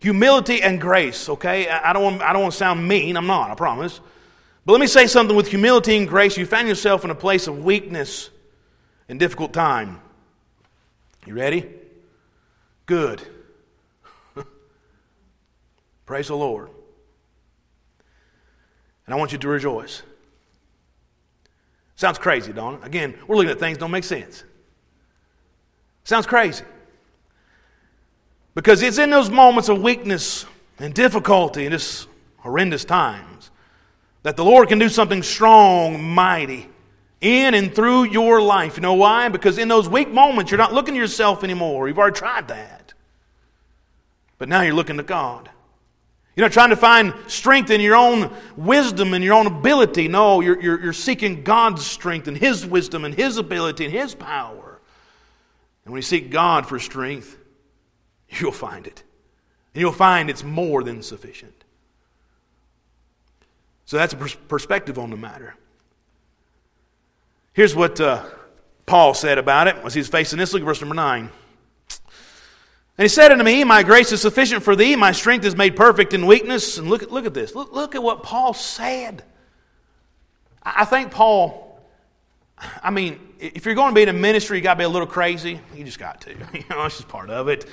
humility 0.00 0.60
and 0.62 0.80
grace, 0.80 1.28
okay? 1.28 1.68
I 1.68 1.92
don't, 1.92 2.02
want, 2.02 2.22
I 2.22 2.32
don't 2.32 2.42
want 2.42 2.52
to 2.54 2.58
sound 2.58 2.88
mean, 2.88 3.16
I'm 3.16 3.28
not, 3.28 3.52
I 3.52 3.54
promise. 3.54 4.00
But 4.66 4.72
let 4.72 4.80
me 4.80 4.88
say 4.88 5.06
something 5.06 5.36
with 5.36 5.46
humility 5.46 5.96
and 5.96 6.08
grace. 6.08 6.36
You 6.36 6.44
found 6.44 6.66
yourself 6.66 7.04
in 7.04 7.10
a 7.10 7.14
place 7.14 7.46
of 7.46 7.62
weakness 7.62 8.30
and 9.08 9.20
difficult 9.20 9.52
time. 9.52 10.00
You 11.24 11.34
ready? 11.34 11.70
Good. 12.86 13.22
Praise 16.04 16.26
the 16.26 16.36
Lord. 16.36 16.70
And 19.12 19.18
I 19.18 19.20
want 19.20 19.32
you 19.32 19.36
to 19.36 19.48
rejoice. 19.48 20.00
Sounds 21.96 22.16
crazy, 22.16 22.50
don't 22.50 22.76
it? 22.76 22.86
Again, 22.86 23.14
we're 23.26 23.36
looking 23.36 23.50
at 23.50 23.58
things 23.58 23.76
don't 23.76 23.90
make 23.90 24.04
sense. 24.04 24.42
Sounds 26.04 26.24
crazy. 26.24 26.64
Because 28.54 28.80
it's 28.80 28.96
in 28.96 29.10
those 29.10 29.28
moments 29.28 29.68
of 29.68 29.82
weakness 29.82 30.46
and 30.78 30.94
difficulty 30.94 31.66
and 31.66 31.74
this 31.74 32.06
horrendous 32.38 32.86
times 32.86 33.50
that 34.22 34.38
the 34.38 34.46
Lord 34.46 34.70
can 34.70 34.78
do 34.78 34.88
something 34.88 35.22
strong, 35.22 36.02
mighty 36.02 36.70
in 37.20 37.52
and 37.52 37.74
through 37.74 38.04
your 38.04 38.40
life. 38.40 38.78
You 38.78 38.80
know 38.80 38.94
why? 38.94 39.28
Because 39.28 39.58
in 39.58 39.68
those 39.68 39.90
weak 39.90 40.10
moments, 40.10 40.50
you're 40.50 40.56
not 40.56 40.72
looking 40.72 40.94
to 40.94 41.00
yourself 41.00 41.44
anymore. 41.44 41.86
You've 41.86 41.98
already 41.98 42.16
tried 42.16 42.48
that. 42.48 42.94
But 44.38 44.48
now 44.48 44.62
you're 44.62 44.72
looking 44.72 44.96
to 44.96 45.02
God. 45.02 45.50
You're 46.34 46.46
not 46.46 46.52
trying 46.52 46.70
to 46.70 46.76
find 46.76 47.14
strength 47.26 47.70
in 47.70 47.80
your 47.80 47.94
own 47.94 48.34
wisdom 48.56 49.12
and 49.12 49.22
your 49.22 49.34
own 49.34 49.46
ability. 49.46 50.08
No, 50.08 50.40
you're, 50.40 50.60
you're, 50.60 50.82
you're 50.82 50.92
seeking 50.94 51.42
God's 51.42 51.84
strength 51.84 52.26
and 52.26 52.36
His 52.36 52.64
wisdom 52.64 53.04
and 53.04 53.14
His 53.14 53.36
ability 53.36 53.84
and 53.84 53.92
His 53.92 54.14
power. 54.14 54.80
And 55.84 55.92
when 55.92 55.98
you 55.98 56.02
seek 56.02 56.30
God 56.30 56.66
for 56.66 56.78
strength, 56.78 57.36
you'll 58.30 58.52
find 58.52 58.86
it. 58.86 59.02
And 59.74 59.80
you'll 59.80 59.92
find 59.92 60.30
it's 60.30 60.44
more 60.44 60.82
than 60.82 61.02
sufficient. 61.02 61.64
So 63.84 63.98
that's 63.98 64.14
a 64.14 64.16
perspective 64.16 64.98
on 64.98 65.10
the 65.10 65.16
matter. 65.18 65.54
Here's 67.52 67.76
what 67.76 68.00
uh, 68.00 68.24
Paul 68.86 69.12
said 69.12 69.36
about 69.36 69.68
it 69.68 69.76
as 69.84 69.92
he's 69.92 70.08
facing 70.08 70.38
this. 70.38 70.54
Look 70.54 70.62
at 70.62 70.66
verse 70.66 70.80
number 70.80 70.94
9. 70.94 71.30
And 72.98 73.04
he 73.04 73.08
said 73.08 73.32
unto 73.32 73.44
me, 73.44 73.64
My 73.64 73.82
grace 73.82 74.12
is 74.12 74.20
sufficient 74.20 74.62
for 74.62 74.76
thee, 74.76 74.96
my 74.96 75.12
strength 75.12 75.44
is 75.44 75.56
made 75.56 75.76
perfect 75.76 76.12
in 76.12 76.26
weakness. 76.26 76.78
And 76.78 76.88
look 76.88 77.02
at, 77.02 77.10
look 77.10 77.26
at 77.26 77.34
this. 77.34 77.54
Look, 77.54 77.72
look 77.72 77.94
at 77.94 78.02
what 78.02 78.22
Paul 78.22 78.54
said. 78.54 79.24
I 80.62 80.84
think 80.84 81.10
Paul, 81.10 81.80
I 82.82 82.90
mean, 82.90 83.18
if 83.40 83.66
you're 83.66 83.74
going 83.74 83.90
to 83.90 83.94
be 83.94 84.02
in 84.02 84.08
a 84.08 84.12
ministry, 84.12 84.58
you 84.58 84.62
got 84.62 84.74
to 84.74 84.78
be 84.78 84.84
a 84.84 84.88
little 84.88 85.08
crazy. 85.08 85.60
You 85.74 85.84
just 85.84 85.98
got 85.98 86.20
to. 86.22 86.30
You 86.54 86.64
know, 86.70 86.84
it's 86.84 86.96
just 86.96 87.08
part 87.08 87.30
of 87.30 87.48
it. 87.48 87.66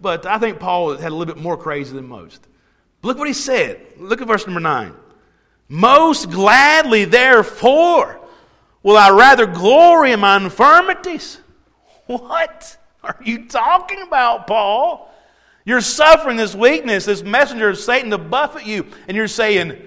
But 0.00 0.26
I 0.26 0.38
think 0.38 0.58
Paul 0.58 0.96
had 0.96 1.12
a 1.12 1.14
little 1.14 1.32
bit 1.32 1.42
more 1.42 1.56
crazy 1.56 1.94
than 1.94 2.06
most. 2.06 2.46
Look 3.02 3.16
what 3.16 3.28
he 3.28 3.34
said. 3.34 3.80
Look 3.96 4.20
at 4.20 4.26
verse 4.26 4.46
number 4.46 4.60
9. 4.60 4.94
Most 5.68 6.30
gladly, 6.30 7.04
therefore, 7.04 8.20
will 8.82 8.96
I 8.96 9.10
rather 9.10 9.46
glory 9.46 10.12
in 10.12 10.20
my 10.20 10.36
infirmities. 10.36 11.40
What 12.06 12.76
are 13.04 13.16
you 13.22 13.46
talking 13.46 14.02
about, 14.02 14.46
Paul? 14.46 15.10
You're 15.64 15.80
suffering 15.80 16.36
this 16.36 16.54
weakness, 16.54 17.06
this 17.06 17.22
messenger 17.22 17.68
of 17.68 17.78
Satan 17.78 18.10
to 18.10 18.18
buffet 18.18 18.66
you, 18.66 18.86
and 19.08 19.16
you're 19.16 19.28
saying, 19.28 19.80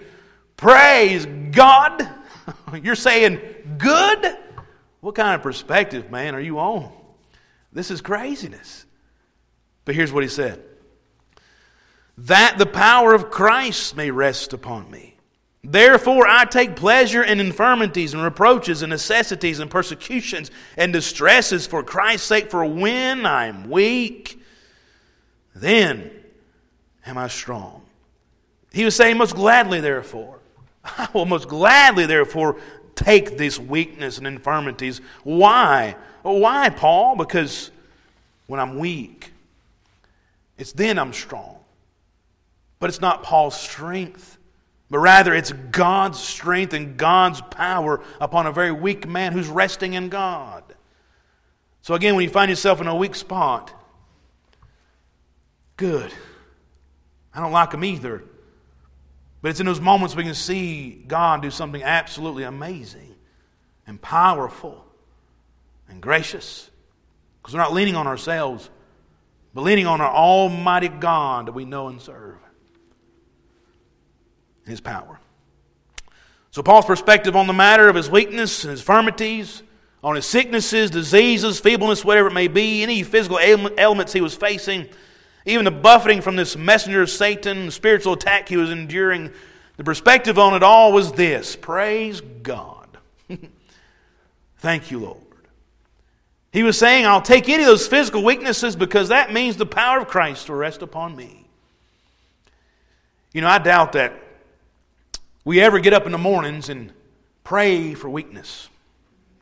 Praise 0.55 1.25
God. 1.51 2.09
You're 2.81 2.95
saying, 2.95 3.39
Good? 3.77 4.37
What 5.01 5.15
kind 5.15 5.35
of 5.35 5.43
perspective, 5.43 6.09
man, 6.09 6.33
are 6.33 6.39
you 6.39 6.59
on? 6.59 6.91
This 7.71 7.91
is 7.91 8.01
craziness. 8.01 8.85
But 9.85 9.95
here's 9.95 10.11
what 10.11 10.23
he 10.23 10.29
said 10.29 10.63
that 12.19 12.57
the 12.57 12.65
power 12.65 13.13
of 13.13 13.29
Christ 13.29 13.95
may 13.95 14.09
rest 14.09 14.53
upon 14.53 14.89
me. 14.89 15.16
Therefore, 15.69 16.25
I 16.25 16.45
take 16.45 16.77
pleasure 16.77 17.21
in 17.21 17.41
infirmities 17.41 18.13
and 18.13 18.23
reproaches 18.23 18.83
and 18.83 18.89
necessities 18.89 19.59
and 19.59 19.69
persecutions 19.69 20.49
and 20.77 20.93
distresses 20.93 21.67
for 21.67 21.83
Christ's 21.83 22.25
sake, 22.25 22.49
for 22.49 22.63
when 22.63 23.25
I 23.25 23.47
am 23.47 23.69
weak, 23.69 24.41
then 25.53 26.09
am 27.05 27.17
I 27.17 27.27
strong. 27.27 27.81
He 28.71 28.85
was 28.85 28.95
saying, 28.95 29.17
most 29.17 29.35
gladly, 29.35 29.81
therefore, 29.81 30.39
I 30.85 31.09
will 31.13 31.25
most 31.25 31.49
gladly, 31.49 32.05
therefore, 32.05 32.61
take 32.95 33.37
this 33.37 33.59
weakness 33.59 34.17
and 34.19 34.25
infirmities. 34.25 35.01
Why? 35.25 35.97
Why, 36.21 36.69
Paul? 36.69 37.17
Because 37.17 37.71
when 38.45 38.61
I'm 38.61 38.79
weak, 38.79 39.33
it's 40.57 40.71
then 40.71 40.97
I'm 40.97 41.11
strong. 41.11 41.57
But 42.79 42.89
it's 42.89 43.01
not 43.01 43.23
Paul's 43.23 43.59
strength 43.59 44.36
but 44.89 44.99
rather 44.99 45.33
it's 45.33 45.51
God's 45.51 46.19
strength 46.19 46.73
and 46.73 46.97
God's 46.97 47.41
power 47.41 48.01
upon 48.21 48.47
a 48.47 48.51
very 48.51 48.71
weak 48.71 49.07
man 49.07 49.33
who's 49.33 49.47
resting 49.47 49.93
in 49.93 50.09
God. 50.09 50.63
So, 51.81 51.93
again, 51.93 52.15
when 52.15 52.23
you 52.23 52.29
find 52.29 52.49
yourself 52.49 52.81
in 52.81 52.87
a 52.87 52.95
weak 52.95 53.15
spot, 53.15 53.73
good. 55.75 56.11
I 57.33 57.41
don't 57.41 57.51
like 57.51 57.71
them 57.71 57.83
either. 57.83 58.23
But 59.41 59.51
it's 59.51 59.59
in 59.59 59.65
those 59.65 59.81
moments 59.81 60.15
we 60.15 60.23
can 60.23 60.33
see 60.33 61.03
God 61.07 61.41
do 61.41 61.51
something 61.51 61.83
absolutely 61.83 62.43
amazing 62.43 63.15
and 63.85 64.01
powerful 64.01 64.85
and 65.87 66.01
gracious. 66.01 66.69
Because 67.41 67.53
we're 67.53 67.61
not 67.61 67.73
leaning 67.73 67.95
on 67.95 68.07
ourselves, 68.07 68.69
but 69.53 69.61
leaning 69.61 69.85
on 69.85 70.01
our 70.01 70.11
Almighty 70.11 70.89
God 70.89 71.47
that 71.47 71.53
we 71.53 71.65
know 71.65 71.87
and 71.87 72.01
serve 72.01 72.37
his 74.67 74.81
power. 74.81 75.19
So, 76.51 76.63
Paul's 76.63 76.85
perspective 76.85 77.35
on 77.35 77.47
the 77.47 77.53
matter 77.53 77.89
of 77.89 77.95
his 77.95 78.09
weakness 78.09 78.63
and 78.63 78.71
his 78.71 78.79
infirmities, 78.79 79.63
on 80.03 80.15
his 80.15 80.25
sicknesses, 80.25 80.89
diseases, 80.89 81.59
feebleness, 81.59 82.05
whatever 82.05 82.27
it 82.27 82.33
may 82.33 82.47
be, 82.47 82.83
any 82.83 83.03
physical 83.03 83.39
ailments 83.39 84.13
he 84.13 84.21
was 84.21 84.35
facing, 84.35 84.87
even 85.45 85.65
the 85.65 85.71
buffeting 85.71 86.21
from 86.21 86.35
this 86.35 86.55
messenger 86.55 87.01
of 87.01 87.09
Satan, 87.09 87.67
the 87.67 87.71
spiritual 87.71 88.13
attack 88.13 88.49
he 88.49 88.57
was 88.57 88.69
enduring, 88.69 89.31
the 89.77 89.83
perspective 89.83 90.39
on 90.39 90.53
it 90.55 90.63
all 90.63 90.91
was 90.91 91.11
this 91.11 91.55
Praise 91.55 92.21
God. 92.21 92.87
Thank 94.57 94.91
you, 94.91 94.99
Lord. 94.99 95.21
He 96.51 96.63
was 96.63 96.77
saying, 96.77 97.05
I'll 97.05 97.21
take 97.21 97.49
any 97.49 97.63
of 97.63 97.67
those 97.67 97.87
physical 97.87 98.23
weaknesses 98.23 98.75
because 98.75 99.09
that 99.09 99.31
means 99.31 99.57
the 99.57 99.65
power 99.65 99.99
of 99.99 100.07
Christ 100.07 100.49
will 100.49 100.55
rest 100.55 100.81
upon 100.81 101.15
me. 101.15 101.45
You 103.31 103.41
know, 103.41 103.47
I 103.47 103.59
doubt 103.59 103.91
that 103.91 104.13
we 105.47 105.61
ever 105.61 105.79
get 105.79 105.93
up 105.93 106.05
in 106.05 106.11
the 106.11 106.17
mornings 106.17 106.67
and 106.67 106.91
pray 107.45 107.93
for 107.93 108.09
weakness. 108.09 108.67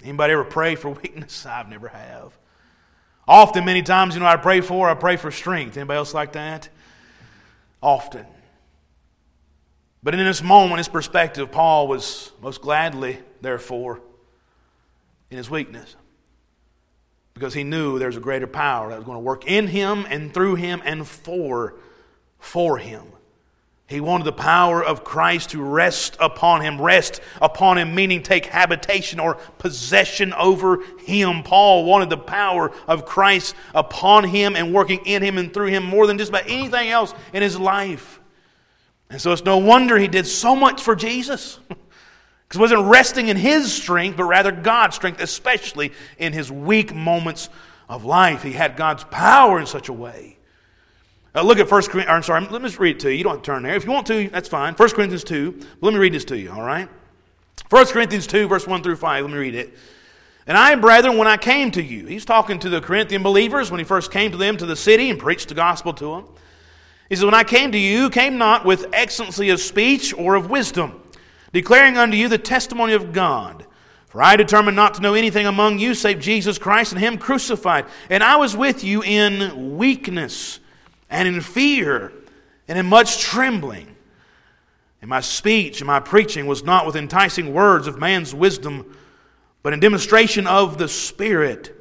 Anybody 0.04 0.34
ever 0.34 0.44
pray 0.44 0.76
for 0.76 0.90
weakness? 1.02 1.48
I've 1.48 1.68
never 1.68 1.88
have. 1.88 2.38
Often, 3.28 3.66
many 3.66 3.82
times, 3.82 4.14
you 4.14 4.20
know, 4.20 4.28
I 4.28 4.38
pray 4.38 4.62
for, 4.62 4.88
I 4.88 4.94
pray 4.94 5.16
for 5.18 5.32
strength. 5.32 5.76
Anybody 5.78 5.98
else 5.98 6.14
like 6.14 6.34
that? 6.34 6.70
Often. 7.82 8.28
But 10.04 10.14
in 10.14 10.24
this 10.24 10.44
moment, 10.44 10.78
this 10.78 10.88
perspective, 10.88 11.52
Paul 11.52 11.88
was 11.88 12.32
most 12.40 12.62
gladly, 12.62 13.18
therefore, 13.42 14.00
in 15.32 15.38
his 15.38 15.50
weakness. 15.50 15.96
Because 17.34 17.56
he 17.56 17.64
knew 17.64 17.98
there 17.98 18.10
was 18.10 18.18
a 18.18 18.20
greater 18.20 18.46
power 18.46 18.90
that 18.90 18.98
was 18.98 19.06
going 19.06 19.18
to 19.18 19.24
work 19.24 19.48
in 19.48 19.66
him 19.66 20.06
and 20.08 20.32
through 20.32 20.54
him 20.54 20.84
and 20.86 21.08
for, 21.08 21.74
for 22.38 22.78
him. 22.78 23.08
He 23.88 24.00
wanted 24.00 24.24
the 24.24 24.32
power 24.32 24.84
of 24.84 25.04
Christ 25.04 25.52
to 25.52 25.62
rest 25.62 26.18
upon 26.20 26.62
him. 26.62 26.82
Rest 26.82 27.22
upon 27.40 27.78
him, 27.78 27.94
meaning 27.94 28.24
take 28.24 28.48
habitation 28.48 29.20
or 29.20 29.36
possession 29.60 30.34
over 30.34 30.84
him. 31.06 31.44
Paul 31.44 31.86
wanted 31.86 32.10
the 32.10 32.18
power 32.18 32.72
of 32.88 33.06
Christ 33.06 33.54
upon 33.76 34.24
him 34.24 34.56
and 34.56 34.74
working 34.74 35.06
in 35.06 35.22
him 35.22 35.38
and 35.38 35.54
through 35.54 35.68
him 35.68 35.84
more 35.84 36.08
than 36.08 36.18
just 36.18 36.30
about 36.30 36.50
anything 36.50 36.90
else 36.90 37.14
in 37.32 37.44
his 37.44 37.60
life. 37.60 38.20
And 39.12 39.22
so 39.22 39.32
it's 39.32 39.46
no 39.46 39.60
wonder 39.60 40.00
he 40.00 40.08
did 40.08 40.26
so 40.26 40.56
much 40.56 40.82
for 40.82 40.96
Jesus. 40.96 41.60
Because 42.48 42.60
he 42.60 42.62
wasn't 42.62 42.92
resting 42.92 43.30
in 43.30 43.38
his 43.38 43.74
strength, 43.74 44.18
but 44.18 44.26
rather 44.26 44.52
God's 44.52 44.96
strength, 44.96 45.20
especially 45.20 45.92
in 46.20 46.32
his 46.32 46.52
weak 46.52 46.94
moments 46.94 47.50
of 47.90 48.06
life. 48.06 48.44
He 48.44 48.52
had 48.52 48.78
God's 48.78 49.04
power 49.06 49.60
in 49.60 49.66
such 49.66 49.90
a 49.90 49.94
way 49.94 50.38
uh, 51.36 51.42
look 51.44 51.60
at 51.60 51.70
1 51.70 51.82
Corinthians, 51.84 52.10
I'm 52.10 52.24
sorry, 52.24 52.42
let 52.48 52.62
me 52.62 52.70
just 52.70 52.80
read 52.80 52.96
it 52.96 53.00
to 53.02 53.12
you. 53.12 53.18
You 53.18 53.24
don't 53.26 53.34
have 53.34 53.42
to 53.42 53.46
turn 53.46 53.64
there. 53.64 53.76
If 53.76 53.86
you 53.86 53.92
want 53.92 54.08
to, 54.08 54.30
that's 54.30 54.48
fine. 54.48 54.74
1 54.74 54.90
Corinthians 54.92 55.24
2. 55.26 55.60
Let 55.82 55.94
me 55.94 56.00
read 56.00 56.14
this 56.14 56.26
to 56.26 56.38
you, 56.38 56.52
all 56.52 56.64
right? 56.64 56.88
1 57.70 57.86
Corinthians 57.88 58.26
2, 58.28 58.48
verse 58.48 58.66
1 58.66 58.84
through 58.84 58.96
5. 58.96 59.26
Let 59.26 59.32
me 59.32 59.38
read 59.38 59.56
it. 59.56 59.74
And 60.48 60.58
I, 60.58 60.76
brethren, 60.76 61.18
when 61.18 61.28
I 61.28 61.38
came 61.38 61.72
to 61.72 61.84
you, 61.84 62.06
he's 62.06 62.24
talking 62.24 62.60
to 62.60 62.70
the 62.70 62.80
Corinthian 62.80 63.24
believers 63.24 63.72
when 63.72 63.80
he 63.80 63.84
first 63.84 64.12
came 64.12 64.32
to 64.32 64.38
them 64.38 64.58
to 64.58 64.66
the 64.66 64.76
city 64.76 65.10
and 65.10 65.20
preached 65.20 65.50
the 65.50 65.56
gospel 65.56 65.94
to 65.94 66.06
them. 66.06 66.26
He 67.10 67.16
says, 67.16 67.26
When 67.26 67.34
I 67.34 67.44
came 67.44 67.72
to 67.72 67.78
you, 67.78 68.10
came 68.10 68.38
not 68.38 68.64
with 68.64 68.86
excellency 68.94 69.50
of 69.50 69.60
speech 69.60 70.14
or 70.14 70.36
of 70.36 70.50
wisdom, 70.50 71.02
declaring 71.52 71.98
unto 71.98 72.16
you 72.16 72.30
the 72.30 72.38
testimony 72.38 72.94
of 72.94 73.12
God. 73.12 73.66
For 74.08 74.22
I 74.22 74.36
determined 74.36 74.76
not 74.76 74.94
to 74.94 75.02
know 75.02 75.16
anything 75.16 75.48
among 75.48 75.80
you 75.80 75.94
save 75.94 76.20
Jesus 76.20 76.58
Christ 76.58 76.94
and 76.94 77.02
Him 77.02 77.18
crucified. 77.18 77.86
And 78.10 78.24
I 78.24 78.38
was 78.38 78.56
with 78.56 78.84
you 78.84 79.04
in 79.04 79.78
weakness 79.78 80.60
and 81.10 81.28
in 81.28 81.42
fear 81.42 82.12
and 82.68 82.78
in 82.78 82.86
much 82.86 83.20
trembling. 83.20 83.96
And 85.02 85.10
my 85.10 85.22
speech 85.22 85.82
and 85.82 85.88
my 85.88 86.00
preaching 86.00 86.48
was 86.48 86.64
not 86.64 86.86
with 86.86 86.96
enticing 86.96 87.54
words 87.54 87.88
of 87.88 88.00
man's 88.00 88.34
wisdom, 88.34 88.98
but 89.62 89.74
in 89.74 89.80
demonstration 89.80 90.48
of 90.48 90.78
the 90.78 90.88
Spirit 90.88 91.76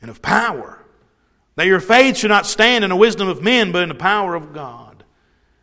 and 0.00 0.10
of 0.10 0.22
power, 0.22 0.78
that 1.56 1.66
your 1.66 1.80
faith 1.80 2.18
should 2.18 2.30
not 2.30 2.46
stand 2.46 2.84
in 2.84 2.90
the 2.90 2.96
wisdom 2.96 3.26
of 3.26 3.42
men, 3.42 3.72
but 3.72 3.82
in 3.82 3.88
the 3.88 3.94
power 3.94 4.34
of 4.34 4.52
God. 4.52 5.02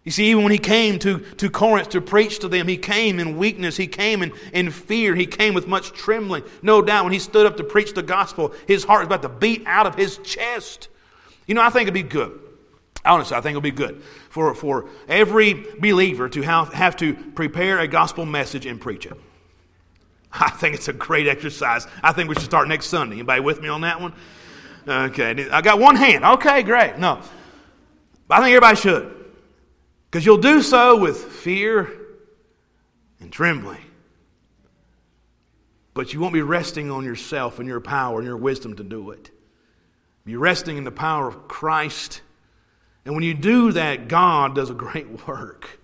You 0.03 0.11
see, 0.11 0.29
even 0.29 0.43
when 0.43 0.51
he 0.51 0.59
came 0.59 0.99
to, 0.99 1.19
to 1.19 1.49
Corinth 1.49 1.89
to 1.89 2.01
preach 2.01 2.39
to 2.39 2.47
them, 2.47 2.67
he 2.67 2.77
came 2.77 3.19
in 3.19 3.37
weakness, 3.37 3.75
he 3.75 3.87
came 3.87 4.21
in, 4.21 4.33
in 4.53 4.69
fear, 4.69 5.15
he 5.15 5.25
came 5.25 5.55
with 5.55 5.67
much 5.67 5.93
trembling. 5.93 6.43
No 6.61 6.81
doubt 6.81 7.05
when 7.05 7.13
he 7.13 7.19
stood 7.19 7.47
up 7.47 7.57
to 7.57 7.63
preach 7.63 7.93
the 7.93 8.03
gospel, 8.03 8.53
his 8.67 8.83
heart 8.83 8.99
was 8.99 9.07
about 9.07 9.23
to 9.23 9.29
beat 9.29 9.63
out 9.65 9.87
of 9.87 9.95
his 9.95 10.19
chest. 10.19 10.89
You 11.47 11.55
know, 11.55 11.61
I 11.61 11.69
think 11.69 11.83
it'd 11.83 11.93
be 11.93 12.03
good 12.03 12.39
Honestly, 13.05 13.37
I 13.37 13.41
think 13.41 13.51
it'll 13.51 13.61
be 13.61 13.71
good 13.71 14.01
for, 14.29 14.55
for 14.55 14.89
every 15.07 15.53
believer 15.79 16.27
to 16.29 16.41
have, 16.41 16.73
have 16.73 16.95
to 16.97 17.13
prepare 17.13 17.79
a 17.79 17.87
gospel 17.87 18.25
message 18.25 18.65
and 18.65 18.81
preach 18.81 19.05
it. 19.05 19.13
I 20.33 20.49
think 20.49 20.75
it's 20.75 20.87
a 20.87 20.93
great 20.93 21.27
exercise. 21.27 21.87
I 22.03 22.11
think 22.11 22.29
we 22.29 22.35
should 22.35 22.45
start 22.45 22.67
next 22.67 22.87
Sunday. 22.87 23.17
Anybody 23.17 23.41
with 23.41 23.61
me 23.61 23.69
on 23.69 23.81
that 23.81 24.01
one? 24.01 24.13
Okay, 24.87 25.49
I 25.49 25.61
got 25.61 25.79
one 25.79 25.95
hand. 25.95 26.23
Okay, 26.23 26.63
great. 26.63 26.97
No, 26.97 27.21
I 28.29 28.37
think 28.37 28.49
everybody 28.49 28.75
should. 28.75 29.15
Because 30.09 30.25
you'll 30.25 30.37
do 30.37 30.61
so 30.61 30.97
with 30.97 31.17
fear 31.17 31.91
and 33.19 33.31
trembling. 33.31 33.81
But 35.93 36.13
you 36.13 36.19
won't 36.19 36.33
be 36.33 36.41
resting 36.41 36.91
on 36.91 37.03
yourself 37.03 37.57
and 37.57 37.67
your 37.67 37.79
power 37.79 38.19
and 38.19 38.27
your 38.27 38.37
wisdom 38.37 38.75
to 38.75 38.83
do 38.83 39.11
it. 39.11 39.31
Be 40.25 40.35
resting 40.35 40.77
in 40.77 40.83
the 40.83 40.91
power 40.91 41.27
of 41.27 41.47
Christ 41.47 42.21
and 43.05 43.13
when 43.13 43.23
you 43.23 43.35
do 43.35 43.71
that, 43.73 44.07
God 44.07 44.55
does 44.55 44.69
a 44.69 44.73
great 44.73 45.27
work. 45.27 45.79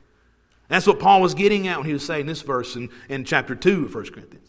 That's 0.67 0.87
what 0.87 0.99
Paul 0.99 1.21
was 1.21 1.33
getting 1.33 1.67
at 1.67 1.77
when 1.77 1.85
he 1.85 1.93
was 1.93 2.05
saying 2.05 2.25
this 2.25 2.41
verse 2.41 2.75
in, 2.75 2.89
in 3.09 3.25
chapter 3.25 3.55
2 3.55 3.85
of 3.85 3.95
1 3.95 4.05
Corinthians. 4.05 4.47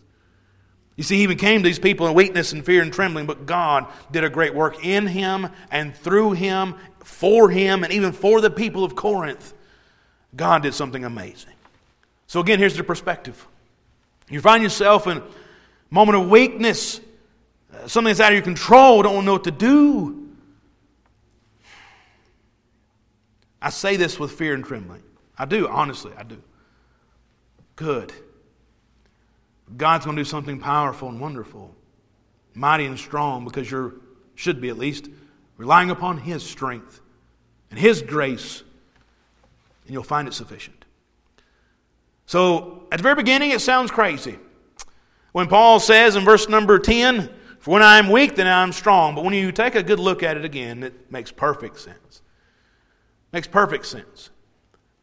You 0.97 1.03
see, 1.03 1.17
he 1.17 1.23
even 1.23 1.39
came 1.39 1.63
to 1.63 1.69
these 1.69 1.79
people 1.79 2.07
in 2.07 2.15
weakness 2.15 2.53
and 2.53 2.65
fear 2.65 2.83
and 2.83 2.93
trembling, 2.93 3.27
but 3.27 3.47
God 3.47 3.87
did 4.13 4.25
a 4.25 4.31
great 4.31 4.55
work 4.55 4.85
in 4.85 5.07
him 5.07 5.49
and 5.71 5.95
through 5.95 6.33
him, 6.33 6.77
for 7.01 7.51
him, 7.51 7.83
and 7.83 7.93
even 7.93 8.13
for 8.13 8.41
the 8.41 8.51
people 8.51 8.85
of 8.85 8.95
Corinth. 8.95 9.53
God 10.37 10.63
did 10.63 10.75
something 10.75 11.05
amazing. 11.05 11.55
So, 12.27 12.41
again, 12.41 12.59
here's 12.59 12.77
the 12.77 12.85
perspective. 12.85 13.47
You 14.29 14.41
find 14.41 14.63
yourself 14.63 15.07
in 15.07 15.19
a 15.19 15.23
moment 15.91 16.19
of 16.19 16.29
weakness, 16.29 17.01
uh, 17.75 17.89
something 17.89 18.11
that's 18.11 18.21
out 18.21 18.33
of 18.33 18.37
your 18.37 18.45
control, 18.45 19.03
don't 19.03 19.25
know 19.25 19.33
what 19.33 19.45
to 19.45 19.51
do. 19.51 20.22
I 23.63 23.71
say 23.71 23.97
this 23.97 24.19
with 24.19 24.33
fear 24.33 24.55
and 24.55 24.65
trembling. 24.65 25.03
I 25.39 25.45
do, 25.45 25.69
honestly, 25.69 26.13
I 26.19 26.25
do. 26.25 26.43
Good. 27.77 28.13
God's 29.77 30.05
going 30.05 30.17
to 30.17 30.21
do 30.21 30.29
something 30.29 30.59
powerful 30.59 31.09
and 31.09 31.21
wonderful, 31.21 31.75
mighty 32.55 32.85
and 32.85 32.99
strong, 32.99 33.45
because 33.45 33.71
you 33.71 34.03
should 34.35 34.61
be 34.61 34.69
at 34.69 34.77
least 34.77 35.09
relying 35.57 35.91
upon 35.91 36.19
His 36.19 36.43
strength 36.43 37.01
and 37.71 37.79
His 37.79 38.03
grace, 38.03 38.63
and 39.85 39.95
you'll 39.95 40.03
find 40.03 40.27
it 40.27 40.35
sufficient. 40.35 40.85
So, 42.27 42.87
at 42.91 42.99
the 42.99 43.03
very 43.03 43.15
beginning, 43.15 43.53
it 43.53 43.61
sounds 43.61 43.91
crazy. 43.91 44.39
When 45.33 45.47
Paul 45.47 45.81
says 45.81 46.17
in 46.17 46.25
verse 46.25 46.49
number 46.49 46.79
10, 46.79 47.31
For 47.61 47.71
when 47.71 47.83
I 47.83 47.99
am 47.99 48.11
weak, 48.11 48.35
then 48.35 48.47
I 48.47 48.63
am 48.63 48.73
strong. 48.73 49.15
But 49.15 49.25
when 49.25 49.35
you 49.35 49.53
take 49.53 49.75
a 49.77 49.83
good 49.83 50.01
look 50.01 50.23
at 50.23 50.37
it 50.37 50.45
again, 50.45 50.83
it 50.83 51.11
makes 51.11 51.31
perfect 51.31 51.79
sense. 51.79 52.22
Makes 53.33 53.49
perfect 53.49 53.87
sense. 53.87 54.31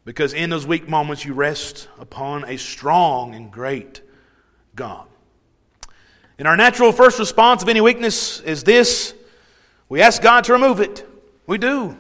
Because 0.06 0.34
in 0.34 0.50
those 0.50 0.66
weak 0.66 0.88
moments, 0.88 1.26
you 1.26 1.34
rest 1.34 1.88
upon 2.00 2.46
a 2.46 2.58
strong 2.58 3.36
and 3.36 3.52
great 3.52 4.02
God. 4.76 5.06
And 6.38 6.48
our 6.48 6.56
natural 6.56 6.92
first 6.92 7.20
response 7.20 7.62
of 7.64 7.70
any 7.70 7.82
weakness 7.82 8.40
is 8.40 8.64
this 8.64 9.14
we 9.90 10.02
ask 10.02 10.22
God 10.22 10.46
to 10.46 10.54
remove 10.54 10.80
it. 10.80 11.06
We 11.48 11.58
do. 11.58 11.98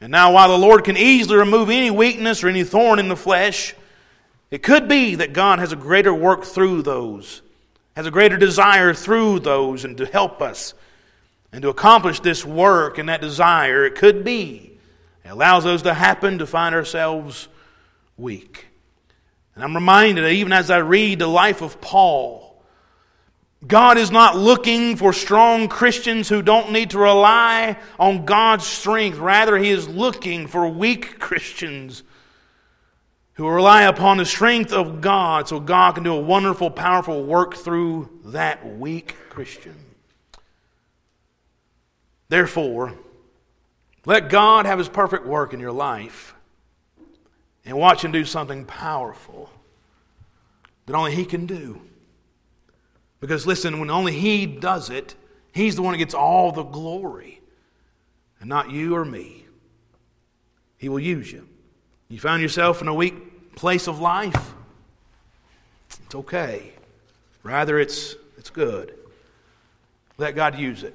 And 0.00 0.10
now, 0.10 0.32
while 0.32 0.48
the 0.48 0.58
Lord 0.58 0.84
can 0.84 0.96
easily 0.96 1.36
remove 1.36 1.70
any 1.70 1.90
weakness 1.90 2.42
or 2.42 2.48
any 2.48 2.64
thorn 2.64 2.98
in 2.98 3.08
the 3.08 3.16
flesh, 3.16 3.74
it 4.50 4.62
could 4.62 4.88
be 4.88 5.16
that 5.16 5.32
God 5.32 5.58
has 5.58 5.72
a 5.72 5.76
greater 5.76 6.12
work 6.12 6.44
through 6.44 6.82
those, 6.82 7.42
has 7.94 8.06
a 8.06 8.10
greater 8.10 8.36
desire 8.36 8.92
through 8.94 9.40
those, 9.40 9.84
and 9.84 9.96
to 9.98 10.06
help 10.06 10.42
us 10.42 10.74
and 11.52 11.62
to 11.62 11.68
accomplish 11.68 12.20
this 12.20 12.44
work 12.44 12.98
and 12.98 13.08
that 13.08 13.20
desire. 13.20 13.84
It 13.84 13.94
could 13.94 14.24
be 14.24 14.75
it 15.26 15.30
allows 15.30 15.64
those 15.64 15.82
to 15.82 15.92
happen 15.92 16.38
to 16.38 16.46
find 16.46 16.74
ourselves 16.74 17.48
weak. 18.16 18.66
And 19.54 19.64
I'm 19.64 19.74
reminded, 19.74 20.30
even 20.30 20.52
as 20.52 20.70
I 20.70 20.78
read 20.78 21.18
the 21.18 21.26
life 21.26 21.62
of 21.62 21.80
Paul, 21.80 22.62
God 23.66 23.98
is 23.98 24.10
not 24.12 24.36
looking 24.36 24.96
for 24.96 25.12
strong 25.12 25.66
Christians 25.68 26.28
who 26.28 26.42
don't 26.42 26.70
need 26.70 26.90
to 26.90 26.98
rely 26.98 27.76
on 27.98 28.24
God's 28.24 28.66
strength. 28.66 29.18
Rather, 29.18 29.56
He 29.56 29.70
is 29.70 29.88
looking 29.88 30.46
for 30.46 30.68
weak 30.68 31.18
Christians 31.18 32.04
who 33.32 33.48
rely 33.48 33.82
upon 33.82 34.18
the 34.18 34.24
strength 34.24 34.72
of 34.72 35.00
God 35.00 35.48
so 35.48 35.58
God 35.58 35.96
can 35.96 36.04
do 36.04 36.14
a 36.14 36.20
wonderful, 36.20 36.70
powerful 36.70 37.24
work 37.24 37.54
through 37.54 38.08
that 38.26 38.78
weak 38.78 39.16
Christian. 39.30 39.74
Therefore, 42.28 42.94
let 44.06 44.30
God 44.30 44.64
have 44.64 44.78
His 44.78 44.88
perfect 44.88 45.26
work 45.26 45.52
in 45.52 45.60
your 45.60 45.72
life 45.72 46.34
and 47.66 47.76
watch 47.76 48.02
Him 48.02 48.12
do 48.12 48.24
something 48.24 48.64
powerful 48.64 49.50
that 50.86 50.94
only 50.94 51.14
He 51.14 51.26
can 51.26 51.44
do. 51.44 51.82
Because 53.20 53.46
listen, 53.46 53.80
when 53.80 53.90
only 53.90 54.12
He 54.12 54.46
does 54.46 54.88
it, 54.88 55.14
He's 55.52 55.76
the 55.76 55.82
one 55.82 55.92
who 55.92 55.98
gets 55.98 56.14
all 56.14 56.52
the 56.52 56.62
glory 56.62 57.40
and 58.40 58.48
not 58.48 58.70
you 58.70 58.94
or 58.94 59.04
me. 59.04 59.44
He 60.78 60.88
will 60.88 61.00
use 61.00 61.32
you. 61.32 61.48
You 62.08 62.20
found 62.20 62.42
yourself 62.42 62.80
in 62.80 62.88
a 62.88 62.94
weak 62.94 63.56
place 63.56 63.88
of 63.88 64.00
life, 64.00 64.54
it's 66.04 66.14
okay. 66.14 66.72
Rather, 67.42 67.78
it's, 67.78 68.14
it's 68.36 68.50
good. 68.50 68.94
Let 70.18 70.34
God 70.34 70.58
use 70.58 70.82
it. 70.82 70.94